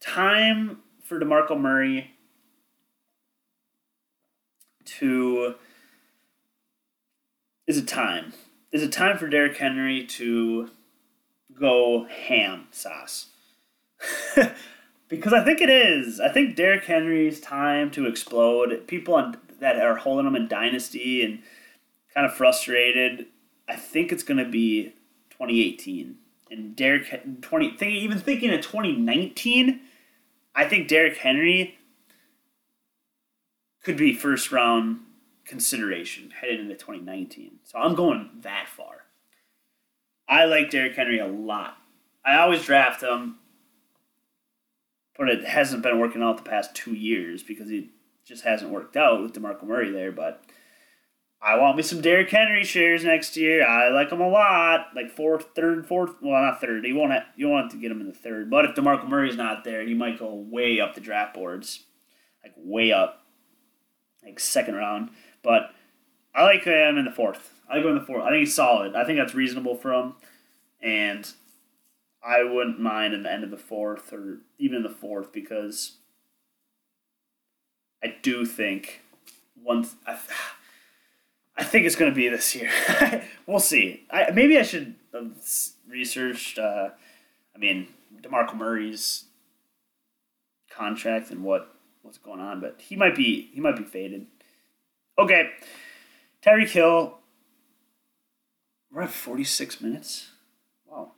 time 0.00 0.80
for 1.04 1.20
Demarco 1.20 1.58
Murray 1.58 2.10
to? 4.84 5.54
Is 7.68 7.76
it 7.76 7.86
time? 7.86 8.32
Is 8.72 8.82
it 8.82 8.92
time 8.92 9.18
for 9.18 9.28
Derrick 9.28 9.58
Henry 9.58 10.02
to 10.06 10.70
go 11.52 12.06
ham 12.06 12.66
sauce? 12.70 13.26
because 15.08 15.34
I 15.34 15.44
think 15.44 15.60
it 15.60 15.68
is. 15.68 16.18
I 16.18 16.30
think 16.30 16.56
Derrick 16.56 16.84
Henry's 16.84 17.42
time 17.42 17.90
to 17.90 18.06
explode. 18.06 18.86
People 18.86 19.14
on, 19.14 19.36
that 19.60 19.76
are 19.76 19.96
holding 19.96 20.26
him 20.26 20.34
in 20.34 20.48
dynasty 20.48 21.22
and 21.22 21.42
kind 22.14 22.24
of 22.24 22.32
frustrated. 22.32 23.26
I 23.68 23.76
think 23.76 24.12
it's 24.12 24.22
going 24.22 24.42
to 24.42 24.50
be 24.50 24.94
2018 25.32 26.16
and 26.50 26.74
Derrick 26.74 27.42
20 27.42 27.76
think, 27.76 27.92
even 27.92 28.18
thinking 28.18 28.50
of 28.50 28.62
2019. 28.62 29.80
I 30.54 30.64
think 30.64 30.88
Derrick 30.88 31.18
Henry 31.18 31.76
could 33.82 33.98
be 33.98 34.14
first 34.14 34.50
round 34.50 35.00
consideration 35.48 36.30
headed 36.30 36.60
into 36.60 36.74
2019. 36.74 37.60
So 37.64 37.78
I'm 37.78 37.94
going 37.94 38.30
that 38.42 38.68
far. 38.68 39.06
I 40.28 40.44
like 40.44 40.70
Derrick 40.70 40.94
Henry 40.94 41.18
a 41.18 41.26
lot. 41.26 41.78
I 42.24 42.36
always 42.36 42.62
draft 42.62 43.02
him 43.02 43.38
but 45.18 45.28
it 45.28 45.44
hasn't 45.44 45.82
been 45.82 45.98
working 45.98 46.22
out 46.22 46.36
the 46.36 46.48
past 46.48 46.74
two 46.74 46.94
years 46.94 47.42
because 47.42 47.68
he 47.68 47.90
just 48.24 48.44
hasn't 48.44 48.70
worked 48.70 48.96
out 48.96 49.20
with 49.20 49.34
DeMarco 49.34 49.64
Murray 49.64 49.90
there. 49.90 50.12
But 50.12 50.44
I 51.42 51.58
want 51.58 51.76
me 51.76 51.82
some 51.82 52.00
Derrick 52.00 52.30
Henry 52.30 52.62
shares 52.62 53.04
next 53.04 53.36
year. 53.36 53.66
I 53.66 53.88
like 53.88 54.12
him 54.12 54.20
a 54.20 54.28
lot. 54.28 54.90
Like 54.94 55.10
fourth, 55.10 55.46
third, 55.56 55.86
fourth. 55.86 56.12
Well, 56.22 56.40
not 56.40 56.60
third. 56.60 56.86
You 56.86 56.94
won't 56.94 57.12
have, 57.12 57.24
you 57.36 57.48
want 57.48 57.72
to 57.72 57.76
get 57.76 57.90
him 57.90 58.00
in 58.00 58.06
the 58.06 58.14
third. 58.14 58.48
But 58.48 58.64
if 58.64 58.76
DeMarco 58.76 59.08
Murray's 59.08 59.36
not 59.36 59.64
there, 59.64 59.84
he 59.84 59.92
might 59.92 60.20
go 60.20 60.32
way 60.32 60.78
up 60.78 60.94
the 60.94 61.00
draft 61.00 61.34
boards, 61.34 61.84
like 62.44 62.54
way 62.56 62.92
up, 62.92 63.26
like 64.24 64.38
second 64.38 64.76
round. 64.76 65.10
But 65.42 65.70
I 66.34 66.44
like 66.44 66.64
him 66.64 66.98
in 66.98 67.04
the 67.04 67.10
fourth. 67.10 67.60
I 67.68 67.78
him 67.78 67.86
in 67.88 67.94
the 67.96 68.04
fourth. 68.04 68.22
I 68.22 68.30
think 68.30 68.40
he's 68.40 68.54
solid. 68.54 68.94
I 68.94 69.04
think 69.04 69.18
that's 69.18 69.34
reasonable 69.34 69.76
for 69.76 69.92
him. 69.92 70.14
And 70.80 71.30
I 72.22 72.42
wouldn't 72.42 72.80
mind 72.80 73.14
in 73.14 73.22
the 73.22 73.32
end 73.32 73.44
of 73.44 73.50
the 73.50 73.56
fourth 73.56 74.12
or 74.12 74.38
even 74.58 74.78
in 74.78 74.82
the 74.82 74.88
fourth 74.88 75.32
because 75.32 75.92
I 78.02 78.14
do 78.22 78.44
think 78.44 79.02
once 79.62 79.94
I, 80.06 80.18
I 81.56 81.64
think 81.64 81.86
it's 81.86 81.96
going 81.96 82.10
to 82.10 82.14
be 82.14 82.28
this 82.28 82.54
year. 82.54 82.70
we'll 83.46 83.60
see. 83.60 84.04
I, 84.10 84.30
maybe 84.30 84.58
I 84.58 84.62
should 84.62 84.94
have 85.12 85.32
researched. 85.88 86.58
Uh, 86.58 86.90
I 87.54 87.58
mean, 87.58 87.88
Demarco 88.22 88.56
Murray's 88.56 89.24
contract 90.70 91.30
and 91.30 91.42
what 91.42 91.74
what's 92.02 92.18
going 92.18 92.40
on, 92.40 92.60
but 92.60 92.80
he 92.80 92.96
might 92.96 93.16
be 93.16 93.50
he 93.52 93.60
might 93.60 93.76
be 93.76 93.82
faded. 93.84 94.26
Okay, 95.18 95.50
Tyreek 96.42 96.68
Hill. 96.68 97.18
We're 98.90 99.02
at 99.02 99.10
forty 99.10 99.44
six 99.44 99.80
minutes. 99.80 100.30
Wow. 100.86 101.12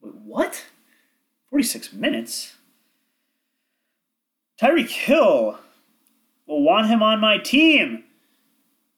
Wait, 0.00 0.14
what? 0.14 0.64
46 1.54 1.92
minutes? 1.92 2.56
Tyreek 4.60 4.90
Hill 4.90 5.56
will 6.48 6.62
want 6.64 6.88
him 6.88 7.00
on 7.00 7.20
my 7.20 7.38
team. 7.38 8.02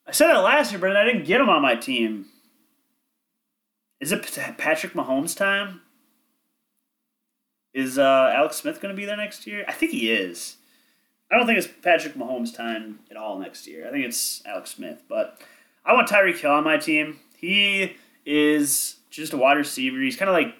I 0.07 0.13
said 0.13 0.29
that 0.29 0.39
last 0.39 0.73
year, 0.73 0.81
but 0.81 0.97
I 0.97 1.05
didn't 1.05 1.27
get 1.27 1.39
him 1.39 1.51
on 1.51 1.61
my 1.61 1.75
team. 1.75 2.25
Is 4.01 4.11
it 4.11 4.23
Patrick 4.57 4.95
Mahomes 4.95 5.37
time? 5.37 5.83
Is 7.75 7.99
uh, 7.99 8.33
Alex 8.35 8.57
Smith 8.57 8.81
going 8.81 8.95
to 8.95 8.97
be 8.97 9.05
there 9.05 9.19
next 9.19 9.47
year? 9.47 9.63
I 9.69 9.73
think 9.73 9.93
he 9.93 10.11
is. 10.11 10.57
I 11.31 11.37
don't 11.37 11.47
think 11.47 11.59
it's 11.59 11.69
Patrick 11.83 12.15
Mahomes 12.15 12.55
time 12.55 13.01
at 13.11 13.17
all 13.17 13.39
next 13.39 13.67
year. 13.67 13.89
I 13.89 13.91
think 13.91 14.05
it's 14.05 14.43
Alex 14.47 14.71
Smith. 14.71 15.03
But 15.09 15.41
I 15.85 15.93
want 15.93 16.09
Tyreek 16.09 16.39
Hill 16.39 16.53
on 16.53 16.65
my 16.65 16.77
team. 16.77 17.19
He 17.37 17.97
is 18.25 18.97
just 19.11 19.33
a 19.33 19.37
wide 19.37 19.57
receiver. 19.57 20.01
He's 20.01 20.17
kind 20.17 20.29
of 20.29 20.35
like 20.35 20.55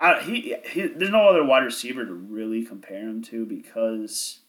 I, 0.00 0.20
he, 0.20 0.54
he 0.70 0.86
there's 0.88 1.10
no 1.10 1.28
other 1.28 1.44
wide 1.44 1.64
receiver 1.64 2.04
to 2.04 2.12
really 2.12 2.64
compare 2.64 3.08
him 3.08 3.22
to 3.22 3.46
because 3.46 4.40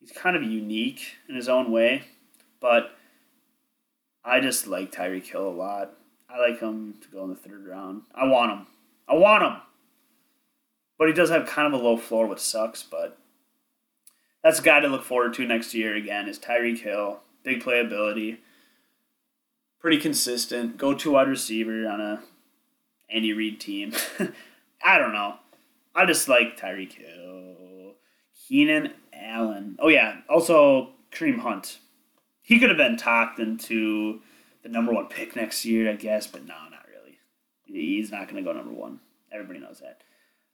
he's 0.00 0.12
kind 0.12 0.34
of 0.34 0.42
unique 0.42 1.16
in 1.28 1.36
his 1.36 1.48
own 1.48 1.70
way. 1.70 2.02
But 2.60 2.96
I 4.24 4.40
just 4.40 4.66
like 4.66 4.90
Tyreek 4.90 5.26
Hill 5.26 5.46
a 5.46 5.50
lot. 5.50 5.94
I 6.28 6.38
like 6.38 6.60
him 6.60 6.94
to 7.02 7.08
go 7.08 7.22
in 7.24 7.30
the 7.30 7.36
third 7.36 7.66
round. 7.66 8.02
I 8.14 8.26
want 8.26 8.52
him. 8.52 8.66
I 9.08 9.14
want 9.14 9.44
him. 9.44 9.56
But 10.98 11.08
he 11.08 11.14
does 11.14 11.30
have 11.30 11.46
kind 11.46 11.72
of 11.72 11.78
a 11.78 11.84
low 11.84 11.96
floor, 11.96 12.26
which 12.26 12.38
sucks. 12.38 12.82
But 12.82 13.18
that's 14.42 14.58
a 14.58 14.62
guy 14.62 14.80
to 14.80 14.88
look 14.88 15.04
forward 15.04 15.34
to 15.34 15.46
next 15.46 15.74
year 15.74 15.94
again. 15.94 16.28
Is 16.28 16.38
Tyreek 16.38 16.80
Hill, 16.80 17.20
big 17.44 17.62
playability, 17.62 18.38
pretty 19.80 19.98
consistent, 19.98 20.76
go 20.76 20.94
to 20.94 21.12
wide 21.12 21.28
receiver 21.28 21.88
on 21.88 22.00
a 22.00 22.22
Andy 23.10 23.32
Reid 23.32 23.60
team. 23.60 23.92
I 24.84 24.98
don't 24.98 25.12
know. 25.12 25.36
I 25.94 26.06
just 26.06 26.28
like 26.28 26.58
Tyreek 26.58 26.94
Hill, 26.94 27.94
Keenan 28.48 28.92
Allen. 29.12 29.76
Oh 29.78 29.88
yeah, 29.88 30.20
also 30.28 30.90
Kareem 31.12 31.40
Hunt. 31.40 31.78
He 32.40 32.58
could 32.58 32.70
have 32.70 32.78
been 32.78 32.96
talked 32.96 33.38
into 33.38 34.20
the 34.62 34.68
number 34.68 34.92
one 34.92 35.06
pick 35.06 35.36
next 35.36 35.64
year, 35.64 35.90
I 35.90 35.94
guess, 35.94 36.26
but 36.26 36.46
no, 36.46 36.54
not 36.70 36.86
really. 36.88 37.18
He's 37.64 38.10
not 38.10 38.28
going 38.28 38.42
to 38.42 38.50
go 38.50 38.56
number 38.56 38.72
one. 38.72 39.00
Everybody 39.32 39.60
knows 39.60 39.80
that. 39.80 40.02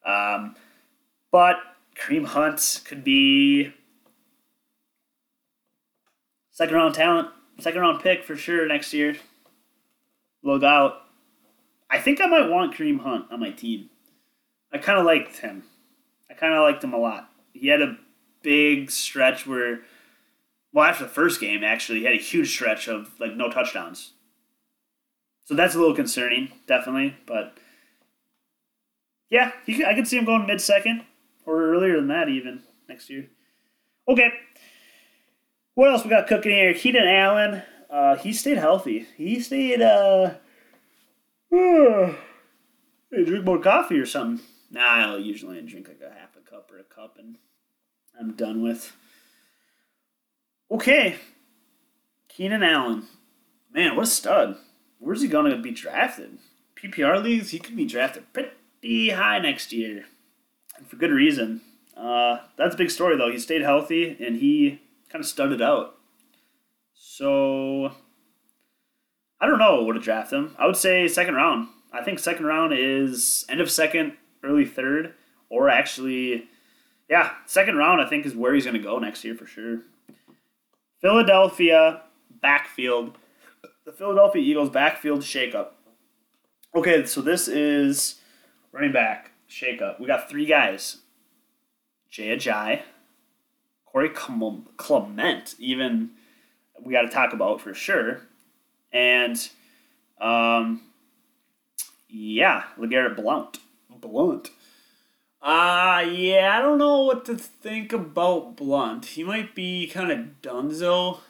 Um, 0.09 0.55
but 1.31 1.57
Kareem 1.99 2.27
Hunt 2.27 2.83
could 2.85 3.03
be 3.03 3.73
second 6.51 6.75
round 6.75 6.95
talent, 6.95 7.29
second 7.59 7.81
round 7.81 8.03
pick 8.03 8.25
for 8.25 8.37
sure 8.37 8.67
next 8.67 8.93
year. 8.93 9.17
Look 10.43 10.63
out. 10.63 11.03
I 11.91 11.99
think 11.99 12.21
I 12.21 12.27
might 12.27 12.49
want 12.49 12.75
Kareem 12.75 13.01
Hunt 13.01 13.27
on 13.31 13.41
my 13.41 13.51
team. 13.51 13.91
I 14.73 14.79
kind 14.79 14.99
of 14.99 15.07
liked 15.07 15.39
him. 15.39 15.65
I 16.31 16.35
kind 16.35 16.55
of 16.55 16.63
liked 16.63 16.85
him 16.85 16.93
a 16.93 16.99
lot. 16.99 17.31
He 17.53 17.69
had 17.69 17.83
a 17.83 17.97
big 18.43 18.91
stretch 18.91 19.47
where, 19.47 19.81
well, 20.73 20.85
after 20.85 21.05
the 21.05 21.11
first 21.11 21.41
game, 21.41 21.65
actually, 21.65 22.01
he 22.01 22.05
had 22.05 22.15
a 22.15 22.19
huge 22.19 22.51
stretch 22.51 22.87
of 22.87 23.19
like 23.19 23.35
no 23.35 23.51
touchdowns. 23.51 24.13
So 25.47 25.55
that's 25.55 25.75
a 25.75 25.79
little 25.79 25.97
concerning, 25.97 26.53
definitely. 26.67 27.17
But 27.27 27.57
yeah, 29.31 29.53
he, 29.65 29.85
I 29.85 29.95
could 29.95 30.07
see 30.07 30.19
him 30.19 30.27
going 30.27 30.47
mid 30.47 30.61
second 30.61 31.05
or 31.49 31.73
earlier 31.73 31.97
than 31.97 32.09
that, 32.09 32.29
even 32.29 32.63
next 32.89 33.09
year. 33.09 33.29
Okay. 34.07 34.31
What 35.75 35.91
else 35.91 36.05
we 36.05 36.11
got 36.11 36.27
cooking 36.27 36.53
here? 36.53 36.75
Keenan 36.75 37.09
Allen. 37.09 37.63
Uh, 37.89 38.17
he 38.17 38.35
stayed 38.35 38.59
healthy. 38.59 39.07
He 39.17 39.41
stayed. 39.41 39.81
Uh, 39.81 40.35
uh, 41.51 42.13
drink 43.11 43.45
more 43.45 43.59
coffee 43.59 43.99
or 43.99 44.05
something. 44.05 44.45
Nah, 44.71 45.13
I'll 45.13 45.19
usually 45.19 45.63
drink 45.63 45.89
like 45.89 46.03
a 46.03 46.13
half 46.13 46.37
a 46.37 46.41
cup 46.41 46.71
or 46.71 46.79
a 46.79 46.85
cup 46.85 47.17
and 47.19 47.39
I'm 48.21 48.35
done 48.35 48.63
with. 48.63 48.95
Okay. 50.71 51.17
Keenan 52.29 52.63
Allen. 52.63 53.05
Man, 53.73 53.97
what 53.97 54.05
a 54.05 54.11
stud. 54.11 54.59
Where's 54.99 55.23
he 55.23 55.29
to 55.29 55.57
be 55.63 55.71
drafted? 55.71 56.39
PPR 56.77 57.23
leagues, 57.23 57.51
he 57.51 57.59
could 57.59 57.77
be 57.77 57.87
drafted 57.87 58.33
pretty 58.33 59.11
high 59.11 59.39
next 59.39 59.73
year. 59.73 60.05
For 60.87 60.97
good 60.97 61.11
reason. 61.11 61.61
Uh, 61.97 62.39
that's 62.57 62.75
a 62.75 62.79
big 62.79 62.91
story, 62.91 63.17
though. 63.17 63.31
He 63.31 63.39
stayed 63.39 63.63
healthy 63.63 64.17
and 64.25 64.37
he 64.37 64.81
kind 65.11 65.23
of 65.23 65.29
studded 65.29 65.61
out. 65.61 65.97
So, 66.95 67.93
I 69.41 69.47
don't 69.47 69.59
know 69.59 69.83
what 69.83 69.95
to 69.95 70.01
draft 70.01 70.33
him. 70.33 70.55
I 70.59 70.67
would 70.67 70.77
say 70.77 71.09
second 71.09 71.35
round. 71.35 71.69
I 71.93 72.03
think 72.03 72.19
second 72.19 72.45
round 72.47 72.73
is 72.75 73.45
end 73.49 73.61
of 73.61 73.71
second, 73.71 74.13
early 74.45 74.65
third, 74.65 75.15
or 75.49 75.69
actually, 75.69 76.49
yeah, 77.09 77.33
second 77.47 77.77
round, 77.77 78.01
I 78.01 78.09
think, 78.09 78.27
is 78.27 78.35
where 78.35 78.55
he's 78.55 78.65
going 78.65 78.77
to 78.77 78.83
go 78.83 78.99
next 78.99 79.25
year 79.25 79.35
for 79.35 79.47
sure. 79.47 79.81
Philadelphia 81.01 82.03
backfield. 82.43 83.17
The 83.85 83.93
Philadelphia 83.93 84.43
Eagles 84.43 84.71
backfield 84.71 85.21
shakeup. 85.21 85.69
Okay, 86.75 87.07
so 87.07 87.23
this 87.23 87.49
is 87.49 88.21
running 88.73 88.93
back. 88.93 89.33
Shakeup. 89.51 90.01
We 90.01 90.07
got 90.07 90.29
three 90.29 90.47
guys: 90.47 90.99
Jay 92.11 92.37
Ajayi, 92.37 92.83
Corey 93.87 94.11
Clement. 94.11 95.55
Even 95.59 96.11
we 96.83 96.93
got 96.93 97.03
to 97.03 97.09
talk 97.09 97.33
about 97.33 97.61
for 97.61 97.75
sure, 97.75 98.23
and 98.93 99.49
um, 100.21 100.83
yeah, 102.09 102.65
Legarrette 102.79 103.17
Blount. 103.17 103.59
Blunt. 104.01 104.51
Uh, 105.41 106.05
yeah, 106.11 106.57
I 106.59 106.61
don't 106.61 106.79
know 106.79 107.03
what 107.03 107.25
to 107.27 107.37
think 107.37 107.93
about 107.93 108.57
Blount. 108.57 109.05
He 109.07 109.23
might 109.23 109.55
be 109.55 109.87
kind 109.87 110.11
of 110.11 110.43
dunzo. 110.43 111.21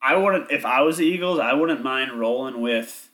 I 0.00 0.16
wouldn't, 0.16 0.50
if 0.50 0.64
I 0.64 0.82
was 0.82 0.98
the 0.98 1.06
Eagles, 1.06 1.38
I 1.38 1.52
wouldn't 1.54 1.82
mind 1.82 2.12
rolling 2.12 2.60
with 2.60 3.08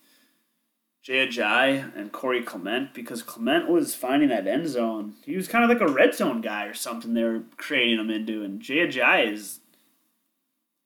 Ajayi 1.08 1.96
and 1.96 2.12
Corey 2.12 2.42
Clement 2.42 2.92
because 2.94 3.22
Clement 3.22 3.68
was 3.68 3.94
finding 3.94 4.28
that 4.28 4.46
end 4.46 4.68
zone. 4.68 5.14
He 5.24 5.36
was 5.36 5.48
kind 5.48 5.64
of 5.64 5.70
like 5.70 5.80
a 5.80 5.92
red 5.92 6.14
zone 6.14 6.40
guy 6.40 6.66
or 6.66 6.74
something 6.74 7.14
they 7.14 7.24
were 7.24 7.42
creating 7.56 7.98
him 7.98 8.10
into. 8.10 8.42
And 8.42 8.60
Ajayi 8.60 9.32
is, 9.32 9.60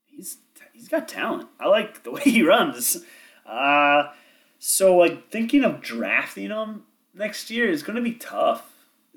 he's, 0.06 0.38
he's 0.72 0.88
got 0.88 1.08
talent. 1.08 1.48
I 1.58 1.68
like 1.68 2.04
the 2.04 2.12
way 2.12 2.22
he 2.24 2.42
runs. 2.42 3.04
Uh, 3.44 4.12
so, 4.58 4.96
like, 4.96 5.30
thinking 5.30 5.64
of 5.64 5.82
drafting 5.82 6.50
him 6.50 6.84
next 7.12 7.50
year 7.50 7.68
is 7.68 7.82
going 7.82 7.96
to 7.96 8.02
be 8.02 8.14
tough 8.14 8.74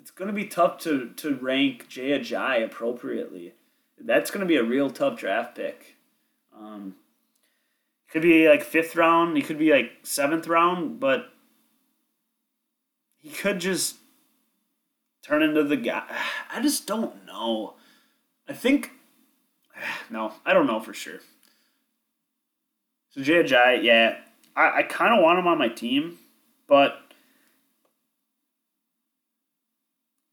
it's 0.07 0.11
going 0.13 0.29
to 0.29 0.33
be 0.33 0.45
tough 0.45 0.77
to, 0.79 1.09
to 1.17 1.35
rank 1.35 1.89
Ajayi 1.89 2.63
appropriately. 2.63 3.55
That's 3.99 4.31
going 4.31 4.39
to 4.39 4.47
be 4.47 4.55
a 4.55 4.63
real 4.63 4.89
tough 4.89 5.19
draft 5.19 5.53
pick. 5.53 5.97
Um, 6.57 6.95
could 8.11 8.21
be 8.21 8.47
like 8.47 8.63
fifth 8.63 8.95
round. 8.95 9.35
He 9.35 9.43
could 9.43 9.59
be 9.59 9.71
like 9.71 9.91
seventh 10.03 10.47
round, 10.47 10.99
but 10.99 11.33
he 13.17 13.29
could 13.29 13.59
just 13.59 13.97
turn 15.23 15.43
into 15.43 15.63
the 15.63 15.77
guy. 15.77 16.03
I 16.51 16.61
just 16.61 16.87
don't 16.87 17.25
know. 17.25 17.75
I 18.47 18.53
think 18.53 18.91
no, 20.09 20.33
I 20.45 20.53
don't 20.53 20.67
know 20.67 20.79
for 20.79 20.93
sure. 20.93 21.19
So 23.11 23.21
Jay 23.21 23.81
yeah, 23.81 24.17
I, 24.55 24.79
I 24.79 24.83
kind 24.83 25.13
of 25.17 25.23
want 25.23 25.39
him 25.39 25.47
on 25.47 25.57
my 25.57 25.69
team, 25.69 26.17
but 26.67 27.01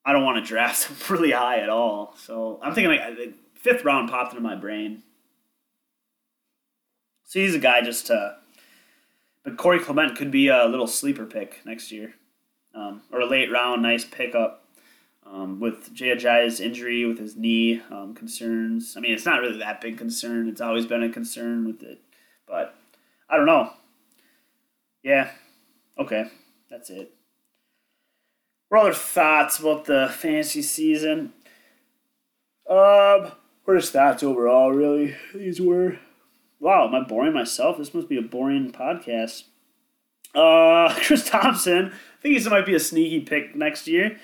I 0.04 0.12
don't 0.12 0.24
want 0.24 0.44
to 0.44 0.48
draft 0.48 0.86
him 0.88 0.96
really 1.08 1.32
high 1.32 1.60
at 1.60 1.68
all. 1.68 2.14
So 2.18 2.60
I'm 2.62 2.74
thinking 2.74 2.96
like 2.98 3.34
fifth 3.54 3.84
round 3.84 4.10
popped 4.10 4.32
into 4.32 4.42
my 4.42 4.54
brain. 4.54 5.02
So 7.24 7.40
he's 7.40 7.54
a 7.54 7.58
guy 7.58 7.80
just 7.82 8.06
to. 8.06 8.36
But 9.42 9.56
Corey 9.56 9.78
Clement 9.78 10.16
could 10.16 10.30
be 10.30 10.48
a 10.48 10.66
little 10.66 10.86
sleeper 10.86 11.26
pick 11.26 11.60
next 11.66 11.92
year, 11.92 12.14
um, 12.74 13.02
or 13.12 13.20
a 13.20 13.26
late 13.26 13.50
round 13.50 13.82
nice 13.82 14.04
pickup. 14.04 14.60
Um, 15.26 15.58
with 15.58 15.94
Jay 15.94 16.14
Ajayi's 16.14 16.60
injury, 16.60 17.06
with 17.06 17.18
his 17.18 17.34
knee 17.34 17.80
um, 17.90 18.14
concerns. 18.14 18.94
I 18.94 19.00
mean, 19.00 19.12
it's 19.12 19.24
not 19.24 19.40
really 19.40 19.58
that 19.58 19.80
big 19.80 19.96
concern. 19.96 20.48
It's 20.50 20.60
always 20.60 20.84
been 20.84 21.02
a 21.02 21.08
concern 21.08 21.64
with 21.64 21.82
it, 21.82 21.98
but 22.46 22.76
I 23.28 23.38
don't 23.38 23.46
know. 23.46 23.70
Yeah, 25.02 25.30
okay, 25.98 26.26
that's 26.70 26.90
it. 26.90 27.14
What 28.68 28.82
other 28.82 28.92
thoughts 28.92 29.58
about 29.58 29.86
the 29.86 30.12
fantasy 30.12 30.60
season? 30.60 31.32
Um, 32.68 33.32
what 33.64 33.76
are 33.76 33.80
thoughts 33.80 34.22
overall? 34.22 34.72
Really, 34.72 35.16
these 35.34 35.60
were. 35.60 35.98
Wow, 36.64 36.88
am 36.88 36.94
I 36.94 37.00
boring 37.00 37.34
myself? 37.34 37.76
This 37.76 37.92
must 37.92 38.08
be 38.08 38.16
a 38.16 38.22
boring 38.22 38.72
podcast. 38.72 39.42
Uh, 40.34 40.94
Chris 41.02 41.28
Thompson. 41.28 41.92
I 41.92 42.22
think 42.22 42.38
he 42.38 42.48
might 42.48 42.64
be 42.64 42.74
a 42.74 42.80
sneaky 42.80 43.20
pick 43.20 43.54
next 43.54 43.86
year. 43.86 44.18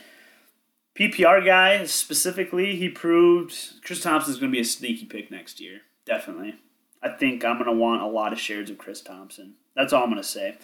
PPR 0.99 1.45
guy 1.45 1.85
specifically, 1.85 2.77
he 2.77 2.89
proved 2.89 3.85
Chris 3.85 4.03
Thompson 4.03 4.33
is 4.33 4.41
going 4.41 4.51
to 4.51 4.57
be 4.57 4.61
a 4.63 4.65
sneaky 4.65 5.05
pick 5.05 5.31
next 5.31 5.61
year. 5.61 5.83
Definitely. 6.07 6.55
I 7.03 7.11
think 7.11 7.45
I'm 7.45 7.59
going 7.59 7.67
to 7.67 7.77
want 7.77 8.01
a 8.01 8.07
lot 8.07 8.33
of 8.33 8.41
shares 8.41 8.71
of 8.71 8.79
Chris 8.79 9.03
Thompson. 9.03 9.57
That's 9.77 9.93
all 9.93 10.05
I'm 10.05 10.09
going 10.09 10.23
to 10.23 10.27
say. 10.27 10.57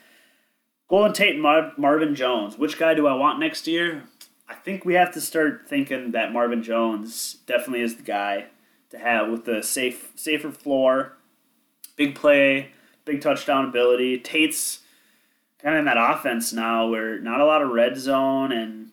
Golden 0.89 1.13
Tate 1.13 1.39
Mar- 1.39 1.75
Marvin 1.77 2.15
Jones. 2.15 2.57
Which 2.57 2.79
guy 2.79 2.95
do 2.95 3.07
I 3.07 3.13
want 3.13 3.39
next 3.39 3.67
year? 3.67 4.05
I 4.49 4.55
think 4.55 4.87
we 4.87 4.95
have 4.95 5.13
to 5.13 5.21
start 5.21 5.69
thinking 5.69 6.13
that 6.13 6.33
Marvin 6.33 6.63
Jones 6.63 7.37
definitely 7.47 7.83
is 7.83 7.97
the 7.97 8.03
guy 8.03 8.47
to 8.89 8.99
have 8.99 9.29
with 9.29 9.45
the 9.45 9.63
safe, 9.63 10.13
safer 10.17 10.51
floor, 10.51 11.19
big 11.97 12.15
play, 12.15 12.73
big 13.05 13.21
touchdown 13.21 13.65
ability. 13.65 14.19
Tate's 14.19 14.81
kind 15.59 15.75
of 15.75 15.81
in 15.81 15.85
that 15.87 15.97
offense 15.99 16.53
now 16.53 16.89
where 16.89 17.19
not 17.19 17.41
a 17.41 17.45
lot 17.45 17.63
of 17.63 17.71
red 17.71 17.97
zone 17.97 18.53
and 18.53 18.91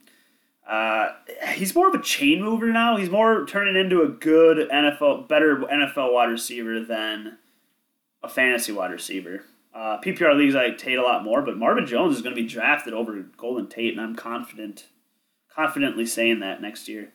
uh, 0.67 1.09
he's 1.53 1.75
more 1.75 1.89
of 1.89 1.93
a 1.93 2.01
chain 2.01 2.41
mover 2.41 2.67
now. 2.67 2.95
He's 2.95 3.09
more 3.09 3.45
turning 3.45 3.75
into 3.75 4.01
a 4.01 4.07
good 4.07 4.69
NFL, 4.69 5.27
better 5.27 5.57
NFL 5.57 6.13
wide 6.13 6.29
receiver 6.29 6.79
than 6.79 7.37
a 8.23 8.29
fantasy 8.29 8.71
wide 8.71 8.91
receiver. 8.91 9.43
Uh, 9.73 9.99
PPR 9.99 10.37
leagues 10.37 10.55
I 10.55 10.69
Tate 10.69 10.97
a 10.97 11.01
lot 11.01 11.23
more, 11.23 11.41
but 11.41 11.57
Marvin 11.57 11.85
Jones 11.85 12.15
is 12.15 12.21
going 12.21 12.35
to 12.35 12.41
be 12.41 12.47
drafted 12.47 12.93
over 12.93 13.19
Golden 13.35 13.67
Tate, 13.67 13.91
and 13.91 13.99
I'm 13.99 14.15
confident, 14.15 14.85
confidently 15.53 16.05
saying 16.05 16.39
that 16.39 16.61
next 16.61 16.87
year. 16.87 17.11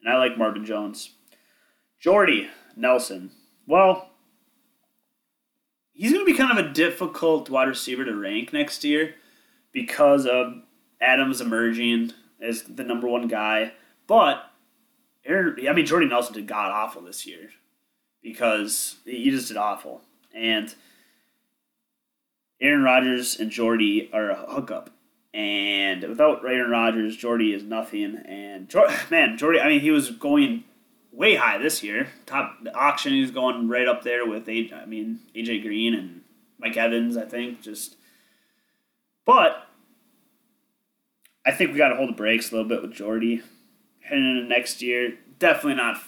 And 0.00 0.12
I 0.12 0.16
like 0.16 0.38
Marvin 0.38 0.64
Jones. 0.64 1.10
Jordy 2.00 2.48
Nelson. 2.76 3.32
Well, 3.66 4.07
he's 5.98 6.12
going 6.12 6.24
to 6.24 6.32
be 6.32 6.38
kind 6.38 6.56
of 6.56 6.64
a 6.64 6.72
difficult 6.72 7.50
wide 7.50 7.68
receiver 7.68 8.04
to 8.04 8.14
rank 8.14 8.52
next 8.52 8.84
year 8.84 9.16
because 9.72 10.26
of 10.26 10.54
Adams 11.00 11.40
emerging 11.40 12.12
as 12.40 12.62
the 12.62 12.84
number 12.84 13.08
one 13.08 13.28
guy. 13.28 13.72
But 14.06 14.50
Aaron, 15.26 15.56
I 15.68 15.72
mean, 15.72 15.84
Jordy 15.84 16.06
Nelson 16.06 16.34
did 16.34 16.46
god 16.46 16.70
awful 16.70 17.02
this 17.02 17.26
year 17.26 17.50
because 18.22 18.96
he 19.04 19.30
just 19.30 19.48
did 19.48 19.56
awful, 19.56 20.00
and 20.34 20.74
Aaron 22.60 22.82
Rodgers 22.82 23.38
and 23.38 23.50
Jordy 23.50 24.08
are 24.12 24.30
a 24.30 24.46
hookup. 24.50 24.90
And 25.34 26.02
without 26.04 26.42
Aaron 26.44 26.70
Rodgers, 26.70 27.16
Jordy 27.16 27.52
is 27.52 27.62
nothing. 27.62 28.16
And 28.16 28.72
man, 29.10 29.36
Jordy, 29.36 29.60
I 29.60 29.68
mean, 29.68 29.80
he 29.80 29.90
was 29.90 30.10
going 30.10 30.64
way 31.12 31.36
high 31.36 31.58
this 31.58 31.82
year. 31.82 32.08
Top 32.26 32.62
the 32.62 32.74
auction, 32.74 33.14
is 33.14 33.30
going 33.30 33.68
right 33.68 33.88
up 33.88 34.02
there 34.02 34.26
with 34.26 34.48
A. 34.48 34.70
I 34.72 34.86
mean 34.86 35.20
AJ 35.34 35.62
Green 35.62 35.94
and 35.94 36.22
Mike 36.58 36.76
Evans. 36.76 37.16
I 37.16 37.24
think 37.24 37.62
just, 37.62 37.96
but 39.24 39.66
I 41.44 41.52
think 41.52 41.72
we 41.72 41.78
got 41.78 41.88
to 41.88 41.96
hold 41.96 42.10
the 42.10 42.14
brakes 42.14 42.50
a 42.50 42.54
little 42.54 42.68
bit 42.68 42.82
with 42.82 42.92
Jordy 42.92 43.42
heading 44.00 44.36
into 44.36 44.48
next 44.48 44.82
year. 44.82 45.14
Definitely 45.38 45.74
not. 45.74 46.02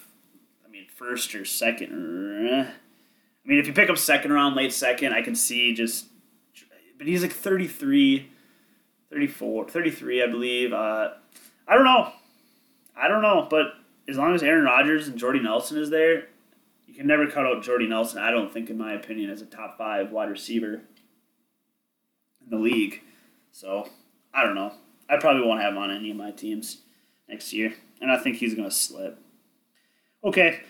I 0.67 0.69
mean, 0.71 0.87
first 0.95 1.35
or 1.35 1.45
second. 1.45 1.93
I 1.93 3.49
mean, 3.49 3.59
if 3.59 3.67
you 3.67 3.73
pick 3.73 3.91
up 3.91 3.99
second 3.99 4.33
round, 4.33 4.55
late 4.55 4.73
second, 4.73 5.13
I 5.13 5.23
can 5.23 5.35
see 5.35 5.75
just 5.75 6.07
but 7.01 7.07
he's 7.07 7.23
like 7.23 7.33
33, 7.33 8.29
34, 9.09 9.69
33, 9.71 10.23
I 10.23 10.27
believe. 10.27 10.73
Uh, 10.75 11.13
I 11.67 11.75
don't 11.75 11.85
know. 11.85 12.13
I 12.95 13.09
don't 13.09 13.23
know, 13.23 13.47
but 13.49 13.73
as 14.11 14.19
long 14.19 14.35
as 14.35 14.43
Aaron 14.43 14.65
Rodgers 14.65 15.09
and 15.09 15.17
Jordy 15.17 15.41
Nelson 15.41 15.79
is 15.79 15.89
there, 15.89 16.27
you 16.87 16.95
can 16.95 17.07
never 17.07 17.27
cut 17.29 17.47
out 17.47 17.63
Jordy 17.63 17.87
Nelson, 17.87 18.21
I 18.21 18.31
don't 18.31 18.53
think, 18.53 18.69
in 18.69 18.77
my 18.77 18.93
opinion, 18.93 19.31
as 19.31 19.41
a 19.41 19.47
top 19.47 19.79
five 19.79 20.11
wide 20.11 20.29
receiver 20.29 20.83
in 22.43 22.51
the 22.51 22.59
league. 22.59 23.03
So, 23.53 23.89
I 24.35 24.45
don't 24.45 24.57
know. 24.57 24.75
I 25.09 25.17
probably 25.17 25.47
won't 25.47 25.61
have 25.61 25.73
him 25.73 25.79
on 25.79 25.91
any 25.91 26.11
of 26.11 26.17
my 26.17 26.33
teams 26.33 26.79
next 27.29 27.53
year, 27.53 27.73
and 28.01 28.11
I 28.11 28.19
think 28.19 28.37
he's 28.37 28.55
going 28.55 28.69
to 28.69 28.75
slip. 28.75 29.19
Okay. 30.25 30.61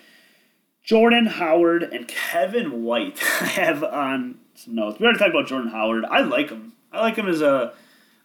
Jordan 0.83 1.25
Howard 1.25 1.83
and 1.83 2.07
Kevin 2.07 2.83
White 2.83 3.19
I 3.41 3.45
have 3.45 3.83
on 3.83 4.39
some 4.55 4.75
notes. 4.75 4.99
We 4.99 5.05
already 5.05 5.19
talked 5.19 5.31
about 5.31 5.47
Jordan 5.47 5.71
Howard. 5.71 6.05
I 6.05 6.21
like 6.21 6.49
him. 6.49 6.73
I 6.91 7.01
like 7.01 7.15
him 7.15 7.27
as 7.27 7.41
a. 7.41 7.73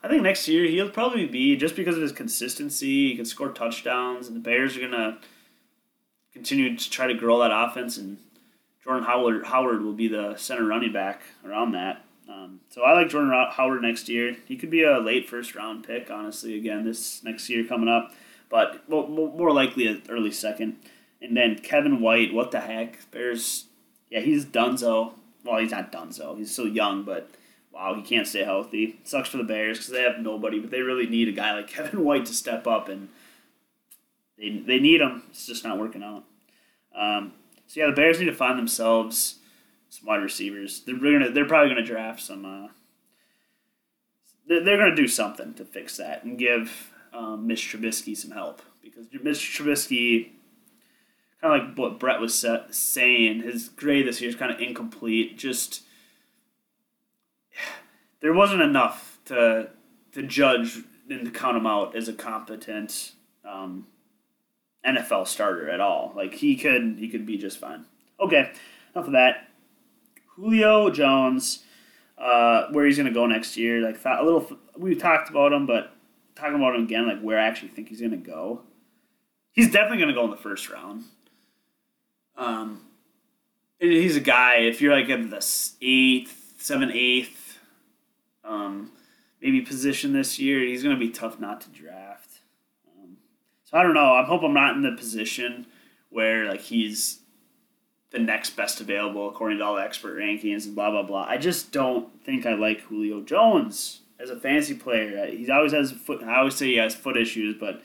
I 0.07 0.09
think 0.11 0.23
next 0.23 0.47
year 0.47 0.65
he'll 0.65 0.91
probably 0.91 1.27
be 1.27 1.57
just 1.57 1.77
because 1.77 1.97
of 1.97 2.03
his 2.03 2.13
consistency. 2.13 3.11
He 3.11 3.17
can 3.17 3.25
score 3.25 3.49
touchdowns, 3.51 4.29
and 4.29 4.37
the 4.37 4.41
Bears 4.41 4.77
are 4.77 4.81
gonna 4.81 5.19
continue 6.33 6.77
to 6.77 6.91
try 6.91 7.07
to 7.07 7.15
grow 7.15 7.41
that 7.41 7.51
offense. 7.53 7.97
And 7.99 8.19
Jordan 8.85 9.05
Howard 9.05 9.47
Howard 9.47 9.83
will 9.83 9.93
be 9.93 10.09
the 10.09 10.37
center 10.37 10.65
running 10.65 10.93
back 10.93 11.23
around 11.45 11.73
that. 11.73 12.05
Um, 12.29 12.61
so 12.71 12.83
I 12.83 12.93
like 12.93 13.09
Jordan 13.09 13.33
Howard 13.51 13.83
next 13.83 14.09
year. 14.09 14.37
He 14.47 14.57
could 14.57 14.71
be 14.71 14.83
a 14.83 14.99
late 14.99 15.29
first 15.29 15.55
round 15.55 15.85
pick, 15.87 16.11
honestly. 16.11 16.57
Again, 16.57 16.85
this 16.85 17.23
next 17.25 17.49
year 17.49 17.65
coming 17.65 17.89
up, 17.89 18.13
but 18.49 18.89
more 18.89 19.53
likely 19.53 19.87
an 19.87 20.03
early 20.09 20.33
second. 20.33 20.77
And 21.21 21.37
then 21.37 21.59
Kevin 21.59 22.01
White, 22.01 22.33
what 22.33 22.51
the 22.51 22.61
heck? 22.61 23.11
Bears, 23.11 23.65
yeah, 24.11 24.21
he's 24.21 24.45
Dunzo 24.45 25.15
well, 25.47 25.61
he's 25.61 25.71
not 25.71 25.93
Dunzo. 25.93 26.37
He's 26.37 26.51
still 26.51 26.69
young, 26.69 27.05
but 27.05 27.31
wow, 27.77 27.95
he 27.95 28.03
can't 28.03 28.27
stay 28.27 28.43
healthy. 28.43 28.99
sucks 29.05 29.29
for 29.29 29.37
the 29.37 29.45
Bears 29.45 29.79
because 29.79 29.93
they 29.93 30.03
have 30.03 30.18
nobody, 30.18 30.59
but 30.59 30.70
they 30.70 30.81
really 30.81 31.07
need 31.07 31.29
a 31.29 31.33
guy 31.33 31.55
like 31.55 31.68
Kevin 31.68 32.05
White 32.05 32.27
to 32.27 32.35
step 32.35 32.66
up, 32.66 32.89
and 32.89 33.09
they, 34.39 34.59
they 34.59 34.79
need 34.79 35.01
him. 35.01 35.22
It's 35.31 35.47
just 35.47 35.64
not 35.64 35.79
working 35.79 36.03
out. 36.03 36.24
Um, 36.99 37.33
so 37.66 37.81
yeah, 37.81 37.87
the 37.87 37.93
Bears 37.93 38.18
need 38.18 38.27
to 38.27 38.35
find 38.35 38.59
themselves 38.59 39.37
some 39.91 40.07
wide 40.07 40.22
receivers. 40.22 40.81
They're 40.81 40.97
gonna 40.97 41.31
they're 41.31 41.45
probably 41.45 41.68
gonna 41.68 41.87
draft 41.87 42.22
some. 42.22 42.45
Uh, 42.45 42.68
they're, 44.47 44.64
they're 44.64 44.79
gonna 44.79 44.97
do 44.97 45.09
something 45.09 45.55
to 45.55 45.64
fix 45.64 45.99
that 45.99 46.24
and 46.24 46.39
give 46.39 46.93
um, 47.12 47.47
Trubisky 47.49 48.16
some 48.16 48.31
help 48.31 48.62
because 48.83 49.07
Mitch 49.22 49.39
Trubisky, 49.39 50.31
kind 51.41 51.61
of 51.61 51.68
like 51.68 51.79
what 51.79 52.01
Brett 52.01 52.20
was 52.20 52.47
saying, 52.70 53.43
his 53.43 53.68
grade 53.68 54.07
this 54.07 54.20
year 54.20 54.31
is 54.31 54.37
kind 54.37 54.53
of 54.53 54.61
incomplete. 54.61 55.37
Just 55.37 55.83
there 58.21 58.33
wasn't 58.33 58.62
enough 58.62 59.19
to 59.27 59.71
to 60.12 60.23
judge 60.23 60.79
and 61.11 61.25
to 61.25 61.31
count 61.31 61.57
him 61.57 61.67
out 61.67 61.95
as 61.95 62.09
a 62.09 62.12
competent 62.12 63.12
um, 63.45 63.87
NFL 64.87 65.27
starter 65.27 65.69
at 65.69 65.81
all. 65.81 66.12
Like 66.17 66.35
he 66.35 66.57
could 66.57 66.97
he 66.99 67.09
could 67.09 67.27
be 67.27 67.37
just 67.37 67.59
fine. 67.59 67.85
Okay, 68.21 68.51
enough 68.95 69.07
of 69.07 69.12
that. 69.12 69.49
Julio 70.37 70.91
Jones, 70.91 71.64
uh, 72.19 72.69
where 72.71 72.87
he's 72.87 72.97
gonna 72.97 73.11
go 73.11 73.27
next 73.27 73.57
year. 73.57 73.81
Like 73.81 73.99
a 74.05 74.23
little, 74.23 74.59
we 74.77 74.95
talked 74.95 75.31
about 75.31 75.53
him, 75.53 75.67
but 75.67 75.93
talking 76.35 76.57
about 76.57 76.75
him 76.75 76.85
again, 76.85 77.09
like 77.09 77.21
where 77.21 77.39
I 77.39 77.47
actually 77.47 77.69
think 77.69 77.89
he's 77.89 78.01
gonna 78.01 78.17
go. 78.17 78.62
He's 79.53 79.71
definitely 79.71 79.99
gonna 79.99 80.14
go 80.14 80.25
in 80.25 80.31
the 80.31 80.37
first 80.37 80.71
round. 80.71 81.05
Um, 82.37 82.83
he's 83.79 84.17
a 84.17 84.21
guy. 84.21 84.57
If 84.57 84.81
you're 84.81 84.95
like 84.95 85.09
in 85.09 85.31
the 85.31 85.45
eighth, 85.81 86.55
seventh, 86.59 86.93
eighth, 86.95 87.45
um, 88.47 88.92
maybe 89.40 89.61
position 89.61 90.12
this 90.12 90.38
year, 90.38 90.61
he's 90.61 90.82
gonna 90.82 90.97
be 90.97 91.11
tough 91.11 91.38
not 91.38 91.61
to 91.62 91.70
draft. 91.70 92.40
Um, 92.88 93.16
so 93.64 93.76
I 93.76 93.82
don't 93.82 93.94
know. 93.94 94.14
I 94.14 94.24
hope 94.24 94.42
I'm 94.42 94.55
not 94.55 94.76
in 94.76 94.82
the 94.82 94.92
position 94.92 95.66
where 96.11 96.47
like 96.47 96.61
he's 96.61 97.20
the 98.11 98.18
next 98.18 98.51
best 98.51 98.80
available 98.80 99.28
according 99.28 99.59
to 99.59 99.64
all 99.64 99.76
the 99.76 99.82
expert 99.82 100.16
rankings 100.18 100.64
and 100.64 100.74
blah 100.74 100.90
blah 100.90 101.03
blah. 101.03 101.26
I 101.28 101.36
just 101.36 101.72
don't 101.72 102.22
think 102.24 102.47
I 102.47 102.55
like 102.55 102.82
Julio 102.82 103.20
Jones 103.20 104.01
as 104.18 104.30
a 104.30 104.38
fantasy 104.38 104.74
player. 104.74 105.26
He 105.26 105.51
always 105.51 105.72
has 105.72 105.92
foot. 105.92 106.22
I 106.22 106.38
always 106.38 106.55
say 106.55 106.66
he 106.66 106.76
has 106.76 106.94
foot 106.94 107.16
issues, 107.16 107.57
but 107.59 107.82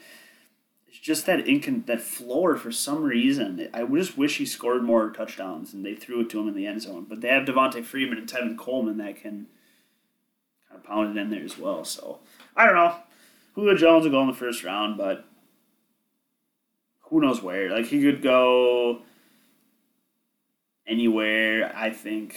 it's 0.88 0.98
just 0.98 1.26
that 1.26 1.44
incon- 1.44 1.86
that 1.86 2.00
floor 2.00 2.56
for 2.56 2.72
some 2.72 3.02
reason. 3.02 3.68
I 3.74 3.84
just 3.84 4.16
wish 4.16 4.38
he 4.38 4.46
scored 4.46 4.82
more 4.82 5.10
touchdowns 5.10 5.74
and 5.74 5.84
they 5.84 5.94
threw 5.94 6.20
it 6.20 6.30
to 6.30 6.40
him 6.40 6.48
in 6.48 6.54
the 6.54 6.66
end 6.66 6.82
zone. 6.82 7.06
But 7.08 7.20
they 7.20 7.28
have 7.28 7.44
Devonta 7.44 7.84
Freeman 7.84 8.18
and 8.18 8.28
Tevin 8.28 8.56
Coleman 8.56 8.98
that 8.98 9.20
can 9.20 9.46
kind 10.72 10.82
of 10.82 10.88
pound 10.88 11.16
it 11.16 11.20
in 11.20 11.30
there 11.30 11.44
as 11.44 11.58
well. 11.58 11.84
So 11.84 12.18
I 12.56 12.66
don't 12.66 12.74
know. 12.74 12.96
Julio 13.54 13.76
Jones 13.76 14.04
will 14.04 14.12
go 14.12 14.22
in 14.22 14.28
the 14.28 14.34
first 14.34 14.64
round, 14.64 14.96
but 14.96 15.24
who 17.02 17.20
knows 17.20 17.42
where? 17.42 17.70
Like 17.70 17.86
he 17.86 18.00
could 18.00 18.22
go 18.22 19.02
anywhere. 20.86 21.72
I 21.74 21.90
think. 21.90 22.36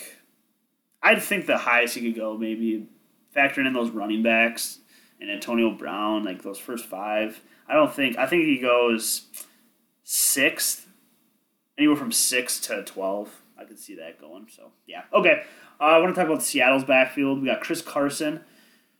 I'd 1.01 1.21
think 1.21 1.45
the 1.45 1.59
highest 1.59 1.95
he 1.95 2.01
could 2.01 2.19
go, 2.19 2.35
maybe 2.35 2.87
factoring 3.35 3.67
in 3.67 3.73
those 3.73 3.91
running 3.91 4.23
backs 4.23 4.79
and 5.21 5.29
Antonio 5.29 5.69
Brown, 5.69 6.23
like 6.23 6.41
those 6.41 6.57
first 6.57 6.85
five. 6.85 7.41
I 7.67 7.73
don't 7.73 7.93
think. 7.93 8.17
I 8.17 8.25
think 8.25 8.45
he 8.45 8.57
goes 8.57 9.27
sixth, 10.03 10.87
anywhere 11.77 11.95
from 11.95 12.11
six 12.11 12.59
to 12.61 12.83
twelve. 12.83 13.41
I 13.57 13.63
could 13.63 13.79
see 13.79 13.95
that 13.95 14.19
going. 14.19 14.47
So 14.49 14.71
yeah, 14.87 15.03
okay. 15.13 15.43
Uh, 15.79 15.83
I 15.83 15.97
want 15.99 16.13
to 16.13 16.19
talk 16.19 16.29
about 16.29 16.43
Seattle's 16.43 16.83
backfield. 16.83 17.41
We 17.41 17.47
got 17.47 17.61
Chris 17.61 17.81
Carson. 17.81 18.41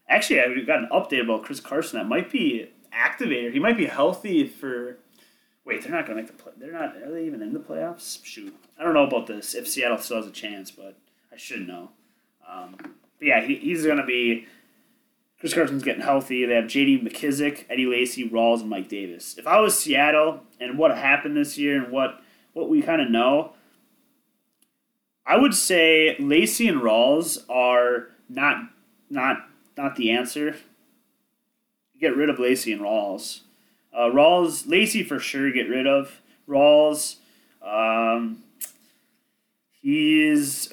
Actually, 0.07 0.41
I 0.41 0.61
got 0.65 0.79
an 0.79 0.89
update 0.91 1.23
about 1.23 1.43
Chris 1.43 1.59
Carson 1.59 1.99
that 1.99 2.07
might 2.07 2.31
be 2.31 2.69
activated. 2.91 3.53
He 3.53 3.59
might 3.59 3.77
be 3.77 3.85
healthy 3.85 4.47
for. 4.47 4.97
Wait, 5.65 5.81
they're 5.81 5.91
not 5.91 6.05
going 6.05 6.15
to 6.15 6.21
make 6.23 6.27
the 6.27 6.41
play. 6.41 6.53
They're 6.57 6.71
not. 6.71 6.95
Are 6.97 7.11
they 7.11 7.25
even 7.25 7.41
in 7.41 7.53
the 7.53 7.59
playoffs? 7.59 8.23
Shoot, 8.23 8.55
I 8.79 8.83
don't 8.83 8.93
know 8.93 9.07
about 9.07 9.27
this. 9.27 9.55
If 9.55 9.67
Seattle 9.67 9.97
still 9.97 10.17
has 10.17 10.27
a 10.27 10.31
chance, 10.31 10.71
but 10.71 10.97
I 11.31 11.37
should 11.37 11.67
know. 11.67 11.89
Um, 12.47 12.75
but 12.77 12.93
yeah, 13.21 13.41
he, 13.41 13.55
he's 13.55 13.85
going 13.85 13.97
to 13.97 14.05
be. 14.05 14.47
Chris 15.39 15.53
Carson's 15.53 15.83
getting 15.83 16.01
healthy. 16.01 16.45
They 16.45 16.55
have 16.55 16.67
J.D. 16.67 17.01
McKissic, 17.01 17.65
Eddie 17.69 17.85
Lacy, 17.85 18.27
Rawls, 18.29 18.61
and 18.61 18.69
Mike 18.69 18.87
Davis. 18.87 19.37
If 19.37 19.45
I 19.45 19.59
was 19.59 19.77
Seattle 19.77 20.41
and 20.59 20.77
what 20.77 20.97
happened 20.97 21.35
this 21.35 21.57
year 21.57 21.83
and 21.83 21.91
what 21.91 22.21
what 22.53 22.69
we 22.69 22.81
kind 22.81 23.01
of 23.01 23.09
know, 23.09 23.51
I 25.25 25.37
would 25.37 25.53
say 25.53 26.15
Lacy 26.19 26.67
and 26.67 26.81
Rawls 26.81 27.43
are 27.49 28.09
not 28.29 28.69
not 29.09 29.47
not 29.77 29.95
the 29.95 30.11
answer. 30.11 30.57
Get 31.99 32.15
rid 32.15 32.29
of 32.29 32.39
Lacy 32.39 32.73
and 32.73 32.81
Rawls. 32.81 33.41
Uh, 33.93 34.09
Rawls, 34.09 34.67
Lacy 34.67 35.03
for 35.03 35.19
sure, 35.19 35.51
get 35.51 35.69
rid 35.69 35.87
of. 35.87 36.21
Rawls, 36.47 37.15
um, 37.65 38.43
he's, 39.81 40.71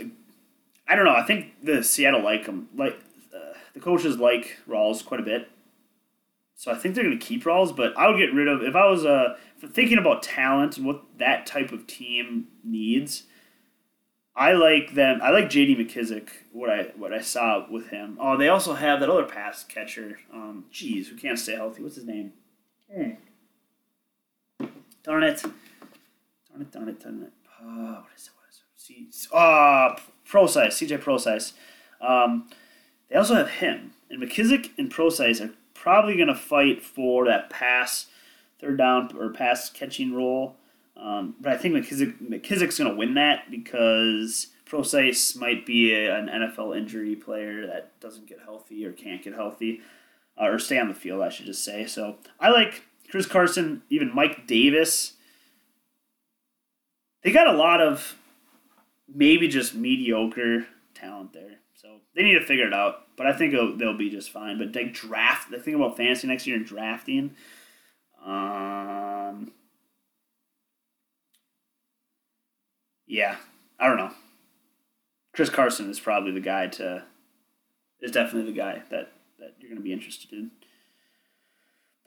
I 0.89 0.97
don't 0.97 1.05
know. 1.05 1.15
I 1.15 1.23
think 1.23 1.53
the 1.63 1.85
Seattle 1.85 2.23
like 2.23 2.47
him. 2.47 2.69
Like 2.77 2.99
uh, 3.35 3.55
the 3.75 3.81
coaches 3.81 4.19
like 4.19 4.59
Rawls 4.69 5.05
quite 5.05 5.21
a 5.21 5.25
bit, 5.25 5.49
so 6.57 6.73
I 6.73 6.75
think 6.75 6.95
they're 6.95 7.05
going 7.05 7.19
to 7.19 7.25
keep 7.25 7.45
Rawls. 7.45 7.75
But 7.75 7.97
I 7.97 8.09
would 8.09 8.19
get 8.19 8.35
rid 8.35 8.49
of 8.49 8.63
if 8.63 8.75
I 8.75 8.87
was 8.87 9.05
uh, 9.05 9.37
thinking 9.65 9.99
about 9.99 10.23
talent 10.23 10.77
and 10.77 10.87
what 10.87 11.03
that 11.19 11.47
type 11.47 11.73
of 11.73 11.87
team 11.87 12.49
needs. 12.65 13.25
I 14.35 14.53
like 14.53 14.95
them. 14.95 15.21
I 15.23 15.31
like 15.31 15.51
J.D. 15.51 15.77
McKissic. 15.77 16.29
What 16.53 16.71
I 16.71 16.93
what 16.97 17.13
I 17.13 17.21
saw 17.21 17.67
with 17.71 17.89
him. 17.89 18.17
Oh, 18.21 18.37
they 18.37 18.49
also 18.49 18.75
have 18.75 19.01
that 19.01 19.11
other 19.11 19.25
pass 19.25 19.65
catcher. 19.65 20.19
Um, 20.33 20.65
geez, 20.71 21.09
who 21.09 21.17
can't 21.17 21.39
stay 21.39 21.55
healthy? 21.55 21.83
What's 21.83 21.97
his 21.97 22.07
name? 22.07 22.33
Hmm. 22.93 23.11
Darn 25.05 25.25
it! 25.25 25.43
Darn 25.43 26.63
it! 26.63 26.73
Darn 26.73 26.89
it! 26.89 27.01
Darn 27.01 27.23
it! 27.23 27.33
Uh, 27.61 28.01
what 28.01 28.11
is 28.17 28.27
it? 28.27 28.31
What 28.37 28.49
is 28.49 28.63
it? 28.63 29.13
C- 29.15 29.29
uh, 29.35 29.97
CJ 30.27 31.03
Procise. 31.03 31.53
Um, 32.01 32.49
they 33.09 33.17
also 33.17 33.35
have 33.35 33.51
him 33.51 33.93
and 34.13 34.23
McKissic 34.23 34.71
and 34.79 34.91
Procise 34.91 35.41
are 35.41 35.51
probably 35.75 36.15
going 36.15 36.29
to 36.29 36.35
fight 36.35 36.83
for 36.83 37.25
that 37.25 37.51
pass, 37.51 38.07
third 38.61 38.79
down 38.79 39.17
or 39.19 39.31
pass 39.31 39.71
catching 39.71 40.15
role. 40.15 40.57
Um, 41.03 41.35
but 41.41 41.53
I 41.53 41.57
think 41.57 41.75
McKissic, 41.75 42.23
McKissic's 42.23 42.79
going 42.79 42.91
to 42.91 42.97
win 42.97 43.15
that 43.15 43.51
because 43.51 44.49
Procise 44.71 45.37
might 45.37 45.67
be 45.67 45.93
a, 45.93 46.17
an 46.17 46.29
NFL 46.29 46.77
injury 46.77 47.17
player 47.17 47.67
that 47.67 47.99
doesn't 48.01 48.29
get 48.29 48.39
healthy 48.45 48.87
or 48.87 48.93
can't 48.93 49.23
get 49.23 49.35
healthy 49.35 49.81
uh, 50.41 50.47
or 50.47 50.59
stay 50.61 50.79
on 50.79 50.89
the 50.89 50.95
field, 50.95 51.21
I 51.21 51.29
should 51.29 51.47
just 51.47 51.65
say. 51.65 51.87
So 51.87 52.19
I 52.39 52.51
like 52.51 52.85
Chris 53.11 53.27
Carson, 53.27 53.83
even 53.91 54.15
Mike 54.15 54.47
Davis. 54.47 55.15
They 57.25 57.33
got 57.33 57.49
a 57.49 57.57
lot 57.57 57.81
of 57.81 58.17
maybe 59.13 59.49
just 59.49 59.75
mediocre 59.75 60.67
talent 60.95 61.33
there. 61.33 61.59
So 61.75 61.97
they 62.15 62.23
need 62.23 62.35
to 62.35 62.45
figure 62.47 62.67
it 62.67 62.73
out. 62.73 63.09
But 63.17 63.27
I 63.27 63.33
think 63.33 63.53
they'll 63.53 63.99
be 63.99 64.09
just 64.09 64.31
fine. 64.31 64.57
But 64.57 64.73
they 64.73 64.85
draft, 64.85 65.51
the 65.51 65.59
thing 65.59 65.75
about 65.75 65.97
fantasy 65.97 66.29
next 66.29 66.47
year 66.47 66.57
and 66.57 66.65
drafting, 66.65 67.35
um, 68.25 69.51
yeah, 73.13 73.37
I 73.79 73.89
don't 73.89 73.99
know. 73.99 74.13
Chris 75.35 75.51
Carson 75.51 75.91
is 75.91 76.01
probably 76.01 76.33
the 76.33 76.41
guy 76.41 76.67
to, 76.69 77.05
is 78.01 78.11
definitely 78.11 78.51
the 78.51 78.57
guy 78.57 78.81
that, 78.89 79.13
that 79.39 79.55
you're 79.61 79.69
going 79.69 79.77
to 79.77 79.85
be 79.85 79.93
interested 79.93 80.33
in. 80.33 80.51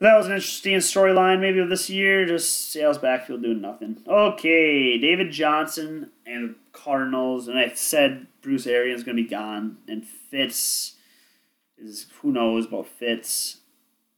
But 0.00 0.06
that 0.06 0.16
was 0.16 0.26
an 0.26 0.32
interesting 0.32 0.78
storyline 0.78 1.40
maybe 1.40 1.60
of 1.60 1.68
this 1.68 1.88
year. 1.88 2.26
Just 2.26 2.72
Seattle's 2.72 2.98
backfield 2.98 3.42
doing 3.42 3.60
nothing. 3.60 3.98
Okay, 4.04 4.98
David 4.98 5.30
Johnson 5.30 6.10
and 6.26 6.56
Cardinals, 6.72 7.46
and 7.46 7.56
I 7.56 7.72
said 7.74 8.26
Bruce 8.42 8.66
Arians 8.66 9.04
going 9.04 9.16
to 9.16 9.22
be 9.22 9.28
gone, 9.28 9.76
and 9.86 10.04
Fitz 10.04 10.96
is 11.78 12.06
who 12.20 12.32
knows 12.32 12.66
about 12.66 12.88
Fitz. 12.88 13.58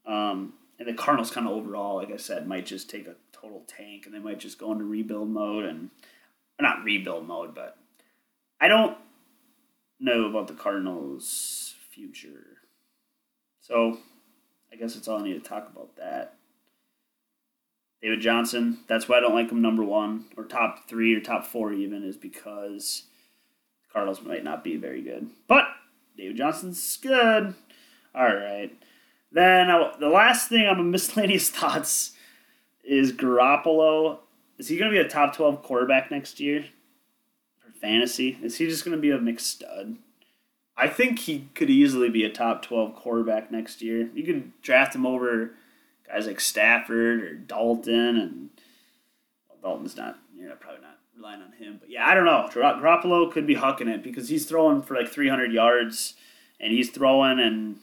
Um, 0.07 0.55
and 0.79 0.89
the 0.89 0.95
Cardinals 0.95 1.31
kind 1.31 1.47
of 1.47 1.53
overall, 1.53 1.97
like 1.97 2.11
I 2.11 2.17
said, 2.17 2.49
might 2.49 2.65
just 2.65 2.89
take 2.89 3.07
a 3.07 3.17
total 3.31 3.65
tank, 3.67 4.07
and 4.07 4.15
they 4.15 4.21
might 4.21 4.41
just 4.41 4.59
go 4.59 4.73
into 4.73 4.85
rebuild 4.85 5.29
mode, 5.29 5.67
and 5.67 5.91
not 6.63 6.85
rebuild 6.85 7.27
mode, 7.27 7.55
but 7.55 7.77
I 8.61 8.69
don't 8.69 8.97
know 10.01 10.27
about 10.27 10.49
the 10.49 10.55
Cardinals' 10.55 11.75
future. 11.91 12.59
So 13.61 13.99
I 14.73 14.77
guess 14.77 14.95
that's 14.95 15.09
all 15.09 15.21
I 15.21 15.25
need 15.25 15.43
to 15.43 15.49
talk 15.49 15.69
about 15.71 15.97
that. 15.97 16.35
David 18.01 18.21
Johnson, 18.21 18.79
that's 18.87 19.09
why 19.09 19.17
I 19.17 19.21
don't 19.21 19.35
like 19.35 19.51
him 19.51 19.61
number 19.61 19.83
one 19.83 20.27
or 20.37 20.45
top 20.45 20.89
three 20.89 21.15
or 21.15 21.21
top 21.21 21.45
four 21.45 21.73
even, 21.73 22.05
is 22.05 22.17
because 22.17 23.05
the 23.83 23.93
Cardinals 23.93 24.23
might 24.23 24.45
not 24.45 24.63
be 24.63 24.77
very 24.77 25.03
good. 25.03 25.29
But 25.49 25.65
David 26.17 26.37
Johnson's 26.37 26.97
good. 26.97 27.55
All 28.15 28.35
right. 28.35 28.71
Then 29.33 29.71
I, 29.71 29.93
the 29.99 30.09
last 30.09 30.49
thing 30.49 30.67
on 30.67 30.79
my 30.79 30.83
miscellaneous 30.85 31.51
thoughts 31.51 32.13
is 32.85 33.13
Garoppolo. 33.13 34.19
Is 34.59 34.69
he 34.69 34.77
going 34.77 34.91
to 34.91 34.97
be 34.97 35.05
a 35.05 35.09
top 35.09 35.35
12 35.37 35.63
quarterback 35.63 36.11
next 36.11 36.41
year 36.41 36.65
for 37.59 37.71
fantasy? 37.73 38.39
Is 38.43 38.57
he 38.59 38.67
just 38.67 38.85
going 38.85 38.97
to 38.97 39.01
be 39.01 39.11
a 39.11 39.19
mixed 39.19 39.47
stud? 39.47 39.97
I 40.77 40.89
think 40.89 41.21
he 41.21 41.49
could 41.55 41.71
easily 41.71 42.09
be 42.09 42.25
a 42.25 42.31
top 42.31 42.63
12 42.63 42.95
quarterback 42.95 43.51
next 43.51 43.83
year. 43.83 44.09
You 44.15 44.25
could 44.25 44.53
draft 44.63 44.95
him 44.95 45.07
over 45.07 45.53
guys 46.07 46.27
like 46.27 46.41
Stafford 46.41 47.23
or 47.23 47.35
Dalton, 47.35 48.17
and 48.17 48.51
well, 49.49 49.73
Dalton's 49.73 49.97
not, 49.97 50.19
you're 50.37 50.55
probably 50.57 50.83
not 50.83 50.99
relying 51.17 51.43
on 51.43 51.53
him. 51.53 51.79
But 51.81 51.91
yeah, 51.91 52.07
I 52.07 52.15
don't 52.15 52.25
know. 52.25 52.49
Garoppolo 52.53 53.31
could 53.31 53.47
be 53.47 53.57
hucking 53.57 53.89
it 53.93 54.03
because 54.03 54.29
he's 54.29 54.47
throwing 54.47 54.83
for 54.83 54.95
like 54.95 55.09
300 55.09 55.53
yards, 55.53 56.15
and 56.61 56.73
he's 56.73 56.91
throwing, 56.91 57.41
and 57.41 57.79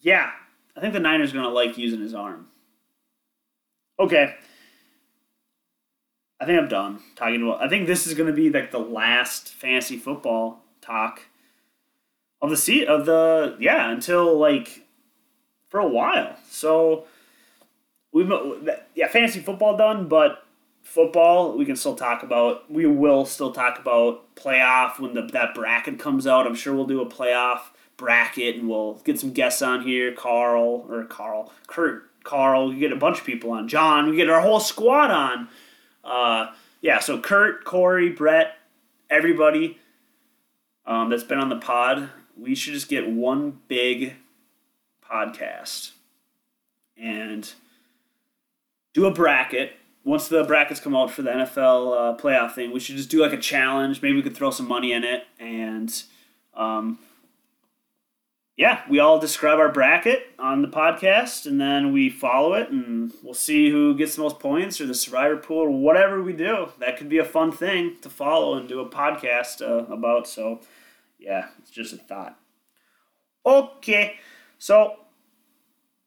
yeah, 0.00 0.30
I 0.76 0.80
think 0.80 0.92
the 0.92 1.00
Niners 1.00 1.32
are 1.32 1.36
gonna 1.36 1.48
like 1.48 1.78
using 1.78 2.00
his 2.00 2.14
arm. 2.14 2.48
Okay. 3.98 4.34
I 6.42 6.44
think 6.44 6.58
I'm 6.58 6.66
done 6.66 6.98
talking 7.14 7.40
about. 7.40 7.62
I 7.62 7.68
think 7.68 7.86
this 7.86 8.04
is 8.08 8.14
gonna 8.14 8.32
be 8.32 8.50
like 8.50 8.72
the 8.72 8.80
last 8.80 9.50
fantasy 9.50 9.96
football 9.96 10.64
talk 10.80 11.20
of 12.40 12.50
the 12.50 12.56
seat 12.56 12.88
of 12.88 13.06
the 13.06 13.56
yeah 13.60 13.88
until 13.92 14.36
like 14.36 14.82
for 15.68 15.78
a 15.78 15.86
while. 15.86 16.36
So 16.50 17.04
we've 18.10 18.28
yeah 18.96 19.06
fantasy 19.06 19.38
football 19.38 19.76
done, 19.76 20.08
but 20.08 20.44
football 20.82 21.56
we 21.56 21.64
can 21.64 21.76
still 21.76 21.94
talk 21.94 22.24
about. 22.24 22.68
We 22.68 22.86
will 22.86 23.24
still 23.24 23.52
talk 23.52 23.78
about 23.78 24.34
playoff 24.34 24.98
when 24.98 25.14
the 25.14 25.22
that 25.22 25.54
bracket 25.54 26.00
comes 26.00 26.26
out. 26.26 26.44
I'm 26.44 26.56
sure 26.56 26.74
we'll 26.74 26.86
do 26.86 27.02
a 27.02 27.06
playoff 27.06 27.60
bracket 27.96 28.56
and 28.56 28.68
we'll 28.68 28.94
get 29.04 29.20
some 29.20 29.30
guests 29.30 29.62
on 29.62 29.82
here. 29.82 30.10
Carl 30.10 30.86
or 30.90 31.04
Carl, 31.04 31.52
Kurt, 31.68 32.10
Carl. 32.24 32.70
We 32.70 32.80
get 32.80 32.90
a 32.90 32.96
bunch 32.96 33.20
of 33.20 33.24
people 33.24 33.52
on. 33.52 33.68
John. 33.68 34.10
We 34.10 34.16
get 34.16 34.28
our 34.28 34.40
whole 34.40 34.58
squad 34.58 35.12
on. 35.12 35.48
Uh, 36.04 36.52
yeah. 36.80 36.98
So 36.98 37.20
Kurt, 37.20 37.64
Corey, 37.64 38.10
Brett, 38.10 38.56
everybody 39.10 39.78
um, 40.86 41.10
that's 41.10 41.22
been 41.22 41.38
on 41.38 41.48
the 41.48 41.56
pod. 41.56 42.10
We 42.36 42.54
should 42.54 42.74
just 42.74 42.88
get 42.88 43.08
one 43.08 43.60
big 43.68 44.14
podcast 45.08 45.92
and 46.96 47.52
do 48.94 49.06
a 49.06 49.10
bracket. 49.10 49.74
Once 50.04 50.26
the 50.28 50.42
brackets 50.42 50.80
come 50.80 50.96
out 50.96 51.10
for 51.10 51.22
the 51.22 51.30
NFL 51.30 52.14
uh, 52.14 52.16
playoff 52.20 52.52
thing, 52.52 52.72
we 52.72 52.80
should 52.80 52.96
just 52.96 53.10
do 53.10 53.22
like 53.22 53.32
a 53.32 53.38
challenge. 53.38 54.02
Maybe 54.02 54.16
we 54.16 54.22
could 54.22 54.36
throw 54.36 54.50
some 54.50 54.66
money 54.66 54.92
in 54.92 55.04
it, 55.04 55.24
and 55.38 56.02
um, 56.54 56.98
yeah, 58.56 58.82
we 58.88 58.98
all 58.98 59.18
describe 59.18 59.58
our 59.58 59.72
bracket 59.72 60.26
on 60.38 60.60
the 60.60 60.68
podcast, 60.68 61.46
and 61.46 61.58
then 61.58 61.90
we 61.90 62.10
follow 62.10 62.52
it, 62.52 62.68
and 62.70 63.12
we'll 63.22 63.32
see 63.32 63.70
who 63.70 63.94
gets 63.94 64.16
the 64.16 64.22
most 64.22 64.40
points 64.40 64.80
or 64.80 64.86
the 64.86 64.94
survivor 64.94 65.38
pool 65.38 65.60
or 65.60 65.70
whatever 65.70 66.22
we 66.22 66.34
do. 66.34 66.68
That 66.78 66.98
could 66.98 67.08
be 67.08 67.18
a 67.18 67.24
fun 67.24 67.50
thing 67.50 67.96
to 68.02 68.10
follow 68.10 68.54
and 68.54 68.68
do 68.68 68.80
a 68.80 68.88
podcast 68.88 69.62
uh, 69.62 69.90
about. 69.90 70.28
So, 70.28 70.60
yeah, 71.18 71.48
it's 71.60 71.70
just 71.70 71.94
a 71.94 71.96
thought. 71.96 72.38
Okay, 73.46 74.16
so 74.58 74.96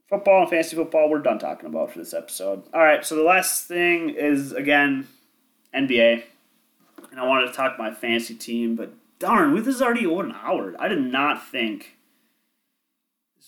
football 0.08 0.42
and 0.42 0.50
fantasy 0.50 0.76
football, 0.76 1.10
we're 1.10 1.20
done 1.20 1.40
talking 1.40 1.68
about 1.68 1.92
for 1.92 2.00
this 2.00 2.14
episode. 2.14 2.64
All 2.74 2.82
right, 2.82 3.04
so 3.04 3.16
the 3.16 3.24
last 3.24 3.68
thing 3.68 4.10
is 4.10 4.52
again 4.52 5.08
NBA, 5.74 6.24
and 7.10 7.20
I 7.20 7.28
wanted 7.28 7.48
to 7.48 7.54
talk 7.54 7.80
my 7.80 7.92
fantasy 7.92 8.36
team, 8.36 8.76
but 8.76 8.94
darn, 9.18 9.56
this 9.56 9.68
is 9.68 9.82
already 9.82 10.06
over 10.06 10.24
an 10.24 10.36
hour. 10.44 10.76
I 10.78 10.88
did 10.88 11.02
not 11.02 11.46
think 11.48 11.95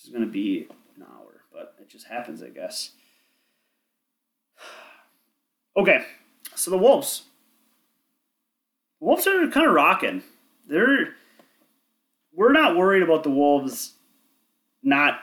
going 0.08 0.26
to 0.26 0.32
be 0.32 0.68
an 0.96 1.04
hour, 1.04 1.44
but 1.52 1.76
it 1.80 1.90
just 1.90 2.08
happens, 2.08 2.42
I 2.44 2.50
guess. 2.50 2.92
Okay, 5.76 6.04
so 6.56 6.72
the 6.72 6.78
Wolves. 6.78 7.26
Wolves 9.00 9.28
are 9.28 9.48
kind 9.50 9.68
of 9.68 9.76
rocking. 9.76 10.24
They're 10.68 11.10
we're 12.34 12.52
not 12.52 12.76
worried 12.76 13.04
about 13.04 13.22
the 13.22 13.30
Wolves 13.30 13.94
not 14.84 15.20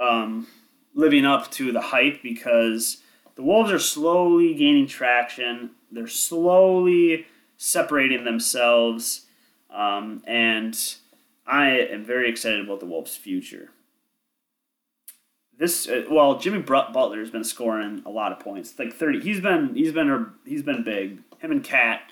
um, 0.00 0.46
living 0.94 1.24
up 1.24 1.50
to 1.52 1.72
the 1.72 1.80
hype 1.80 2.22
because 2.22 2.98
the 3.34 3.42
Wolves 3.42 3.70
are 3.70 3.78
slowly 3.78 4.54
gaining 4.54 4.86
traction. 4.86 5.70
They're 5.90 6.06
slowly 6.06 7.26
separating 7.56 8.24
themselves, 8.24 9.26
um, 9.70 10.22
and 10.26 10.76
I 11.48 11.70
am 11.70 12.04
very 12.04 12.28
excited 12.28 12.60
about 12.60 12.80
the 12.80 12.86
Wolves' 12.86 13.16
future. 13.16 13.70
This 15.58 15.88
uh, 15.88 16.04
well, 16.10 16.38
Jimmy 16.38 16.60
Butler 16.60 17.18
has 17.18 17.30
been 17.30 17.42
scoring 17.42 18.02
a 18.04 18.10
lot 18.10 18.32
of 18.32 18.38
points, 18.38 18.78
like 18.78 18.92
thirty. 18.92 19.20
He's 19.20 19.40
been 19.40 19.74
he's 19.74 19.92
been 19.92 20.32
he's 20.44 20.62
been 20.62 20.84
big. 20.84 21.22
Him 21.38 21.50
and 21.50 21.64
Cat. 21.64 22.02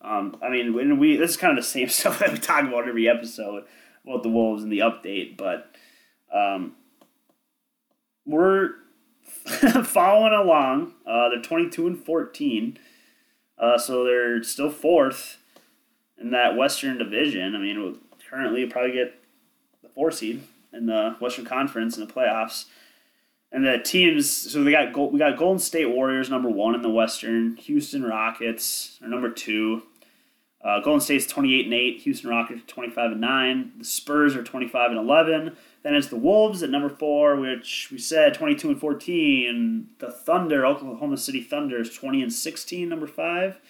Um, 0.00 0.36
I 0.42 0.48
mean, 0.48 0.74
when 0.74 0.98
we 0.98 1.16
this 1.16 1.32
is 1.32 1.36
kind 1.36 1.56
of 1.56 1.62
the 1.62 1.68
same 1.68 1.88
stuff 1.90 2.18
that 2.20 2.32
we 2.32 2.38
talk 2.38 2.64
about 2.64 2.88
every 2.88 3.08
episode 3.08 3.64
about 4.04 4.22
the 4.22 4.30
Wolves 4.30 4.62
and 4.62 4.72
the 4.72 4.78
update, 4.78 5.36
but 5.36 5.74
um, 6.32 6.74
we're 8.24 8.70
following 9.84 10.32
along. 10.32 10.94
Uh, 11.06 11.28
they're 11.28 11.42
22 11.42 11.86
and 11.86 12.04
14. 12.04 12.78
Uh, 13.58 13.78
so 13.78 14.04
they're 14.04 14.42
still 14.42 14.70
fourth 14.70 15.38
in 16.20 16.30
that 16.30 16.56
Western 16.56 16.98
Division. 16.98 17.54
I 17.54 17.58
mean, 17.58 17.98
currently 18.36 18.66
probably 18.66 18.92
get 18.92 19.14
the 19.82 19.88
four 19.88 20.10
seed 20.10 20.42
in 20.72 20.86
the 20.86 21.16
Western 21.20 21.44
Conference 21.44 21.96
in 21.96 22.06
the 22.06 22.12
playoffs. 22.12 22.66
And 23.50 23.64
the 23.64 23.78
teams, 23.78 24.28
so 24.28 24.64
they 24.64 24.72
got 24.72 25.12
we 25.12 25.18
got 25.18 25.38
Golden 25.38 25.58
State 25.58 25.88
Warriors 25.88 26.28
number 26.28 26.50
one 26.50 26.74
in 26.74 26.82
the 26.82 26.90
Western, 26.90 27.56
Houston 27.56 28.02
Rockets 28.02 28.98
are 29.02 29.08
number 29.08 29.30
two, 29.30 29.82
uh, 30.62 30.80
Golden 30.80 31.00
State's 31.00 31.26
twenty 31.26 31.58
eight 31.58 31.64
and 31.64 31.74
eight, 31.74 32.00
Houston 32.00 32.28
Rockets 32.28 32.62
twenty 32.66 32.90
five 32.90 33.12
and 33.12 33.20
nine, 33.20 33.72
the 33.78 33.84
Spurs 33.84 34.36
are 34.36 34.42
twenty 34.42 34.66
five 34.66 34.90
and 34.90 34.98
eleven, 34.98 35.56
then 35.82 35.94
it's 35.94 36.08
the 36.08 36.16
Wolves 36.16 36.62
at 36.62 36.70
number 36.70 36.90
four, 36.90 37.36
which 37.36 37.88
we 37.92 37.98
said 37.98 38.34
22 38.34 38.70
and 38.70 38.80
14. 38.80 39.90
The 40.00 40.10
Thunder, 40.10 40.66
Oklahoma 40.66 41.16
City 41.16 41.40
Thunder, 41.40 41.80
is 41.80 41.94
20 41.94 42.22
and 42.22 42.32
16, 42.32 42.88
number 42.88 43.06
five. 43.06 43.60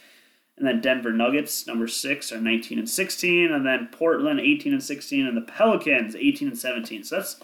And 0.59 0.67
then 0.67 0.81
Denver 0.81 1.13
Nuggets, 1.13 1.67
number 1.67 1.87
six, 1.87 2.33
are 2.33 2.41
19 2.41 2.79
and 2.79 2.89
16. 2.89 3.53
And 3.53 3.67
then 3.67 3.89
Portland, 3.93 4.41
18 4.41 4.73
and 4.73 4.83
16. 4.83 5.27
And 5.27 5.37
the 5.37 5.43
Pelicans, 5.43 6.17
18 6.17 6.49
and 6.49 6.59
17. 6.59 7.05
So 7.05 7.17
that's 7.17 7.41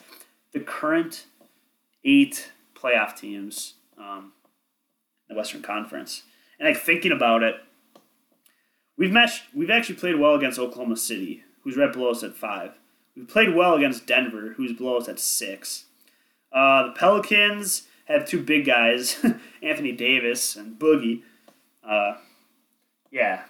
the 0.53 0.61
current 0.61 1.27
eight 2.05 2.53
playoff 2.75 3.17
teams 3.17 3.75
um, 3.99 4.33
in 5.29 5.35
the 5.35 5.39
Western 5.39 5.63
Conference. 5.63 6.23
And 6.59 6.69
like 6.69 6.83
thinking 6.83 7.13
about 7.13 7.43
it, 7.43 7.57
we've 8.97 9.13
matched, 9.13 9.43
we've 9.55 9.71
actually 9.71 9.97
played 9.97 10.19
well 10.19 10.35
against 10.35 10.59
Oklahoma 10.59 10.97
City, 10.97 11.43
who's 11.63 11.77
right 11.77 11.93
below 11.93 12.11
us 12.11 12.23
at 12.23 12.35
five. 12.35 12.79
We've 13.15 13.29
played 13.29 13.55
well 13.55 13.75
against 13.75 14.07
Denver, 14.07 14.55
who's 14.57 14.73
below 14.73 14.97
us 14.97 15.09
at 15.09 15.19
six. 15.19 15.85
Uh, 16.51 16.89
the 16.89 16.93
Pelicans 16.93 17.83
have 18.07 18.27
two 18.27 18.43
big 18.43 18.65
guys, 18.65 19.25
Anthony 19.63 19.93
Davis 19.93 20.57
and 20.57 20.79
Boogie. 20.79 21.23
Uh, 21.87 22.15
yeah, 23.13 23.45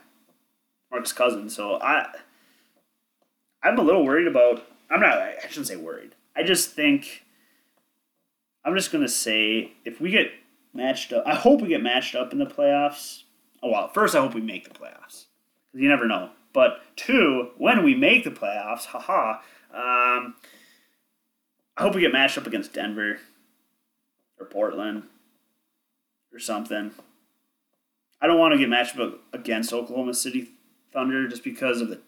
Marcus 0.91 1.13
Cousins. 1.13 1.57
So 1.57 1.81
I, 1.81 2.07
I'm 3.63 3.79
a 3.79 3.83
little 3.83 4.05
worried 4.05 4.27
about. 4.27 4.67
I'm 4.91 5.01
not. 5.01 5.15
I 5.15 5.37
shouldn't 5.49 5.69
say 5.69 5.77
worried. 5.77 6.15
I 6.37 6.43
just 6.43 6.73
think. 6.73 7.25
I'm 8.65 8.77
just 8.77 8.93
gonna 8.93 9.09
say 9.09 9.73
if 9.85 10.01
we 10.01 10.11
get 10.11 10.31
matched 10.75 11.13
up, 11.13 11.25
I 11.27 11.35
hope 11.35 11.63
we 11.63 11.69
get 11.69 11.83
matched 11.83 12.15
up 12.15 12.33
in 12.33 12.39
the 12.39 12.47
playoffs. 12.47 13.23
Oh 13.63 13.71
well, 13.71 13.89
first 13.89 14.15
I 14.15 14.21
hope 14.21 14.35
we 14.35 14.41
make 14.41 14.65
the 14.65 14.79
playoffs 14.79 15.27
because 15.71 15.83
you 15.83 15.89
never 15.89 16.07
know. 16.07 16.31
But 16.53 16.83
two, 16.97 17.51
when 17.57 17.83
we 17.83 17.95
make 17.95 18.25
the 18.25 18.31
playoffs, 18.31 18.85
haha, 18.85 19.41
um, 19.73 20.35
I 21.77 21.83
hope 21.83 21.95
we 21.95 22.03
get 22.03 22.13
matched 22.13 22.37
up 22.37 22.47
against 22.47 22.75
Denver 22.75 23.19
or 24.39 24.47
Portland 24.47 25.05
or 26.33 26.39
something. 26.39 26.93
I 28.23 28.29
don't 28.29 28.39
want 28.39 28.53
to 28.53 28.59
get 28.59 28.69
matched 28.69 28.99
up 29.01 29.19
against 29.33 29.73
Oklahoma 29.73 30.15
City 30.15 30.53
Thunder 30.93 31.27
just 31.27 31.43
because 31.43 31.81
of 31.81 31.89
the 31.89 32.01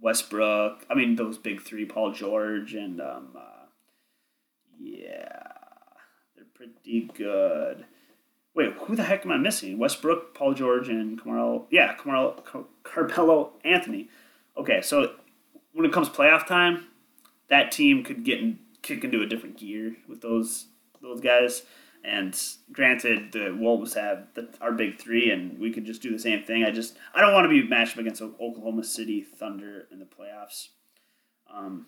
Westbrook. 0.00 0.86
I 0.88 0.94
mean, 0.94 1.16
those 1.16 1.36
big 1.36 1.60
three, 1.60 1.84
Paul 1.84 2.12
George 2.12 2.72
and 2.74 2.98
um, 2.98 3.36
uh, 3.36 3.66
yeah, 4.80 5.42
they're 6.34 6.46
pretty 6.54 7.10
good. 7.14 7.84
Wait, 8.54 8.72
who 8.72 8.96
the 8.96 9.02
heck 9.02 9.26
am 9.26 9.32
I 9.32 9.36
missing? 9.36 9.78
Westbrook, 9.78 10.34
Paul 10.34 10.54
George, 10.54 10.88
and 10.88 11.20
Carmelo. 11.20 11.66
Yeah, 11.70 11.94
Carmelo, 11.94 12.42
Carmelo 12.82 13.52
Anthony. 13.64 14.08
Okay, 14.56 14.80
so 14.80 15.14
when 15.72 15.84
it 15.84 15.92
comes 15.92 16.08
playoff 16.08 16.46
time, 16.46 16.86
that 17.48 17.70
team 17.70 18.02
could 18.02 18.24
get 18.24 18.40
in, 18.40 18.60
kick 18.80 19.04
into 19.04 19.20
a 19.20 19.26
different 19.26 19.58
gear 19.58 19.96
with 20.08 20.22
those 20.22 20.66
those 21.02 21.20
guys. 21.20 21.64
And 22.06 22.38
granted, 22.70 23.32
the 23.32 23.56
Wolves 23.58 23.94
have 23.94 24.26
the, 24.34 24.48
our 24.60 24.72
big 24.72 24.98
three, 24.98 25.30
and 25.30 25.58
we 25.58 25.72
could 25.72 25.86
just 25.86 26.02
do 26.02 26.12
the 26.12 26.18
same 26.18 26.42
thing. 26.42 26.62
I 26.62 26.70
just 26.70 26.96
I 27.14 27.20
don't 27.22 27.32
want 27.32 27.46
to 27.46 27.48
be 27.48 27.66
matched 27.66 27.94
up 27.94 28.00
against 28.00 28.20
Oklahoma 28.20 28.84
City 28.84 29.22
Thunder 29.22 29.86
in 29.90 30.00
the 30.00 30.04
playoffs. 30.04 30.68
Um, 31.52 31.86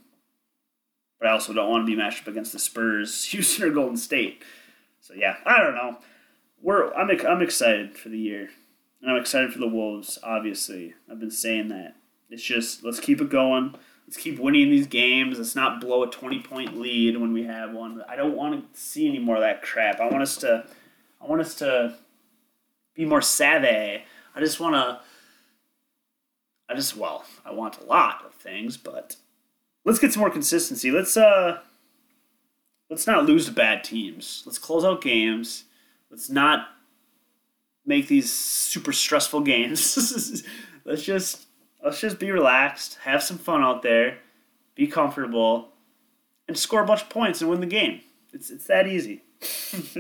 but 1.19 1.29
I 1.29 1.33
also 1.33 1.53
don't 1.53 1.71
want 1.71 1.83
to 1.83 1.87
be 1.87 1.97
matched 1.97 2.23
up 2.23 2.29
against 2.29 2.53
the 2.53 2.59
Spurs, 2.59 3.25
Houston, 3.31 3.69
or 3.69 3.71
Golden 3.71 3.97
State. 3.97 4.43
So 5.01 5.13
yeah, 5.15 5.37
I 5.45 5.63
don't 5.63 5.75
know 5.75 5.99
we're 6.61 6.93
I'm 6.95 7.11
I'm 7.27 7.43
excited 7.43 7.97
for 7.97 8.09
the 8.09 8.19
year, 8.19 8.51
and 9.01 9.11
I'm 9.11 9.17
excited 9.17 9.53
for 9.53 9.59
the 9.59 9.69
Wolves. 9.69 10.19
Obviously, 10.23 10.95
I've 11.11 11.21
been 11.21 11.31
saying 11.31 11.69
that. 11.69 11.97
It's 12.31 12.43
just 12.43 12.85
let's 12.85 13.01
keep 13.01 13.21
it 13.21 13.31
going. 13.31 13.75
Let's 14.07 14.17
keep 14.17 14.39
winning 14.39 14.71
these 14.71 14.87
games. 14.87 15.39
Let's 15.39 15.57
not 15.57 15.81
blow 15.81 16.05
a 16.05 16.11
twenty 16.11 16.41
point 16.41 16.79
lead 16.79 17.17
when 17.17 17.33
we 17.33 17.45
have 17.45 17.73
one. 17.73 18.03
I 18.09 18.15
don't 18.15 18.37
want 18.37 18.73
to 18.73 18.81
see 18.81 19.09
any 19.09 19.19
more 19.19 19.37
of 19.37 19.43
that 19.43 19.63
crap. 19.63 20.01
I 20.01 20.09
want 20.09 20.23
us 20.23 20.37
to, 20.39 20.65
I 21.21 21.27
want 21.27 21.41
us 21.41 21.57
to 21.57 21.97
be 22.95 23.05
more 23.05 23.23
savvy. 23.23 24.03
I 24.35 24.41
just 24.41 24.61
want 24.61 24.75
to. 24.75 25.01
I 26.69 26.75
just 26.75 26.97
well, 26.97 27.25
I 27.45 27.53
want 27.53 27.79
a 27.81 27.85
lot 27.85 28.25
of 28.25 28.33
things, 28.35 28.77
but 28.77 29.17
let's 29.85 29.99
get 29.99 30.13
some 30.13 30.21
more 30.21 30.31
consistency. 30.31 30.91
Let's 30.91 31.17
uh 31.17 31.61
let's 32.91 33.07
not 33.07 33.25
lose 33.25 33.47
to 33.47 33.53
bad 33.53 33.83
teams. 33.83 34.43
Let's 34.47 34.59
close 34.59 34.85
out 34.85 35.03
games. 35.03 35.65
Let's 36.11 36.31
not 36.31 36.69
make 37.85 38.09
these 38.09 38.33
super 38.33 38.93
stressful 38.93 39.41
games. 39.41 40.45
let's 40.85 41.03
just 41.03 41.46
let's 41.85 42.01
just 42.01 42.19
be 42.19 42.31
relaxed, 42.31 42.99
have 43.05 43.23
some 43.23 43.39
fun 43.39 43.63
out 43.63 43.83
there, 43.83 44.19
be 44.75 44.87
comfortable, 44.87 45.69
and 46.49 46.57
score 46.57 46.83
a 46.83 46.87
bunch 46.87 47.03
of 47.03 47.11
points 47.11 47.41
and 47.41 47.51
win 47.51 47.61
the 47.61 47.67
game. 47.67 48.01
It's 48.33 48.51
it's 48.51 48.67
that 48.67 48.87
easy. 48.87 49.23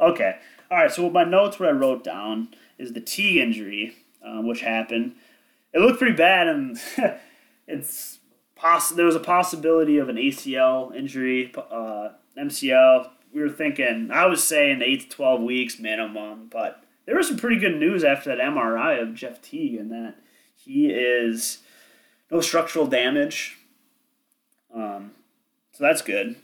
okay. 0.00 0.38
All 0.70 0.78
right. 0.78 0.90
So 0.90 1.08
my 1.10 1.24
notes, 1.24 1.58
what 1.58 1.68
I 1.68 1.72
wrote 1.72 2.04
down 2.04 2.48
is 2.78 2.92
the 2.92 3.00
T 3.00 3.40
injury, 3.40 3.96
um, 4.24 4.46
which 4.46 4.60
happened. 4.60 5.14
It 5.72 5.80
looked 5.80 5.98
pretty 5.98 6.16
bad, 6.16 6.48
and 6.48 6.78
it's 7.66 8.18
poss- 8.54 8.90
There 8.90 9.06
was 9.06 9.16
a 9.16 9.20
possibility 9.20 9.98
of 9.98 10.08
an 10.08 10.16
ACL 10.16 10.94
injury, 10.94 11.52
uh, 11.56 12.10
MCL. 12.38 13.10
We 13.32 13.40
were 13.42 13.50
thinking. 13.50 14.10
I 14.10 14.26
was 14.26 14.42
saying 14.42 14.82
eight 14.82 15.02
to 15.02 15.08
twelve 15.08 15.42
weeks 15.42 15.78
minimum, 15.78 16.48
but 16.50 16.84
there 17.06 17.16
was 17.16 17.28
some 17.28 17.36
pretty 17.38 17.58
good 17.58 17.78
news 17.78 18.04
after 18.04 18.30
that 18.30 18.42
MRI 18.42 19.02
of 19.02 19.14
Jeff 19.14 19.40
Teague, 19.42 19.78
and 19.78 19.90
that 19.90 20.14
he 20.68 20.90
is 20.90 21.60
no 22.30 22.42
structural 22.42 22.86
damage. 22.86 23.58
Um, 24.74 25.12
so 25.72 25.84
that's 25.84 26.02
good 26.02 26.36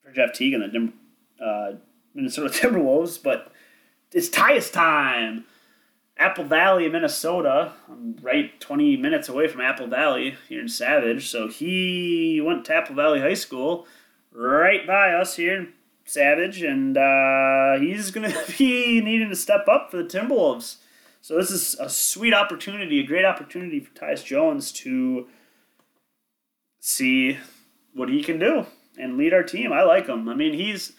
for 0.00 0.12
Jeff 0.12 0.32
Teague 0.32 0.54
and 0.54 0.92
the 1.38 1.44
uh, 1.44 1.72
Minnesota 2.14 2.48
Timberwolves. 2.54 3.20
But 3.20 3.50
it's 4.12 4.28
Tyus 4.28 4.72
time. 4.72 5.44
Apple 6.16 6.44
Valley, 6.44 6.88
Minnesota. 6.88 7.72
I'm 7.90 8.16
right 8.22 8.60
20 8.60 8.96
minutes 8.96 9.28
away 9.28 9.48
from 9.48 9.60
Apple 9.60 9.88
Valley 9.88 10.36
here 10.48 10.60
in 10.60 10.68
Savage. 10.68 11.28
So 11.28 11.48
he 11.48 12.40
went 12.40 12.64
to 12.66 12.76
Apple 12.76 12.94
Valley 12.94 13.20
High 13.20 13.34
School 13.34 13.88
right 14.30 14.86
by 14.86 15.12
us 15.12 15.34
here 15.34 15.56
in 15.56 15.72
Savage, 16.04 16.62
and 16.62 16.96
uh, 16.96 17.80
he's 17.80 18.12
going 18.12 18.30
to 18.32 18.54
be 18.56 19.00
needing 19.00 19.30
to 19.30 19.36
step 19.36 19.66
up 19.66 19.90
for 19.90 19.96
the 19.96 20.04
Timberwolves. 20.04 20.76
So 21.22 21.36
this 21.36 21.52
is 21.52 21.76
a 21.78 21.88
sweet 21.88 22.34
opportunity, 22.34 22.98
a 22.98 23.06
great 23.06 23.24
opportunity 23.24 23.78
for 23.78 23.94
Tyus 23.94 24.24
Jones 24.24 24.72
to 24.72 25.28
see 26.80 27.38
what 27.94 28.08
he 28.08 28.24
can 28.24 28.40
do 28.40 28.66
and 28.98 29.16
lead 29.16 29.32
our 29.32 29.44
team. 29.44 29.72
I 29.72 29.84
like 29.84 30.08
him. 30.08 30.28
I 30.28 30.34
mean, 30.34 30.52
he's, 30.52 30.94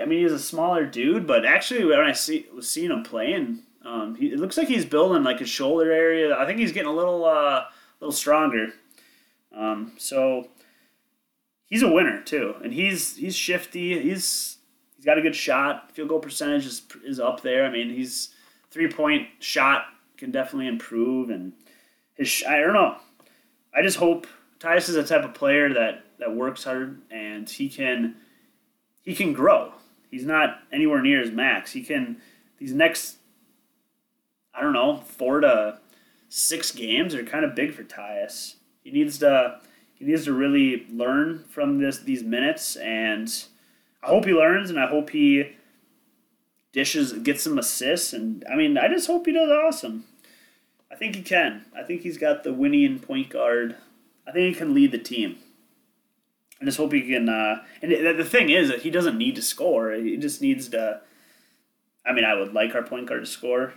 I 0.00 0.04
mean, 0.04 0.22
he's 0.22 0.32
a 0.32 0.38
smaller 0.38 0.86
dude, 0.86 1.26
but 1.26 1.44
actually, 1.44 1.84
when 1.84 1.98
I 1.98 2.12
see 2.12 2.46
was 2.54 2.70
seeing 2.70 2.92
him 2.92 3.02
playing, 3.02 3.64
um, 3.84 4.14
he, 4.14 4.28
it 4.28 4.38
looks 4.38 4.56
like 4.56 4.68
he's 4.68 4.84
building 4.84 5.24
like 5.24 5.40
his 5.40 5.48
shoulder 5.48 5.90
area. 5.90 6.38
I 6.38 6.46
think 6.46 6.60
he's 6.60 6.72
getting 6.72 6.90
a 6.90 6.94
little, 6.94 7.24
uh, 7.24 7.64
little 8.00 8.12
stronger. 8.12 8.68
Um, 9.52 9.94
so 9.98 10.50
he's 11.66 11.82
a 11.82 11.90
winner 11.90 12.22
too, 12.22 12.54
and 12.62 12.72
he's 12.72 13.16
he's 13.16 13.34
shifty. 13.34 14.00
He's 14.00 14.58
he's 14.94 15.04
got 15.04 15.18
a 15.18 15.22
good 15.22 15.34
shot. 15.34 15.90
Field 15.92 16.10
goal 16.10 16.20
percentage 16.20 16.64
is 16.64 16.82
is 17.04 17.18
up 17.18 17.40
there. 17.40 17.64
I 17.64 17.70
mean, 17.70 17.90
he's 17.90 18.30
three 18.70 18.90
point 18.90 19.28
shot 19.38 19.86
can 20.16 20.30
definitely 20.30 20.68
improve, 20.68 21.30
and 21.30 21.52
his 22.14 22.42
I 22.48 22.58
don't 22.60 22.74
know. 22.74 22.96
I 23.74 23.82
just 23.82 23.98
hope 23.98 24.26
Tyus 24.60 24.88
is 24.88 24.94
the 24.94 25.04
type 25.04 25.24
of 25.24 25.34
player 25.34 25.72
that 25.72 26.04
that 26.18 26.34
works 26.34 26.64
hard 26.64 27.00
and 27.10 27.48
he 27.48 27.68
can 27.68 28.16
he 29.02 29.14
can 29.14 29.32
grow. 29.32 29.72
He's 30.10 30.24
not 30.24 30.60
anywhere 30.72 31.02
near 31.02 31.20
his 31.20 31.30
max. 31.30 31.72
He 31.72 31.82
can 31.82 32.20
these 32.58 32.72
next 32.72 33.18
I 34.54 34.60
don't 34.60 34.72
know 34.72 34.96
four 34.96 35.40
to 35.40 35.78
six 36.28 36.72
games 36.72 37.14
are 37.14 37.24
kind 37.24 37.44
of 37.44 37.54
big 37.54 37.72
for 37.72 37.84
Tyus. 37.84 38.54
He 38.82 38.90
needs 38.90 39.18
to 39.18 39.60
he 39.94 40.04
needs 40.04 40.24
to 40.24 40.32
really 40.32 40.86
learn 40.90 41.44
from 41.48 41.78
this 41.78 41.98
these 42.00 42.22
minutes 42.22 42.76
and 42.76 43.32
I 44.02 44.08
hope 44.08 44.24
he 44.24 44.32
learns 44.32 44.70
and 44.70 44.80
I 44.80 44.88
hope 44.88 45.10
he 45.10 45.52
dishes 46.72 47.12
gets 47.12 47.42
some 47.42 47.58
assists 47.58 48.12
and 48.12 48.44
I 48.50 48.56
mean 48.56 48.76
I 48.76 48.88
just 48.88 49.06
hope 49.06 49.26
he 49.26 49.32
does 49.32 49.50
awesome. 49.50 50.04
I 50.90 50.94
think 50.94 51.16
he 51.16 51.22
can. 51.22 51.66
I 51.76 51.82
think 51.82 52.02
he's 52.02 52.18
got 52.18 52.42
the 52.42 52.52
winning 52.52 52.98
point 52.98 53.30
guard. 53.30 53.76
I 54.26 54.32
think 54.32 54.48
he 54.48 54.58
can 54.58 54.74
lead 54.74 54.92
the 54.92 54.98
team. 54.98 55.38
I 56.60 56.64
just 56.64 56.78
hope 56.78 56.92
he 56.92 57.02
can. 57.02 57.28
Uh, 57.28 57.62
and 57.82 57.92
the 57.92 58.24
thing 58.24 58.50
is 58.50 58.68
that 58.68 58.82
he 58.82 58.90
doesn't 58.90 59.16
need 59.16 59.36
to 59.36 59.42
score. 59.42 59.92
He 59.92 60.16
just 60.16 60.42
needs 60.42 60.68
to. 60.70 61.00
I 62.04 62.12
mean, 62.12 62.24
I 62.24 62.34
would 62.34 62.52
like 62.52 62.74
our 62.74 62.82
point 62.82 63.06
guard 63.06 63.20
to 63.20 63.26
score, 63.26 63.74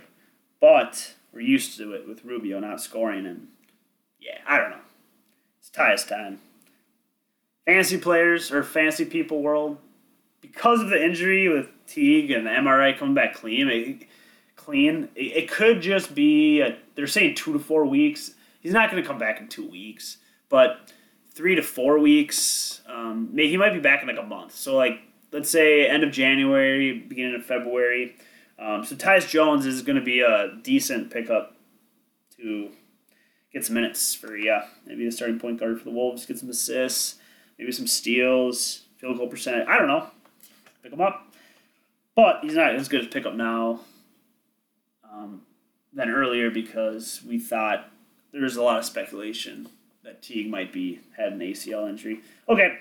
but 0.60 1.14
we're 1.32 1.40
used 1.40 1.76
to 1.76 1.92
it 1.92 2.08
with 2.08 2.24
Rubio 2.24 2.60
not 2.60 2.80
scoring, 2.80 3.26
and 3.26 3.48
yeah, 4.18 4.38
I 4.46 4.58
don't 4.58 4.70
know. 4.70 4.80
It's 5.60 5.70
Tyus 5.70 6.06
time. 6.06 6.40
Fancy 7.66 7.98
players 7.98 8.50
or 8.50 8.62
fancy 8.62 9.04
people 9.04 9.42
world, 9.42 9.78
because 10.42 10.80
of 10.80 10.90
the 10.90 11.02
injury 11.02 11.48
with 11.48 11.68
Teague 11.86 12.30
and 12.30 12.44
the 12.44 12.50
MRI 12.50 12.98
coming 12.98 13.14
back 13.14 13.34
clean, 13.34 13.68
it, 13.68 14.06
clean, 14.56 15.08
it, 15.14 15.44
it 15.44 15.50
could 15.50 15.80
just 15.80 16.14
be. 16.14 16.60
A, 16.60 16.76
they're 16.94 17.06
saying 17.06 17.36
two 17.36 17.54
to 17.54 17.58
four 17.58 17.86
weeks. 17.86 18.34
He's 18.60 18.72
not 18.72 18.90
going 18.90 19.02
to 19.02 19.08
come 19.08 19.18
back 19.18 19.40
in 19.40 19.48
two 19.48 19.66
weeks, 19.66 20.18
but 20.50 20.92
three 21.30 21.54
to 21.54 21.62
four 21.62 21.98
weeks. 21.98 22.82
Um, 22.86 23.30
he 23.34 23.56
might 23.56 23.72
be 23.72 23.80
back 23.80 24.02
in 24.02 24.08
like 24.08 24.18
a 24.18 24.26
month. 24.26 24.54
So 24.54 24.76
like 24.76 25.00
let's 25.32 25.48
say 25.48 25.88
end 25.88 26.04
of 26.04 26.12
January, 26.12 26.98
beginning 26.98 27.34
of 27.34 27.44
February. 27.44 28.16
Um, 28.58 28.84
so 28.84 28.94
Tyus 28.94 29.28
Jones 29.28 29.66
is 29.66 29.82
going 29.82 29.96
to 29.96 30.04
be 30.04 30.20
a 30.20 30.52
decent 30.62 31.10
pickup 31.10 31.56
to 32.36 32.70
get 33.52 33.64
some 33.64 33.74
minutes 33.74 34.14
for 34.14 34.36
yeah 34.36 34.66
maybe 34.86 35.04
the 35.04 35.12
starting 35.12 35.38
point 35.38 35.58
guard 35.58 35.78
for 35.78 35.84
the 35.84 35.90
Wolves, 35.90 36.26
get 36.26 36.38
some 36.38 36.50
assists, 36.50 37.16
maybe 37.58 37.72
some 37.72 37.86
steals, 37.86 38.82
field 38.98 39.18
goal 39.18 39.28
percentage. 39.28 39.66
I 39.68 39.78
don't 39.78 39.88
know. 39.88 40.06
Pick 40.82 40.92
him 40.92 41.00
up, 41.00 41.32
but 42.14 42.40
he's 42.42 42.54
not 42.54 42.74
as 42.74 42.88
good 42.88 43.02
as 43.02 43.06
pickup 43.06 43.34
now 43.34 43.80
um, 45.10 45.42
than 45.92 46.10
earlier 46.10 46.50
because 46.50 47.20
we 47.26 47.38
thought 47.38 47.90
there 48.32 48.42
was 48.42 48.56
a 48.56 48.62
lot 48.62 48.78
of 48.78 48.84
speculation 48.84 49.68
that 50.02 50.22
Teague 50.22 50.50
might 50.50 50.72
be 50.72 51.00
had 51.16 51.32
an 51.32 51.38
ACL 51.38 51.88
injury. 51.88 52.20
Okay, 52.48 52.78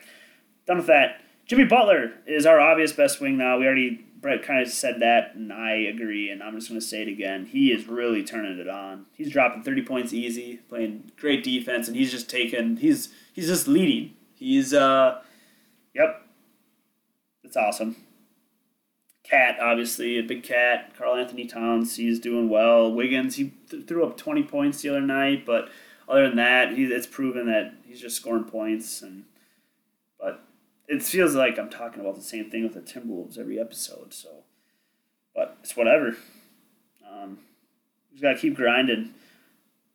done 0.65 0.77
with 0.77 0.87
that. 0.87 1.21
Jimmy 1.45 1.65
Butler 1.65 2.13
is 2.25 2.45
our 2.45 2.59
obvious 2.59 2.93
best 2.93 3.21
wing 3.21 3.37
now. 3.37 3.59
We 3.59 3.65
already 3.65 4.05
Brett 4.21 4.43
kind 4.43 4.61
of 4.61 4.71
said 4.71 4.99
that, 4.99 5.35
and 5.35 5.51
I 5.51 5.71
agree. 5.73 6.29
And 6.29 6.41
I'm 6.43 6.55
just 6.55 6.69
going 6.69 6.79
to 6.79 6.85
say 6.85 7.01
it 7.01 7.07
again. 7.07 7.47
He 7.47 7.71
is 7.71 7.87
really 7.87 8.23
turning 8.23 8.59
it 8.59 8.69
on. 8.69 9.07
He's 9.13 9.31
dropping 9.31 9.63
30 9.63 9.81
points 9.81 10.13
easy, 10.13 10.57
playing 10.69 11.11
great 11.17 11.43
defense, 11.43 11.87
and 11.87 11.97
he's 11.97 12.11
just 12.11 12.29
taking. 12.29 12.77
He's 12.77 13.09
he's 13.33 13.47
just 13.47 13.67
leading. 13.67 14.13
He's 14.35 14.73
uh, 14.73 15.21
yep, 15.93 16.20
that's 17.51 17.57
awesome. 17.57 17.97
Cat, 19.23 19.57
obviously, 19.61 20.17
a 20.17 20.23
big 20.23 20.41
cat. 20.41 20.95
Karl-Anthony 20.97 21.45
Towns, 21.45 21.97
he's 21.97 22.19
doing 22.19 22.49
well. 22.49 22.91
Wiggins, 22.91 23.35
he 23.35 23.53
th- 23.69 23.87
threw 23.87 24.05
up 24.05 24.17
20 24.17 24.43
points 24.43 24.81
the 24.81 24.89
other 24.89 25.01
night, 25.01 25.45
but 25.45 25.69
other 26.07 26.27
than 26.27 26.37
that, 26.37 26.73
he, 26.73 26.85
it's 26.85 27.07
proven 27.07 27.47
that 27.47 27.73
he's 27.85 27.99
just 27.99 28.15
scoring 28.15 28.45
points. 28.45 29.01
And 29.01 29.25
but 30.17 30.43
it 30.87 31.03
feels 31.03 31.35
like 31.35 31.59
I'm 31.59 31.69
talking 31.69 31.99
about 31.99 32.15
the 32.15 32.21
same 32.21 32.49
thing 32.49 32.63
with 32.63 32.73
the 32.73 32.79
Timberwolves 32.79 33.37
every 33.37 33.59
episode. 33.59 34.13
So, 34.13 34.29
but 35.35 35.57
it's 35.61 35.75
whatever. 35.75 36.15
Um, 37.09 37.39
just 38.11 38.23
gotta 38.23 38.39
keep 38.39 38.55
grinding. 38.55 39.13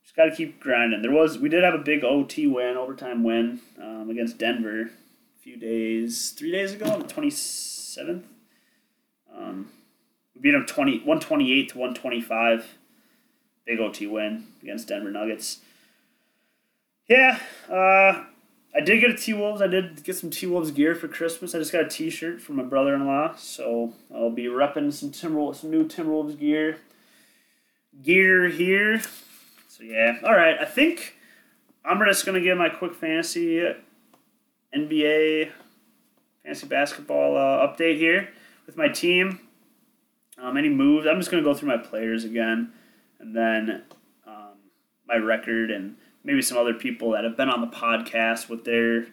Just 0.02 0.14
gotta 0.14 0.34
keep 0.34 0.60
grinding. 0.60 1.02
There 1.02 1.10
was 1.10 1.38
we 1.38 1.48
did 1.48 1.64
have 1.64 1.74
a 1.74 1.78
big 1.78 2.04
OT 2.04 2.46
win, 2.46 2.76
overtime 2.76 3.24
win 3.24 3.60
um, 3.82 4.08
against 4.10 4.38
Denver 4.38 4.90
few 5.46 5.56
days, 5.56 6.30
three 6.30 6.50
days 6.50 6.72
ago, 6.72 6.86
on 6.86 6.98
the 6.98 7.06
twenty 7.06 7.30
seventh. 7.30 8.26
Um, 9.32 9.68
we 10.34 10.40
beat 10.40 10.50
them 10.50 10.66
20, 10.66 10.98
128 10.98 11.68
to 11.68 11.78
125. 11.78 12.78
Big 13.64 13.78
OT 13.78 14.08
win 14.08 14.48
against 14.60 14.88
Denver 14.88 15.10
Nuggets. 15.12 15.60
Yeah, 17.08 17.38
uh, 17.70 18.24
I 18.74 18.80
did 18.84 19.00
get 19.00 19.10
a 19.10 19.14
T 19.14 19.34
Wolves. 19.34 19.62
I 19.62 19.68
did 19.68 20.02
get 20.02 20.16
some 20.16 20.30
T 20.30 20.46
Wolves 20.46 20.72
gear 20.72 20.96
for 20.96 21.06
Christmas. 21.06 21.54
I 21.54 21.58
just 21.58 21.70
got 21.70 21.84
a 21.84 21.88
T 21.88 22.10
shirt 22.10 22.40
from 22.40 22.56
my 22.56 22.64
brother 22.64 22.96
in 22.96 23.06
law, 23.06 23.36
so 23.36 23.92
I'll 24.12 24.30
be 24.30 24.46
repping 24.46 24.92
some 24.92 25.12
Timberwolves, 25.12 25.56
some 25.56 25.70
new 25.70 25.86
Timberwolves 25.86 26.36
gear. 26.36 26.78
Gear 28.02 28.48
here. 28.48 29.00
So 29.68 29.84
yeah, 29.84 30.18
all 30.24 30.34
right. 30.34 30.56
I 30.60 30.64
think 30.64 31.14
I'm 31.84 32.04
just 32.04 32.26
gonna 32.26 32.40
give 32.40 32.58
my 32.58 32.68
quick 32.68 32.94
fantasy 32.94 33.62
NBA 34.74 35.50
fantasy 36.42 36.66
basketball 36.66 37.36
uh, 37.36 37.66
update 37.66 37.96
here 37.96 38.28
with 38.66 38.76
my 38.76 38.88
team. 38.88 39.40
Um, 40.38 40.56
any 40.56 40.68
moves? 40.68 41.06
I'm 41.06 41.18
just 41.18 41.30
gonna 41.30 41.42
go 41.42 41.54
through 41.54 41.68
my 41.68 41.78
players 41.78 42.24
again, 42.24 42.72
and 43.18 43.34
then 43.34 43.82
um, 44.26 44.58
my 45.08 45.16
record 45.16 45.70
and 45.70 45.96
maybe 46.24 46.42
some 46.42 46.58
other 46.58 46.74
people 46.74 47.12
that 47.12 47.24
have 47.24 47.36
been 47.36 47.48
on 47.48 47.60
the 47.60 47.66
podcast 47.68 48.48
with 48.48 48.64
their 48.64 49.06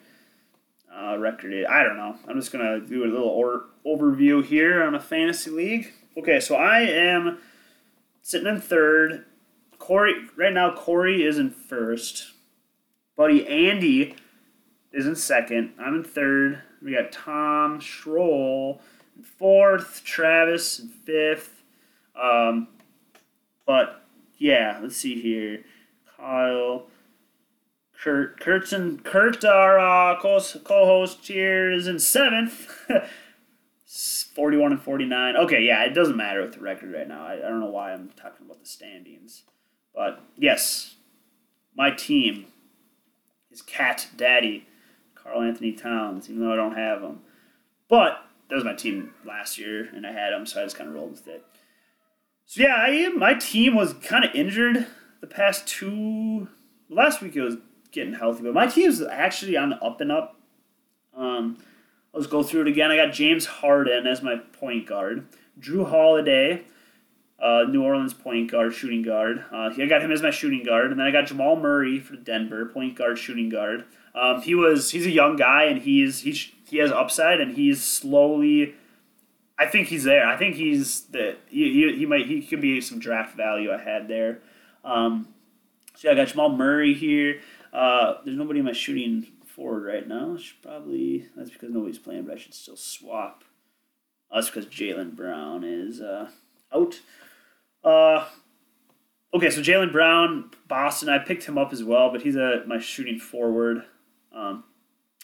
uh, 0.94 1.16
record. 1.18 1.64
I 1.66 1.82
don't 1.82 1.96
know. 1.96 2.16
I'm 2.28 2.38
just 2.38 2.52
gonna 2.52 2.80
do 2.80 3.04
a 3.04 3.06
little 3.06 3.28
or- 3.28 3.64
overview 3.86 4.44
here 4.44 4.82
on 4.82 4.94
a 4.94 5.00
fantasy 5.00 5.50
league. 5.50 5.92
Okay, 6.16 6.40
so 6.40 6.54
I 6.54 6.80
am 6.80 7.38
sitting 8.22 8.46
in 8.46 8.60
third. 8.60 9.24
Corey, 9.78 10.14
right 10.36 10.52
now, 10.52 10.74
Corey 10.74 11.24
is 11.24 11.38
in 11.38 11.50
first. 11.50 12.32
Buddy 13.16 13.46
Andy 13.46 14.16
is 14.94 15.06
in 15.06 15.16
second. 15.16 15.74
I'm 15.78 15.96
in 15.96 16.04
third. 16.04 16.62
We 16.82 16.92
got 16.92 17.12
Tom 17.12 17.80
Schroll 17.80 18.80
in 19.16 19.24
fourth, 19.24 20.02
Travis 20.04 20.78
in 20.78 20.88
fifth. 20.88 21.62
Um, 22.20 22.68
but 23.66 24.04
yeah, 24.38 24.78
let's 24.80 24.96
see 24.96 25.20
here. 25.20 25.64
Kyle, 26.16 26.86
Kurt, 28.00 28.38
Kurt's 28.38 28.72
and 28.72 29.02
Kurt, 29.04 29.44
our 29.44 29.78
uh, 29.78 30.20
co 30.20 30.38
host 30.40 31.26
here, 31.26 31.72
is 31.72 31.86
in 31.86 31.98
seventh. 31.98 32.70
41 34.34 34.72
and 34.72 34.82
49. 34.82 35.36
Okay, 35.36 35.62
yeah, 35.62 35.84
it 35.84 35.94
doesn't 35.94 36.16
matter 36.16 36.40
with 36.42 36.54
the 36.54 36.60
record 36.60 36.92
right 36.92 37.06
now. 37.06 37.24
I, 37.24 37.34
I 37.34 37.48
don't 37.48 37.60
know 37.60 37.70
why 37.70 37.92
I'm 37.92 38.10
talking 38.16 38.44
about 38.46 38.60
the 38.60 38.68
standings. 38.68 39.44
But 39.94 40.20
yes, 40.36 40.96
my 41.76 41.90
team 41.90 42.46
is 43.52 43.62
Cat 43.62 44.08
Daddy, 44.16 44.66
Karl-Anthony 45.24 45.72
Towns, 45.72 46.30
even 46.30 46.42
though 46.42 46.52
I 46.52 46.56
don't 46.56 46.76
have 46.76 47.02
him. 47.02 47.20
But 47.88 48.24
that 48.48 48.54
was 48.54 48.64
my 48.64 48.74
team 48.74 49.12
last 49.24 49.58
year, 49.58 49.88
and 49.92 50.06
I 50.06 50.12
had 50.12 50.32
him, 50.32 50.46
so 50.46 50.60
I 50.60 50.64
just 50.64 50.76
kind 50.76 50.88
of 50.88 50.94
rolled 50.94 51.10
with 51.10 51.26
it. 51.26 51.44
So 52.46 52.62
yeah, 52.62 52.76
I 52.76 53.08
my 53.08 53.34
team 53.34 53.74
was 53.74 53.94
kind 53.94 54.24
of 54.24 54.34
injured 54.34 54.86
the 55.20 55.26
past 55.26 55.66
two. 55.66 56.48
Last 56.88 57.22
week 57.22 57.34
it 57.34 57.42
was 57.42 57.56
getting 57.90 58.14
healthy, 58.14 58.42
but 58.42 58.54
my 58.54 58.66
team's 58.66 59.02
actually 59.02 59.56
on 59.56 59.70
the 59.70 59.82
up 59.82 60.00
and 60.00 60.12
up. 60.12 60.38
Um, 61.16 61.58
Let's 62.14 62.28
go 62.28 62.44
through 62.44 62.62
it 62.62 62.68
again. 62.68 62.92
I 62.92 62.96
got 62.96 63.12
James 63.12 63.44
Harden 63.44 64.06
as 64.06 64.22
my 64.22 64.36
point 64.36 64.86
guard. 64.86 65.26
Jrue 65.58 65.88
Holiday, 65.88 66.62
uh, 67.42 67.64
New 67.68 67.82
Orleans 67.82 68.14
point 68.14 68.52
guard, 68.52 68.72
shooting 68.72 69.02
guard. 69.02 69.44
Uh, 69.52 69.70
I 69.76 69.86
got 69.86 70.00
him 70.00 70.12
as 70.12 70.22
my 70.22 70.30
shooting 70.30 70.62
guard, 70.62 70.92
and 70.92 71.00
then 71.00 71.08
I 71.08 71.10
got 71.10 71.26
Jamal 71.26 71.56
Murray 71.56 71.98
for 71.98 72.14
Denver, 72.14 72.66
point 72.66 72.94
guard, 72.94 73.18
shooting 73.18 73.48
guard. 73.48 73.84
Um, 74.14 74.42
he 74.42 74.54
was 74.54 74.90
he's 74.90 75.06
a 75.06 75.10
young 75.10 75.36
guy, 75.36 75.64
and 75.64 75.82
he's 75.82 76.20
he's 76.20 76.50
he 76.68 76.78
has 76.78 76.92
upside, 76.92 77.40
and 77.40 77.56
he's 77.56 77.82
slowly. 77.82 78.74
I 79.58 79.66
think 79.66 79.88
he's 79.88 80.04
there. 80.04 80.26
I 80.26 80.36
think 80.36 80.56
he's 80.56 81.02
the 81.02 81.36
he, 81.48 81.72
he, 81.72 81.98
he 81.98 82.06
might 82.06 82.26
he 82.26 82.42
could 82.42 82.60
be 82.60 82.80
some 82.80 82.98
draft 82.98 83.36
value 83.36 83.72
I 83.72 83.78
had 83.78 84.08
there. 84.08 84.40
Um, 84.84 85.28
so 85.94 86.08
yeah, 86.08 86.12
I 86.12 86.16
got 86.16 86.28
Jamal 86.28 86.50
Murray 86.50 86.94
here. 86.94 87.40
Uh, 87.72 88.14
there's 88.24 88.36
nobody 88.36 88.60
in 88.60 88.66
my 88.66 88.72
shooting 88.72 89.26
forward 89.46 89.84
right 89.84 90.06
now. 90.06 90.36
Should 90.36 90.62
probably 90.62 91.26
that's 91.36 91.50
because 91.50 91.70
nobody's 91.70 91.98
playing, 91.98 92.24
but 92.24 92.34
I 92.34 92.38
should 92.38 92.54
still 92.54 92.76
swap. 92.76 93.44
Oh, 94.30 94.36
that's 94.36 94.50
because 94.50 94.66
Jaylen 94.66 95.14
Brown 95.14 95.64
is 95.64 96.00
uh, 96.00 96.30
out. 96.72 97.00
Uh, 97.84 98.26
okay, 99.32 99.50
so 99.50 99.60
Jaylen 99.60 99.92
Brown, 99.92 100.50
Boston. 100.66 101.08
I 101.08 101.18
picked 101.18 101.44
him 101.44 101.58
up 101.58 101.72
as 101.72 101.84
well, 101.84 102.10
but 102.10 102.22
he's 102.22 102.36
a 102.36 102.64
my 102.66 102.78
shooting 102.78 103.18
forward, 103.18 103.84
um, 104.34 104.64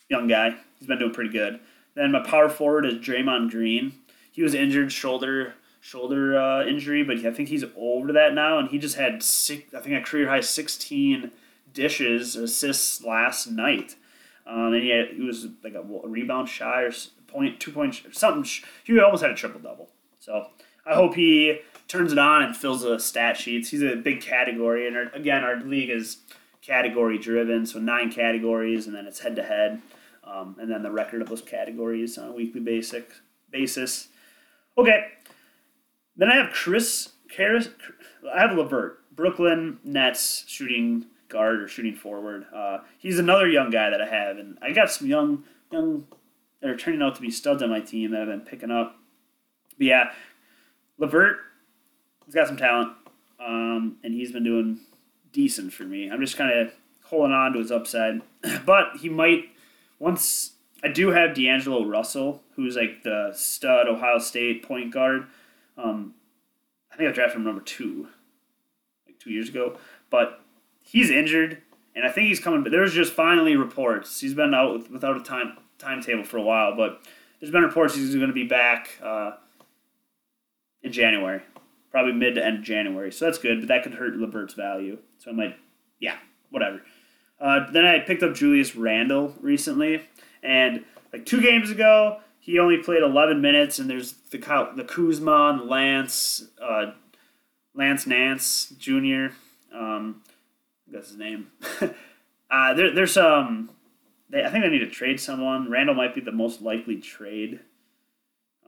young 0.08 0.28
guy. 0.28 0.54
He's 0.78 0.88
been 0.88 0.98
doing 0.98 1.12
pretty 1.12 1.30
good. 1.30 1.60
Then 1.94 2.12
my 2.12 2.20
power 2.20 2.48
forward 2.48 2.86
is 2.86 2.94
Draymond 2.94 3.50
Green. 3.50 3.94
He 4.32 4.42
was 4.42 4.54
injured, 4.54 4.92
shoulder 4.92 5.54
shoulder 5.80 6.38
uh, 6.38 6.64
injury, 6.66 7.02
but 7.02 7.24
I 7.24 7.30
think 7.30 7.48
he's 7.48 7.64
over 7.76 8.12
that 8.12 8.34
now, 8.34 8.58
and 8.58 8.68
he 8.68 8.78
just 8.78 8.96
had 8.96 9.22
six. 9.22 9.74
I 9.74 9.80
think 9.80 9.96
a 9.96 10.08
career 10.08 10.28
high 10.28 10.40
sixteen 10.40 11.30
dishes 11.72 12.36
assists 12.36 13.02
last 13.02 13.50
night. 13.50 13.96
Um, 14.46 14.72
and 14.72 14.82
he, 14.82 14.90
had, 14.90 15.08
he 15.08 15.22
was 15.22 15.46
like 15.62 15.74
a, 15.74 15.80
a 15.80 16.08
rebound 16.08 16.48
shy 16.48 16.82
or 16.82 16.90
point, 17.28 17.60
two 17.60 17.70
point 17.70 18.00
something. 18.12 18.44
He 18.84 18.98
almost 18.98 19.22
had 19.22 19.30
a 19.30 19.34
triple 19.34 19.60
double. 19.60 19.90
So 20.18 20.46
I 20.84 20.94
hope 20.94 21.14
he 21.14 21.60
turns 21.86 22.12
it 22.12 22.18
on 22.18 22.42
and 22.42 22.56
fills 22.56 22.82
the 22.82 22.98
stat 22.98 23.36
sheets. 23.36 23.70
He's 23.70 23.82
a 23.82 23.96
big 23.96 24.20
category, 24.20 24.86
and 24.86 24.96
our, 24.96 25.02
again, 25.14 25.44
our 25.44 25.60
league 25.60 25.90
is 25.90 26.18
category 26.62 27.18
driven, 27.18 27.66
so 27.66 27.78
nine 27.78 28.10
categories, 28.10 28.86
and 28.86 28.94
then 28.94 29.06
it's 29.06 29.20
head 29.20 29.36
to 29.36 29.42
head, 29.42 29.80
and 30.24 30.70
then 30.70 30.82
the 30.82 30.90
record 30.90 31.22
of 31.22 31.28
those 31.28 31.42
categories 31.42 32.18
on 32.18 32.28
a 32.28 32.32
weekly 32.32 32.60
basic 32.60 33.10
basis. 33.50 34.08
Okay, 34.78 35.06
then 36.16 36.30
I 36.30 36.36
have 36.36 36.52
Chris 36.52 37.12
Harris. 37.36 37.68
I 38.32 38.40
have 38.40 38.56
Levert, 38.56 38.98
Brooklyn 39.14 39.78
Nets 39.84 40.44
shooting 40.46 41.06
guard 41.28 41.62
or 41.62 41.68
shooting 41.68 41.94
forward. 41.94 42.46
Uh, 42.54 42.78
he's 42.98 43.18
another 43.18 43.48
young 43.48 43.70
guy 43.70 43.90
that 43.90 44.00
I 44.00 44.06
have, 44.06 44.38
and 44.38 44.58
I 44.60 44.72
got 44.72 44.90
some 44.90 45.08
young 45.08 45.44
young 45.72 46.06
that 46.60 46.70
are 46.70 46.76
turning 46.76 47.00
out 47.00 47.14
to 47.14 47.22
be 47.22 47.30
studs 47.30 47.62
on 47.62 47.70
my 47.70 47.80
team 47.80 48.10
that 48.10 48.22
I've 48.22 48.28
been 48.28 48.40
picking 48.40 48.70
up. 48.70 48.96
But 49.78 49.86
yeah, 49.86 50.12
Levert, 50.98 51.38
he's 52.26 52.34
got 52.34 52.48
some 52.48 52.56
talent, 52.56 52.92
um, 53.44 53.96
and 54.04 54.12
he's 54.12 54.32
been 54.32 54.44
doing 54.44 54.80
decent 55.32 55.72
for 55.72 55.84
me. 55.84 56.10
I'm 56.10 56.20
just 56.20 56.36
kind 56.36 56.58
of 56.58 56.72
holding 57.04 57.32
on 57.32 57.52
to 57.52 57.58
his 57.58 57.72
upside, 57.72 58.22
but 58.66 58.96
he 59.00 59.08
might 59.08 59.50
once. 59.98 60.52
I 60.82 60.88
do 60.88 61.10
have 61.10 61.34
D'Angelo 61.34 61.84
Russell, 61.84 62.42
who's 62.56 62.76
like 62.76 63.02
the 63.02 63.32
stud 63.34 63.86
Ohio 63.86 64.18
State 64.18 64.62
point 64.62 64.92
guard. 64.92 65.26
Um, 65.76 66.14
I 66.90 66.96
think 66.96 67.10
I 67.10 67.12
drafted 67.12 67.36
him 67.36 67.44
number 67.44 67.60
two, 67.60 68.08
like 69.06 69.18
two 69.18 69.30
years 69.30 69.48
ago. 69.50 69.76
But 70.08 70.40
he's 70.82 71.10
injured, 71.10 71.62
and 71.94 72.06
I 72.06 72.10
think 72.10 72.28
he's 72.28 72.40
coming. 72.40 72.62
But 72.62 72.72
there's 72.72 72.94
just 72.94 73.12
finally 73.12 73.56
reports 73.56 74.20
he's 74.20 74.34
been 74.34 74.54
out 74.54 74.72
with, 74.72 74.90
without 74.90 75.16
a 75.16 75.22
time 75.22 75.58
timetable 75.78 76.24
for 76.24 76.36
a 76.36 76.42
while, 76.42 76.76
but 76.76 77.02
there's 77.40 77.50
been 77.50 77.62
reports 77.62 77.94
he's 77.94 78.14
going 78.14 78.28
to 78.28 78.34
be 78.34 78.46
back 78.46 78.98
uh, 79.02 79.32
in 80.82 80.92
January, 80.92 81.42
probably 81.90 82.12
mid 82.12 82.34
to 82.36 82.44
end 82.44 82.58
of 82.58 82.64
January. 82.64 83.10
So 83.10 83.24
that's 83.24 83.38
good, 83.38 83.60
but 83.60 83.68
that 83.68 83.82
could 83.82 83.94
hurt 83.94 84.16
Levert's 84.16 84.54
value. 84.54 84.98
So 85.20 85.30
I 85.30 85.34
might, 85.34 85.56
yeah, 86.00 86.16
whatever. 86.50 86.82
Uh, 87.38 87.70
then 87.70 87.84
I 87.84 87.98
picked 88.00 88.22
up 88.22 88.34
Julius 88.34 88.74
Randle 88.74 89.34
recently, 89.40 90.02
and 90.42 90.84
like 91.12 91.26
two 91.26 91.40
games 91.40 91.70
ago, 91.70 92.20
he 92.38 92.58
only 92.58 92.78
played 92.78 93.02
11 93.02 93.40
minutes, 93.40 93.78
and 93.78 93.88
there's 93.88 94.12
the 94.30 94.38
the 94.74 94.84
Kuzma 94.84 95.50
and 95.50 95.68
Lance, 95.68 96.48
uh, 96.60 96.92
Lance 97.74 98.06
Nance 98.06 98.72
Jr. 98.78 99.26
Um, 99.74 100.22
that's 100.90 101.08
his 101.08 101.18
name. 101.18 101.48
uh, 102.50 102.74
there, 102.74 102.94
there's 102.94 103.16
um, 103.16 103.70
they, 104.30 104.42
I 104.42 104.50
think 104.50 104.64
they 104.64 104.70
need 104.70 104.78
to 104.78 104.90
trade 104.90 105.20
someone. 105.20 105.70
Randle 105.70 105.94
might 105.94 106.14
be 106.14 106.22
the 106.22 106.32
most 106.32 106.62
likely 106.62 106.96
trade, 106.96 107.60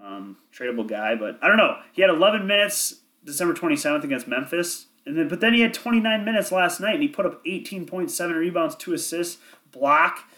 um, 0.02 0.36
tradable 0.54 0.86
guy, 0.86 1.14
but 1.14 1.38
I 1.42 1.48
don't 1.48 1.56
know. 1.56 1.76
He 1.92 2.02
had 2.02 2.10
11 2.10 2.46
minutes 2.46 2.96
December 3.24 3.54
27th 3.54 4.04
against 4.04 4.28
Memphis, 4.28 4.86
and 5.06 5.16
then 5.16 5.28
but 5.28 5.40
then 5.40 5.54
he 5.54 5.60
had 5.60 5.74
29 5.74 6.24
minutes 6.24 6.52
last 6.52 6.80
night, 6.80 6.94
and 6.94 7.02
he 7.02 7.08
put 7.08 7.26
up 7.26 7.44
18.7 7.44 8.34
rebounds, 8.36 8.76
two 8.76 8.92
assists, 8.92 9.38
block, 9.70 10.28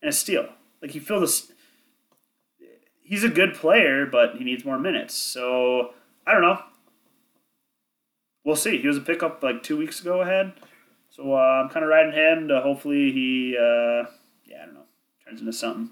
and 0.00 0.08
a 0.08 0.12
steal. 0.12 0.48
Like 0.80 0.92
he 0.92 0.98
filled 0.98 1.22
this. 1.22 1.52
He's 3.02 3.24
a 3.24 3.28
good 3.28 3.54
player, 3.54 4.06
but 4.06 4.36
he 4.36 4.44
needs 4.44 4.64
more 4.64 4.78
minutes. 4.78 5.14
So 5.14 5.94
I 6.26 6.32
don't 6.32 6.42
know. 6.42 6.62
We'll 8.44 8.56
see. 8.56 8.78
He 8.78 8.86
was 8.86 8.96
a 8.96 9.02
pickup 9.02 9.42
like 9.42 9.62
two 9.62 9.76
weeks 9.76 10.00
ago 10.00 10.22
ahead. 10.22 10.52
So 11.10 11.34
uh, 11.34 11.62
I'm 11.62 11.68
kind 11.68 11.84
of 11.84 11.90
riding 11.90 12.12
him 12.12 12.48
to 12.48 12.60
hopefully 12.60 13.12
he, 13.12 13.56
uh, 13.58 14.08
yeah, 14.46 14.62
I 14.62 14.66
don't 14.66 14.74
know, 14.74 14.84
turns 15.26 15.40
into 15.40 15.52
something. 15.52 15.90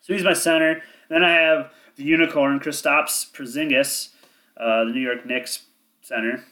So 0.00 0.12
he's 0.12 0.24
my 0.24 0.32
center. 0.32 0.82
Then 1.08 1.24
I 1.24 1.32
have 1.32 1.70
the 1.96 2.02
unicorn, 2.02 2.58
Kristaps 2.58 3.30
Porzingis, 3.32 4.08
uh, 4.56 4.84
the 4.84 4.90
New 4.90 5.00
York 5.00 5.24
Knicks 5.24 5.66
center, 6.02 6.44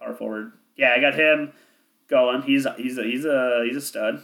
power 0.00 0.14
forward. 0.14 0.52
Yeah, 0.76 0.94
I 0.96 1.00
got 1.00 1.14
him 1.14 1.52
going. 2.08 2.42
He's 2.42 2.66
he's 2.76 2.98
a, 2.98 3.04
he's 3.04 3.24
a 3.24 3.64
he's 3.66 3.76
a 3.76 3.80
stud. 3.80 4.22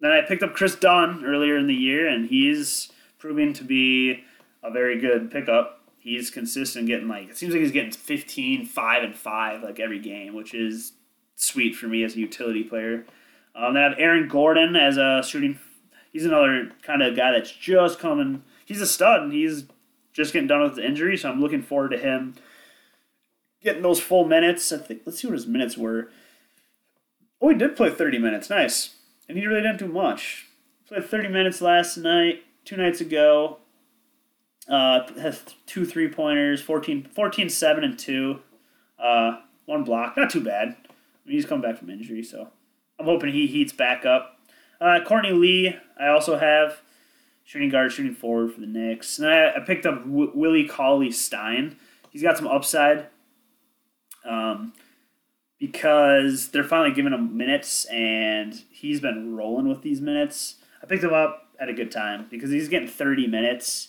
Then 0.00 0.12
I 0.12 0.20
picked 0.22 0.42
up 0.42 0.54
Kris 0.54 0.76
Dunn 0.76 1.24
earlier 1.24 1.56
in 1.56 1.66
the 1.66 1.74
year, 1.74 2.06
and 2.06 2.28
he's 2.28 2.92
proving 3.18 3.52
to 3.54 3.64
be 3.64 4.24
a 4.62 4.70
very 4.70 5.00
good 5.00 5.30
pickup. 5.30 5.80
He's 5.98 6.30
consistent, 6.30 6.86
getting 6.86 7.08
like 7.08 7.30
it 7.30 7.36
seems 7.36 7.52
like 7.52 7.62
he's 7.62 7.72
getting 7.72 7.92
15, 7.92 8.66
5, 8.66 9.02
and 9.02 9.16
5 9.16 9.62
like 9.62 9.80
every 9.80 9.98
game, 9.98 10.34
which 10.34 10.52
is 10.54 10.92
sweet 11.34 11.74
for 11.74 11.86
me 11.86 12.04
as 12.04 12.14
a 12.14 12.20
utility 12.20 12.62
player. 12.62 13.06
Um, 13.56 13.74
they 13.74 13.80
have 13.80 13.94
Aaron 13.98 14.28
Gordon 14.28 14.76
as 14.76 14.96
a 14.96 15.22
shooting. 15.22 15.58
He's 16.12 16.26
another 16.26 16.70
kind 16.82 17.02
of 17.02 17.16
guy 17.16 17.32
that's 17.32 17.50
just 17.50 17.98
coming. 17.98 18.42
He's 18.64 18.80
a 18.80 18.86
stud, 18.86 19.22
and 19.22 19.32
he's 19.32 19.64
just 20.12 20.32
getting 20.32 20.48
done 20.48 20.62
with 20.62 20.76
the 20.76 20.86
injury, 20.86 21.16
so 21.16 21.30
I'm 21.30 21.40
looking 21.40 21.62
forward 21.62 21.90
to 21.90 21.98
him 21.98 22.34
getting 23.64 23.82
those 23.82 24.00
full 24.00 24.24
minutes. 24.24 24.70
I 24.72 24.78
think 24.78 25.02
let's 25.04 25.20
see 25.20 25.26
what 25.26 25.34
his 25.34 25.46
minutes 25.46 25.76
were. 25.76 26.10
Oh, 27.40 27.48
he 27.48 27.56
did 27.56 27.76
play 27.76 27.90
30 27.90 28.18
minutes. 28.18 28.48
Nice, 28.48 28.96
and 29.28 29.36
he 29.36 29.46
really 29.46 29.62
didn't 29.62 29.78
do 29.78 29.88
much. 29.88 30.46
Played 30.86 31.06
30 31.06 31.28
minutes 31.28 31.60
last 31.60 31.96
night, 31.96 32.44
two 32.64 32.76
nights 32.76 33.00
ago. 33.00 33.58
Uh, 34.68 35.00
has 35.20 35.42
two 35.66 35.84
three 35.84 36.08
pointers, 36.08 36.62
14, 36.62 37.08
14, 37.14 37.48
7, 37.50 37.84
and 37.84 37.98
2. 37.98 38.38
Uh, 38.98 39.40
one 39.66 39.84
block. 39.84 40.16
Not 40.16 40.30
too 40.30 40.42
bad 40.42 40.76
mean, 41.24 41.36
he's 41.36 41.46
come 41.46 41.60
back 41.60 41.78
from 41.78 41.90
injury, 41.90 42.22
so 42.22 42.48
I'm 42.98 43.06
hoping 43.06 43.32
he 43.32 43.46
heats 43.46 43.72
back 43.72 44.04
up. 44.04 44.38
Uh, 44.80 45.00
Courtney 45.04 45.32
Lee, 45.32 45.76
I 45.98 46.08
also 46.08 46.38
have 46.38 46.80
shooting 47.44 47.70
guard, 47.70 47.92
shooting 47.92 48.14
forward 48.14 48.52
for 48.52 48.60
the 48.60 48.66
Knicks. 48.66 49.18
And 49.18 49.28
I, 49.28 49.54
I 49.56 49.60
picked 49.60 49.86
up 49.86 50.04
w- 50.04 50.32
Willie 50.34 50.66
Cauley 50.66 51.10
Stein. 51.10 51.76
He's 52.10 52.22
got 52.22 52.36
some 52.36 52.46
upside 52.46 53.06
um, 54.24 54.72
because 55.58 56.48
they're 56.48 56.64
finally 56.64 56.94
giving 56.94 57.12
him 57.12 57.36
minutes, 57.36 57.84
and 57.86 58.62
he's 58.70 59.00
been 59.00 59.36
rolling 59.36 59.68
with 59.68 59.82
these 59.82 60.00
minutes. 60.00 60.56
I 60.82 60.86
picked 60.86 61.04
him 61.04 61.14
up 61.14 61.48
at 61.58 61.68
a 61.68 61.74
good 61.74 61.90
time 61.90 62.26
because 62.30 62.50
he's 62.50 62.68
getting 62.68 62.88
30 62.88 63.26
minutes. 63.26 63.88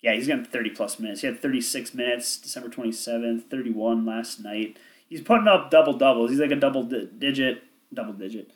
Yeah, 0.00 0.14
he's 0.14 0.26
getting 0.26 0.44
30 0.44 0.70
plus 0.70 0.98
minutes. 0.98 1.20
He 1.20 1.26
had 1.26 1.40
36 1.40 1.94
minutes 1.94 2.38
December 2.38 2.68
27th, 2.68 3.48
31 3.50 4.04
last 4.06 4.40
night. 4.40 4.78
He's 5.08 5.20
putting 5.20 5.48
up 5.48 5.70
double 5.70 5.92
doubles. 5.94 6.30
He's 6.30 6.40
like 6.40 6.50
a 6.50 6.56
double 6.56 6.82
di- 6.84 7.08
digit, 7.18 7.62
double 7.92 8.12
digit, 8.12 8.50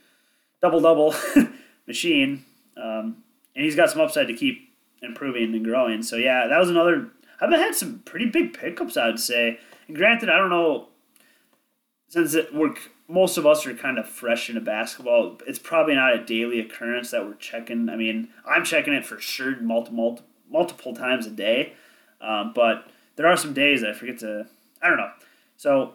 double 0.61 0.81
double 0.81 1.15
machine. 1.86 2.44
Um, 2.77 3.23
and 3.55 3.65
he's 3.65 3.77
got 3.77 3.90
some 3.90 4.01
upside 4.01 4.28
to 4.28 4.35
keep 4.35 4.70
improving 5.02 5.55
and 5.55 5.65
growing. 5.65 6.02
So 6.02 6.16
yeah, 6.16 6.47
that 6.47 6.59
was 6.59 6.70
another. 6.70 7.09
I've 7.40 7.51
had 7.51 7.74
some 7.74 8.01
pretty 8.05 8.27
big 8.27 8.52
pickups, 8.52 8.97
I'd 8.97 9.19
say. 9.19 9.59
Granted, 9.95 10.29
I 10.29 10.39
don't 10.39 10.51
know 10.51 10.89
since 12.11 12.35
it, 12.35 12.53
we're 12.53 12.75
most 13.09 13.39
of 13.39 13.47
us 13.47 13.67
are 13.67 13.75
kind 13.75 13.99
of 13.99 14.09
fresh 14.09 14.49
into 14.49 14.61
basketball. 14.61 15.39
It's 15.47 15.59
probably 15.59 15.95
not 15.95 16.15
a 16.15 16.25
daily 16.25 16.61
occurrence 16.61 17.11
that 17.11 17.25
we're 17.25 17.35
checking. 17.35 17.89
I 17.89 17.97
mean, 17.97 18.29
I'm 18.47 18.65
checking 18.65 18.93
it 18.93 19.07
for 19.07 19.19
sure 19.19 19.61
multiple 19.61 20.21
multiple 20.51 20.95
times 20.95 21.27
a 21.27 21.31
day, 21.31 21.75
um, 22.21 22.53
but 22.55 22.89
there 23.17 23.27
are 23.27 23.37
some 23.37 23.55
days 23.55 23.83
I 23.83 23.93
forget 23.93 24.19
to. 24.19 24.47
I 24.83 24.89
don't 24.89 24.99
know. 24.99 25.12
So 25.57 25.95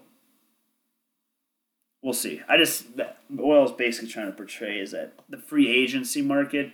we'll 2.01 2.13
see. 2.13 2.41
I 2.47 2.57
just 2.57 2.85
what 3.29 3.63
is 3.63 3.71
basically 3.71 4.09
trying 4.09 4.27
to 4.27 4.31
portray 4.31 4.79
is 4.79 4.91
that 4.91 5.13
the 5.29 5.37
free 5.37 5.69
agency 5.69 6.21
market 6.21 6.71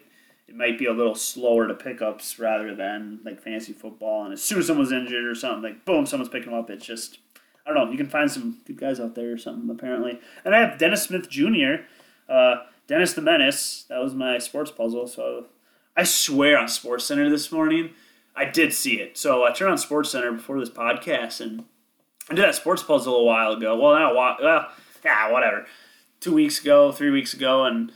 it 0.52 0.58
might 0.58 0.78
be 0.78 0.86
a 0.86 0.92
little 0.92 1.16
slower 1.16 1.66
to 1.66 1.74
pickups 1.74 2.38
rather 2.38 2.76
than 2.76 3.22
like 3.24 3.42
fantasy 3.42 3.72
football. 3.72 4.26
And 4.26 4.34
as 4.34 4.44
soon 4.44 4.60
as 4.60 4.68
someone's 4.68 4.92
injured 4.92 5.24
or 5.24 5.34
something, 5.34 5.64
like 5.64 5.86
boom, 5.86 6.06
someone's 6.06 6.28
picking 6.28 6.52
them 6.52 6.60
up. 6.60 6.70
It's 6.70 6.86
just 6.86 7.20
I 7.66 7.74
don't 7.74 7.86
know. 7.86 7.90
You 7.90 7.98
can 7.98 8.10
find 8.10 8.30
some 8.30 8.58
good 8.66 8.78
guys 8.78 9.00
out 9.00 9.16
there 9.16 9.32
or 9.32 9.38
something 9.38 9.70
apparently. 9.70 10.20
And 10.44 10.54
I 10.54 10.60
have 10.60 10.78
Dennis 10.78 11.04
Smith 11.04 11.30
Jr. 11.30 11.86
Uh, 12.28 12.64
Dennis 12.86 13.14
the 13.14 13.22
Menace. 13.22 13.86
That 13.88 14.00
was 14.00 14.14
my 14.14 14.40
sports 14.40 14.72
puzzle. 14.72 15.08
So 15.08 15.46
I 15.96 16.04
swear 16.04 16.58
on 16.58 16.68
Sports 16.68 17.06
Center 17.06 17.30
this 17.30 17.50
morning, 17.50 17.92
I 18.36 18.44
did 18.44 18.74
see 18.74 19.00
it. 19.00 19.18
So 19.18 19.46
I 19.46 19.54
turned 19.54 19.72
on 19.72 19.78
Sports 19.78 20.12
Center 20.12 20.34
before 20.34 20.60
this 20.60 20.70
podcast 20.70 21.40
and 21.40 21.64
I 22.30 22.34
did 22.34 22.44
that 22.44 22.56
sports 22.56 22.84
puzzle 22.84 23.16
a 23.16 23.24
while 23.24 23.54
ago. 23.54 23.78
Well, 23.78 23.94
not 23.94 24.12
a 24.12 24.16
while. 24.16 24.38
Well, 24.42 24.68
yeah, 25.06 25.32
whatever. 25.32 25.66
Two 26.20 26.34
weeks 26.34 26.60
ago, 26.60 26.92
three 26.92 27.10
weeks 27.10 27.34
ago, 27.34 27.64
and 27.64 27.92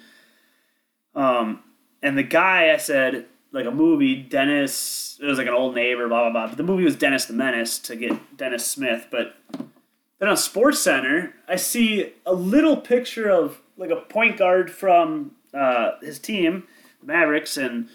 um, 1.14 1.60
and 2.06 2.15
the 2.15 2.23
guy 2.23 2.72
I 2.72 2.77
said 2.77 3.26
like 3.52 3.65
a 3.65 3.72
movie, 3.72 4.15
Dennis. 4.22 5.18
It 5.19 5.26
was 5.26 5.40
like 5.40 5.48
an 5.48 5.53
old 5.53 5.73
neighbor, 5.73 6.07
blah 6.07 6.30
blah 6.30 6.32
blah. 6.32 6.48
But 6.48 6.57
the 6.57 6.64
movie 6.64 6.84
was 6.84 6.95
Dennis 6.95 7.26
the 7.26 7.34
Menace 7.34 7.80
to 7.80 7.95
get 7.95 8.38
Dennis 8.38 8.68
Smith. 8.68 9.07
But 9.10 9.36
then 10.19 10.30
on 10.30 10.38
Sports 10.38 10.80
Center, 10.80 11.34
I 11.48 11.56
see 11.56 12.14
a 12.26 12.34
little 12.34 12.77
picture 12.77 13.30
of 13.30 13.61
like 13.76 13.90
a 13.90 13.95
point 13.95 14.38
guard 14.38 14.69
from 14.69 15.32
uh, 15.53 15.94
his 16.02 16.19
team, 16.19 16.68
Mavericks, 17.02 17.57
and 17.57 17.90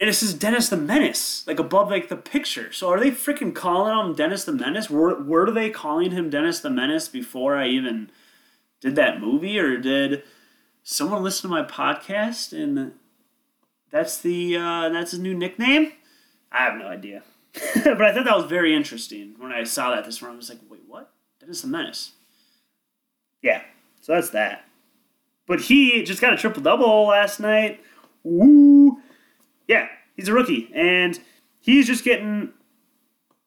and 0.00 0.10
it 0.10 0.12
says 0.12 0.34
Dennis 0.34 0.68
the 0.68 0.76
Menace, 0.76 1.46
like 1.46 1.58
above 1.58 1.90
like 1.90 2.10
the 2.10 2.16
picture. 2.16 2.70
So 2.72 2.90
are 2.90 3.00
they 3.00 3.10
freaking 3.10 3.54
calling 3.54 3.96
him 4.06 4.14
Dennis 4.14 4.44
the 4.44 4.52
Menace? 4.52 4.90
Were 4.90 5.22
were 5.22 5.50
they 5.50 5.70
calling 5.70 6.10
him 6.10 6.28
Dennis 6.28 6.60
the 6.60 6.70
Menace 6.70 7.08
before 7.08 7.56
I 7.56 7.68
even 7.68 8.10
did 8.82 8.96
that 8.96 9.18
movie, 9.18 9.58
or 9.58 9.78
did 9.78 10.24
someone 10.88 11.22
listen 11.22 11.42
to 11.42 11.54
my 11.54 11.62
podcast 11.62 12.54
and 12.54 12.92
that's 13.90 14.16
the 14.18 14.56
uh, 14.56 14.88
that's 14.88 15.10
his 15.10 15.20
new 15.20 15.34
nickname? 15.34 15.92
I 16.50 16.64
have 16.64 16.78
no 16.78 16.86
idea, 16.86 17.22
but 17.52 18.02
I 18.02 18.14
thought 18.14 18.24
that 18.24 18.36
was 18.36 18.46
very 18.46 18.74
interesting 18.74 19.34
when 19.38 19.52
I 19.52 19.64
saw 19.64 19.94
that 19.94 20.06
this 20.06 20.22
morning. 20.22 20.36
I 20.36 20.38
was 20.38 20.48
like, 20.48 20.60
wait, 20.68 20.82
what? 20.86 21.12
Dennis 21.40 21.60
the 21.60 21.68
Menace? 21.68 22.12
Yeah, 23.42 23.62
so 24.00 24.14
that's 24.14 24.30
that. 24.30 24.64
But 25.46 25.60
he 25.60 26.02
just 26.04 26.22
got 26.22 26.32
a 26.32 26.36
triple 26.36 26.62
double 26.62 27.08
last 27.08 27.38
night. 27.38 27.80
Woo! 28.22 28.98
Yeah, 29.66 29.88
he's 30.16 30.28
a 30.28 30.32
rookie, 30.32 30.70
and 30.74 31.20
he's 31.60 31.86
just 31.86 32.04
getting. 32.04 32.52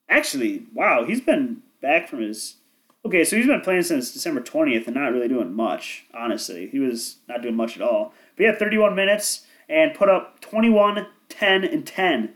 Actually, 0.08 0.66
wow, 0.74 1.06
he's 1.06 1.22
been 1.22 1.64
back 1.82 2.08
from 2.08 2.22
his. 2.22 2.58
Okay, 3.04 3.24
so 3.24 3.36
he's 3.36 3.48
been 3.48 3.62
playing 3.62 3.84
since 3.84 4.12
December 4.12 4.42
20th 4.42 4.86
and 4.86 4.96
not 4.96 5.12
really 5.12 5.28
doing 5.28 5.54
much, 5.54 6.06
honestly. 6.14 6.68
He 6.68 6.80
was 6.80 7.18
not 7.28 7.42
doing 7.42 7.56
much 7.56 7.76
at 7.76 7.82
all. 7.82 8.14
But 8.36 8.44
he 8.44 8.46
had 8.46 8.60
31 8.60 8.96
minutes 8.96 9.46
and 9.68 9.94
put 9.94 10.10
up 10.10 10.40
21, 10.42 11.08
10, 11.30 11.64
and 11.64 11.86
10. 11.86 12.34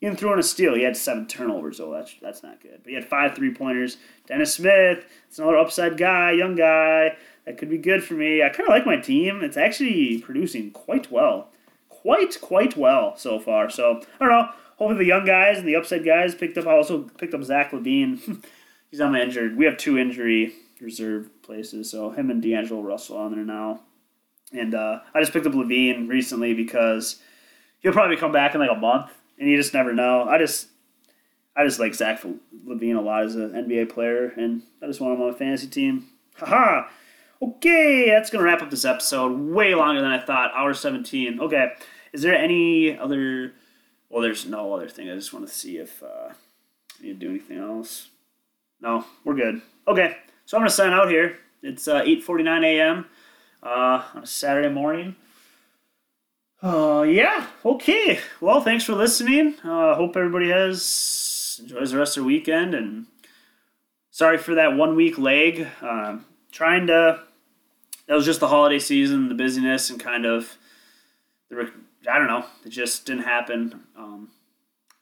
He 0.00 0.06
even 0.06 0.16
threw 0.16 0.38
a 0.38 0.42
steal. 0.42 0.74
He 0.74 0.82
had 0.82 0.96
seven 0.96 1.26
turnovers, 1.26 1.78
though. 1.78 1.92
That's, 1.92 2.14
that's 2.22 2.42
not 2.42 2.62
good. 2.62 2.80
But 2.82 2.88
he 2.88 2.94
had 2.94 3.04
five 3.04 3.34
three 3.34 3.52
pointers. 3.52 3.98
Dennis 4.26 4.54
Smith, 4.54 5.04
it's 5.28 5.38
another 5.38 5.58
upside 5.58 5.98
guy, 5.98 6.32
young 6.32 6.54
guy. 6.54 7.16
That 7.44 7.58
could 7.58 7.68
be 7.68 7.76
good 7.76 8.02
for 8.02 8.14
me. 8.14 8.42
I 8.42 8.48
kind 8.48 8.68
of 8.68 8.74
like 8.74 8.86
my 8.86 8.96
team. 8.96 9.42
It's 9.42 9.58
actually 9.58 10.18
producing 10.18 10.70
quite 10.70 11.10
well 11.10 11.50
quite 12.02 12.40
quite 12.40 12.76
well 12.76 13.16
so 13.16 13.38
far. 13.38 13.68
So 13.70 14.00
I 14.20 14.24
don't 14.24 14.28
know. 14.28 14.48
Hopefully 14.76 14.98
the 14.98 15.04
young 15.04 15.26
guys 15.26 15.58
and 15.58 15.68
the 15.68 15.76
upside 15.76 16.04
guys 16.04 16.34
picked 16.34 16.56
up. 16.56 16.66
I 16.66 16.72
also 16.72 17.02
picked 17.18 17.34
up 17.34 17.44
Zach 17.44 17.72
LaVine. 17.72 18.42
He's 18.90 19.00
on 19.00 19.12
my 19.12 19.20
injured. 19.20 19.56
We 19.56 19.64
have 19.66 19.76
two 19.76 19.98
injury 19.98 20.54
reserve 20.80 21.30
places, 21.42 21.90
so 21.90 22.10
him 22.10 22.30
and 22.30 22.42
D'Angelo 22.42 22.82
Russell 22.82 23.16
on 23.16 23.32
there 23.32 23.44
now. 23.44 23.80
And 24.52 24.74
uh, 24.74 25.00
I 25.14 25.20
just 25.20 25.32
picked 25.32 25.46
up 25.46 25.52
LaVine 25.52 26.08
recently 26.08 26.54
because 26.54 27.20
he'll 27.80 27.92
probably 27.92 28.16
come 28.16 28.32
back 28.32 28.54
in 28.54 28.60
like 28.60 28.70
a 28.70 28.78
month, 28.78 29.10
and 29.38 29.48
you 29.48 29.56
just 29.56 29.74
never 29.74 29.92
know. 29.92 30.24
I 30.24 30.38
just 30.38 30.68
I 31.56 31.64
just 31.64 31.78
like 31.78 31.94
Zach 31.94 32.22
LaVine 32.22 32.96
a 32.96 33.00
lot 33.00 33.24
as 33.24 33.36
an 33.36 33.50
NBA 33.50 33.90
player, 33.90 34.32
and 34.36 34.62
I 34.82 34.86
just 34.86 35.00
want 35.00 35.14
him 35.14 35.22
on 35.22 35.32
my 35.32 35.38
fantasy 35.38 35.66
team. 35.66 36.06
Haha. 36.36 36.88
Okay, 37.42 38.06
that's 38.08 38.30
to 38.30 38.42
wrap 38.42 38.60
up 38.60 38.70
this 38.70 38.84
episode. 38.84 39.38
Way 39.38 39.74
longer 39.74 40.02
than 40.02 40.10
I 40.10 40.20
thought. 40.20 40.52
Hour 40.54 40.74
17. 40.74 41.40
Okay. 41.40 41.72
Is 42.12 42.22
there 42.22 42.34
any 42.34 42.98
other. 42.98 43.54
Well, 44.08 44.22
there's 44.22 44.44
no 44.44 44.74
other 44.74 44.88
thing. 44.88 45.08
I 45.08 45.14
just 45.14 45.32
want 45.32 45.46
to 45.46 45.52
see 45.52 45.78
if 45.78 46.02
uh, 46.02 46.32
I 46.32 47.02
need 47.02 47.20
to 47.20 47.26
do 47.26 47.30
anything 47.30 47.58
else. 47.58 48.08
No, 48.80 49.04
we're 49.24 49.34
good. 49.34 49.60
Okay, 49.86 50.16
so 50.46 50.56
I'm 50.56 50.64
to 50.64 50.70
sign 50.70 50.92
out 50.92 51.10
here. 51.10 51.38
It's 51.62 51.86
uh, 51.86 52.02
8.49 52.02 52.64
a.m. 52.64 53.06
Uh, 53.62 54.02
on 54.14 54.22
a 54.22 54.26
Saturday 54.26 54.68
morning. 54.68 55.16
Uh, 56.62 57.04
yeah, 57.08 57.46
okay. 57.64 58.20
Well, 58.40 58.60
thanks 58.60 58.84
for 58.84 58.94
listening. 58.94 59.54
Uh, 59.64 59.94
hope 59.94 60.16
everybody 60.16 60.50
has 60.50 61.60
enjoys 61.62 61.90
the 61.90 61.98
rest 61.98 62.16
of 62.16 62.22
their 62.22 62.26
weekend. 62.26 62.74
And 62.74 63.06
sorry 64.10 64.38
for 64.38 64.54
that 64.54 64.76
one 64.76 64.96
week 64.96 65.18
lag. 65.18 65.66
Um, 65.82 66.24
trying 66.52 66.86
to 66.88 67.20
that 68.06 68.14
was 68.14 68.24
just 68.24 68.40
the 68.40 68.48
holiday 68.48 68.78
season, 68.78 69.28
the 69.28 69.34
busyness, 69.34 69.90
and 69.90 70.00
kind 70.00 70.26
of 70.26 70.56
the 71.48 71.70
I 72.10 72.18
don't 72.18 72.28
know, 72.28 72.44
it 72.64 72.70
just 72.70 73.06
didn't 73.06 73.24
happen. 73.24 73.84
Um, 73.96 74.30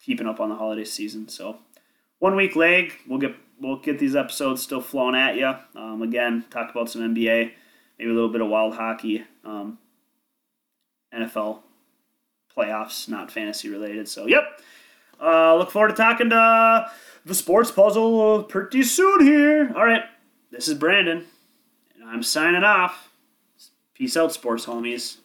keeping 0.04 0.26
up 0.26 0.40
on 0.40 0.48
the 0.48 0.56
holiday 0.56 0.84
season, 0.84 1.28
so 1.28 1.58
one 2.18 2.36
week 2.36 2.56
leg, 2.56 2.92
we'll 3.06 3.18
get 3.18 3.34
we'll 3.60 3.78
get 3.78 3.98
these 3.98 4.16
episodes 4.16 4.62
still 4.62 4.80
flowing 4.80 5.14
at 5.14 5.36
you. 5.36 5.52
Um, 5.80 6.02
again, 6.02 6.44
talk 6.50 6.70
about 6.70 6.90
some 6.90 7.02
NBA, 7.02 7.52
maybe 7.98 8.10
a 8.10 8.14
little 8.14 8.28
bit 8.28 8.40
of 8.40 8.48
wild 8.48 8.74
hockey, 8.74 9.24
um, 9.44 9.78
NFL 11.14 11.60
playoffs, 12.56 13.08
not 13.08 13.30
fantasy 13.30 13.68
related. 13.68 14.08
So, 14.08 14.26
yep. 14.26 14.60
Uh, 15.20 15.56
look 15.56 15.70
forward 15.70 15.88
to 15.88 15.94
talking 15.94 16.30
to 16.30 16.90
the 17.24 17.34
sports 17.34 17.70
puzzle 17.70 18.44
pretty 18.44 18.82
soon 18.84 19.24
here. 19.24 19.72
All 19.74 19.84
right, 19.84 20.04
this 20.50 20.68
is 20.68 20.74
Brandon. 20.74 21.26
And 21.94 22.08
I'm 22.08 22.22
signing 22.22 22.64
off. 22.64 23.10
Peace 23.94 24.16
out, 24.16 24.32
sports 24.32 24.66
homies. 24.66 25.16